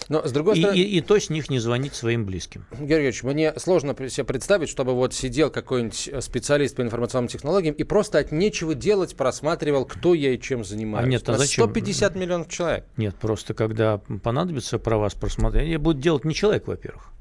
Но, 0.09 0.25
с 0.25 0.31
другой 0.31 0.57
и, 0.57 0.61
стороны... 0.61 0.77
и, 0.77 0.97
и 0.97 1.01
то 1.01 1.19
с 1.19 1.29
них 1.29 1.49
не 1.49 1.59
звонить 1.59 1.93
своим 1.93 2.25
близким. 2.25 2.65
Георгиевич, 2.79 3.23
мне 3.23 3.53
сложно 3.57 3.95
себе 4.09 4.23
представить, 4.23 4.69
чтобы 4.69 4.93
вот 4.93 5.13
сидел 5.13 5.49
какой-нибудь 5.49 6.11
специалист 6.21 6.75
по 6.75 6.81
информационным 6.81 7.27
технологиям 7.27 7.75
и 7.75 7.83
просто 7.83 8.19
от 8.19 8.31
нечего 8.31 8.73
делать 8.73 9.15
просматривал, 9.15 9.85
кто 9.85 10.13
я 10.13 10.33
и 10.33 10.39
чем 10.39 10.63
занимаюсь. 10.63 11.05
А 11.05 11.09
нет, 11.09 11.27
а 11.29 11.37
зачем? 11.37 11.65
150 11.65 12.15
миллионов 12.15 12.49
человек. 12.49 12.85
Нет, 12.95 13.15
просто 13.15 13.53
когда 13.53 13.97
понадобится 13.97 14.79
про 14.79 14.97
вас 14.97 15.13
просмотреть, 15.13 15.69
я 15.69 15.79
буду 15.79 15.99
делать 15.99 16.25
не 16.25 16.33
человек, 16.33 16.67
во-первых. 16.67 17.11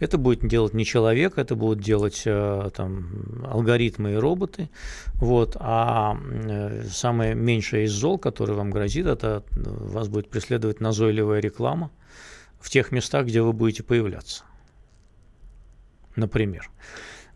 Это 0.00 0.18
будет 0.18 0.46
делать 0.46 0.74
не 0.74 0.84
человек, 0.84 1.38
это 1.38 1.54
будут 1.54 1.80
делать 1.80 2.22
э, 2.24 2.70
там, 2.74 3.44
алгоритмы 3.48 4.12
и 4.12 4.16
роботы. 4.16 4.70
Вот. 5.14 5.56
А 5.60 6.16
э, 6.16 6.84
самое 6.90 7.34
меньшее 7.34 7.84
из 7.84 7.92
зол, 7.92 8.18
которое 8.18 8.54
вам 8.54 8.70
грозит, 8.70 9.06
это 9.06 9.44
э, 9.50 9.60
вас 9.62 10.08
будет 10.08 10.28
преследовать 10.28 10.80
назойливая 10.80 11.40
реклама 11.40 11.90
в 12.62 12.70
тех 12.70 12.92
местах, 12.92 13.26
где 13.26 13.42
вы 13.42 13.52
будете 13.52 13.82
появляться. 13.82 14.44
Например. 16.16 16.70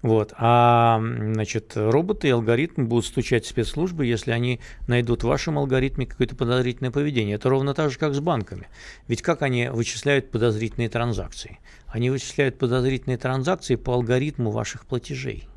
Вот. 0.02 0.34
А 0.38 1.00
значит, 1.00 1.72
роботы 1.74 2.28
и 2.28 2.30
алгоритмы 2.30 2.84
будут 2.84 3.06
стучать 3.06 3.44
в 3.44 3.48
спецслужбы, 3.48 4.06
если 4.06 4.30
они 4.30 4.60
найдут 4.86 5.24
в 5.24 5.26
вашем 5.26 5.58
алгоритме 5.58 6.06
какое-то 6.06 6.36
подозрительное 6.36 6.92
поведение. 6.92 7.36
Это 7.36 7.48
ровно 7.48 7.74
так 7.74 7.90
же, 7.90 7.98
как 7.98 8.14
с 8.14 8.20
банками. 8.20 8.68
Ведь 9.08 9.22
как 9.22 9.42
они 9.42 9.68
вычисляют 9.68 10.30
подозрительные 10.30 10.88
транзакции? 10.88 11.58
Они 11.86 12.10
вычисляют 12.10 12.58
подозрительные 12.58 13.18
транзакции 13.18 13.74
по 13.74 13.94
алгоритму 13.94 14.50
ваших 14.50 14.86
платежей. 14.86 15.48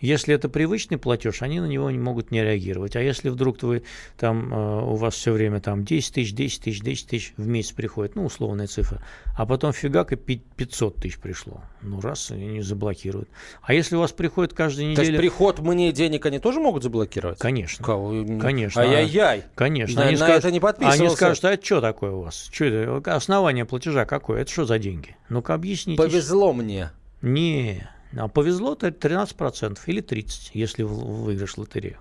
Если 0.00 0.34
это 0.34 0.48
привычный 0.48 0.96
платеж, 0.98 1.42
они 1.42 1.60
на 1.60 1.66
него 1.66 1.90
не 1.90 1.98
могут 1.98 2.30
не 2.30 2.42
реагировать. 2.42 2.96
А 2.96 3.02
если 3.02 3.28
вдруг 3.28 3.62
вы 3.62 3.82
там 4.18 4.52
э, 4.52 4.82
у 4.82 4.94
вас 4.94 5.14
все 5.14 5.32
время 5.32 5.60
там 5.60 5.84
10 5.84 6.14
тысяч, 6.14 6.32
10 6.32 6.62
тысяч, 6.62 6.80
10 6.80 7.06
тысяч 7.06 7.34
в 7.36 7.46
месяц 7.46 7.72
приходит, 7.72 8.16
ну, 8.16 8.24
условная 8.24 8.66
цифра, 8.66 9.02
а 9.36 9.44
потом 9.44 9.72
фигак 9.72 10.12
и 10.12 10.16
500 10.16 10.96
тысяч 10.96 11.18
пришло. 11.18 11.60
Ну, 11.82 12.00
раз, 12.00 12.30
они 12.30 12.62
заблокируют. 12.62 13.28
А 13.62 13.74
если 13.74 13.96
у 13.96 14.00
вас 14.00 14.12
приходит 14.12 14.54
каждую 14.54 14.88
неделю... 14.88 14.96
То 14.96 15.12
есть 15.12 15.18
приход 15.18 15.58
мне 15.60 15.92
денег 15.92 16.24
они 16.24 16.38
тоже 16.38 16.60
могут 16.60 16.82
заблокировать? 16.82 17.38
Конечно. 17.38 17.84
Кого? 17.84 18.24
Конечно. 18.40 18.80
Ай-яй-яй. 18.80 19.44
Конечно. 19.54 20.00
На, 20.00 20.08
они 20.08 20.16
на 20.16 20.24
скажут, 20.24 20.44
это 20.44 20.50
не 20.50 20.60
подписывался. 20.60 21.02
Они 21.02 21.14
скажут, 21.14 21.44
а 21.44 21.52
это 21.52 21.64
что 21.64 21.80
такое 21.80 22.12
у 22.12 22.22
вас? 22.22 22.48
Что 22.50 22.64
это? 22.64 23.14
Основание 23.14 23.66
платежа 23.66 24.06
какое? 24.06 24.42
Это 24.42 24.50
что 24.50 24.64
за 24.64 24.78
деньги? 24.78 25.16
Ну-ка 25.28 25.54
объясните. 25.54 25.98
Повезло 25.98 26.54
мне. 26.54 26.90
Не, 27.22 27.86
а 28.16 28.28
повезло 28.28 28.74
то 28.74 28.88
13% 28.88 29.78
или 29.86 30.02
30%, 30.02 30.50
если 30.54 30.82
выиграешь 30.82 31.56
лотерею. 31.56 31.98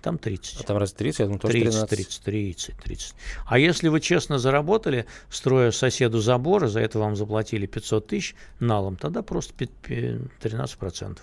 Там 0.00 0.18
30. 0.18 0.60
А 0.60 0.64
там 0.64 0.78
раз 0.78 0.92
30, 0.92 1.20
я 1.20 1.24
думаю, 1.26 1.38
тоже 1.38 1.52
30, 1.52 1.88
13. 1.88 2.22
30, 2.22 2.24
30, 2.24 2.76
30. 2.76 3.14
А 3.46 3.58
если 3.58 3.88
вы 3.88 4.00
честно 4.00 4.38
заработали, 4.38 5.06
строя 5.30 5.70
соседу 5.70 6.18
забор, 6.18 6.64
и 6.64 6.68
за 6.68 6.80
это 6.80 6.98
вам 6.98 7.14
заплатили 7.14 7.66
500 7.66 8.06
тысяч 8.08 8.34
налом, 8.58 8.96
тогда 8.96 9.22
просто 9.22 9.54
13%. 9.54 11.18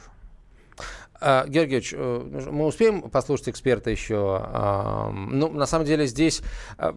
А, 1.21 1.45
Георгиевич, 1.47 1.93
э, 1.95 2.47
мы 2.49 2.65
успеем 2.65 3.01
послушать 3.01 3.49
эксперта 3.49 3.89
еще? 3.89 4.41
Ну, 5.13 5.49
на 5.51 5.65
самом 5.65 5.85
деле 5.85 6.05
здесь 6.05 6.41
а, 6.77 6.95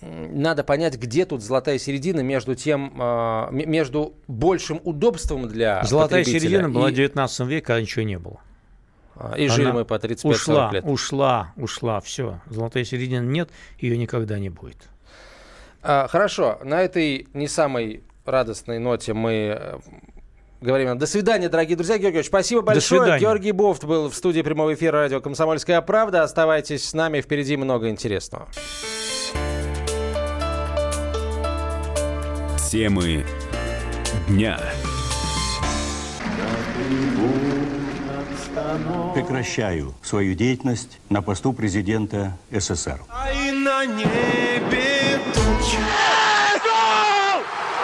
надо 0.00 0.64
понять, 0.64 0.96
где 0.98 1.24
тут 1.24 1.42
золотая 1.42 1.78
середина 1.78 2.20
между 2.20 2.56
тем, 2.56 2.94
а, 2.98 3.48
между 3.50 4.14
большим 4.26 4.80
удобством 4.82 5.48
для 5.48 5.84
Золотая 5.84 6.24
середина 6.24 6.66
и... 6.66 6.70
была 6.70 6.88
в 6.88 6.92
19 6.92 7.40
веке, 7.46 7.66
когда 7.66 7.80
ничего 7.80 8.04
не 8.04 8.18
было. 8.18 8.40
И 9.36 9.46
Она 9.46 9.54
жили 9.54 9.70
мы 9.70 9.84
по 9.84 9.94
35-40 9.94 10.28
ушла, 10.28 10.70
лет. 10.72 10.84
Ушла, 10.84 11.52
ушла, 11.56 12.00
все. 12.00 12.40
Золотой 12.50 12.84
середины 12.84 13.24
нет, 13.24 13.48
ее 13.78 13.96
никогда 13.96 14.38
не 14.38 14.50
будет. 14.50 14.76
Хорошо, 15.80 16.58
на 16.64 16.82
этой 16.82 17.28
не 17.32 17.46
самой 17.46 18.02
радостной 18.26 18.78
ноте 18.78 19.14
мы 19.14 19.80
говорим 20.60 20.98
до 20.98 21.06
свидания, 21.06 21.48
дорогие 21.48 21.76
друзья. 21.76 21.98
Георгиевич, 21.98 22.26
спасибо 22.26 22.62
большое. 22.62 23.18
Георгий 23.18 23.52
Бофт 23.52 23.84
был 23.84 24.10
в 24.10 24.14
студии 24.14 24.42
прямого 24.42 24.74
эфира 24.74 24.98
радио 24.98 25.20
«Комсомольская 25.20 25.80
правда». 25.80 26.22
Оставайтесь 26.22 26.88
с 26.88 26.94
нами, 26.94 27.20
впереди 27.20 27.56
много 27.56 27.88
интересного. 27.88 28.48
Темы 32.70 33.24
дня. 34.28 34.58
Прекращаю 39.14 39.94
свою 40.02 40.34
деятельность 40.34 40.98
на 41.08 41.22
посту 41.22 41.52
президента 41.52 42.36
СССР. 42.50 43.00
А 43.08 43.32
и 43.32 43.50
на 43.50 43.86
небе 43.86 45.18
тучи. 45.32 45.78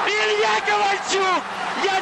Илья 0.06 0.60
Ковальчук! 0.66 1.42
Я 1.84 2.01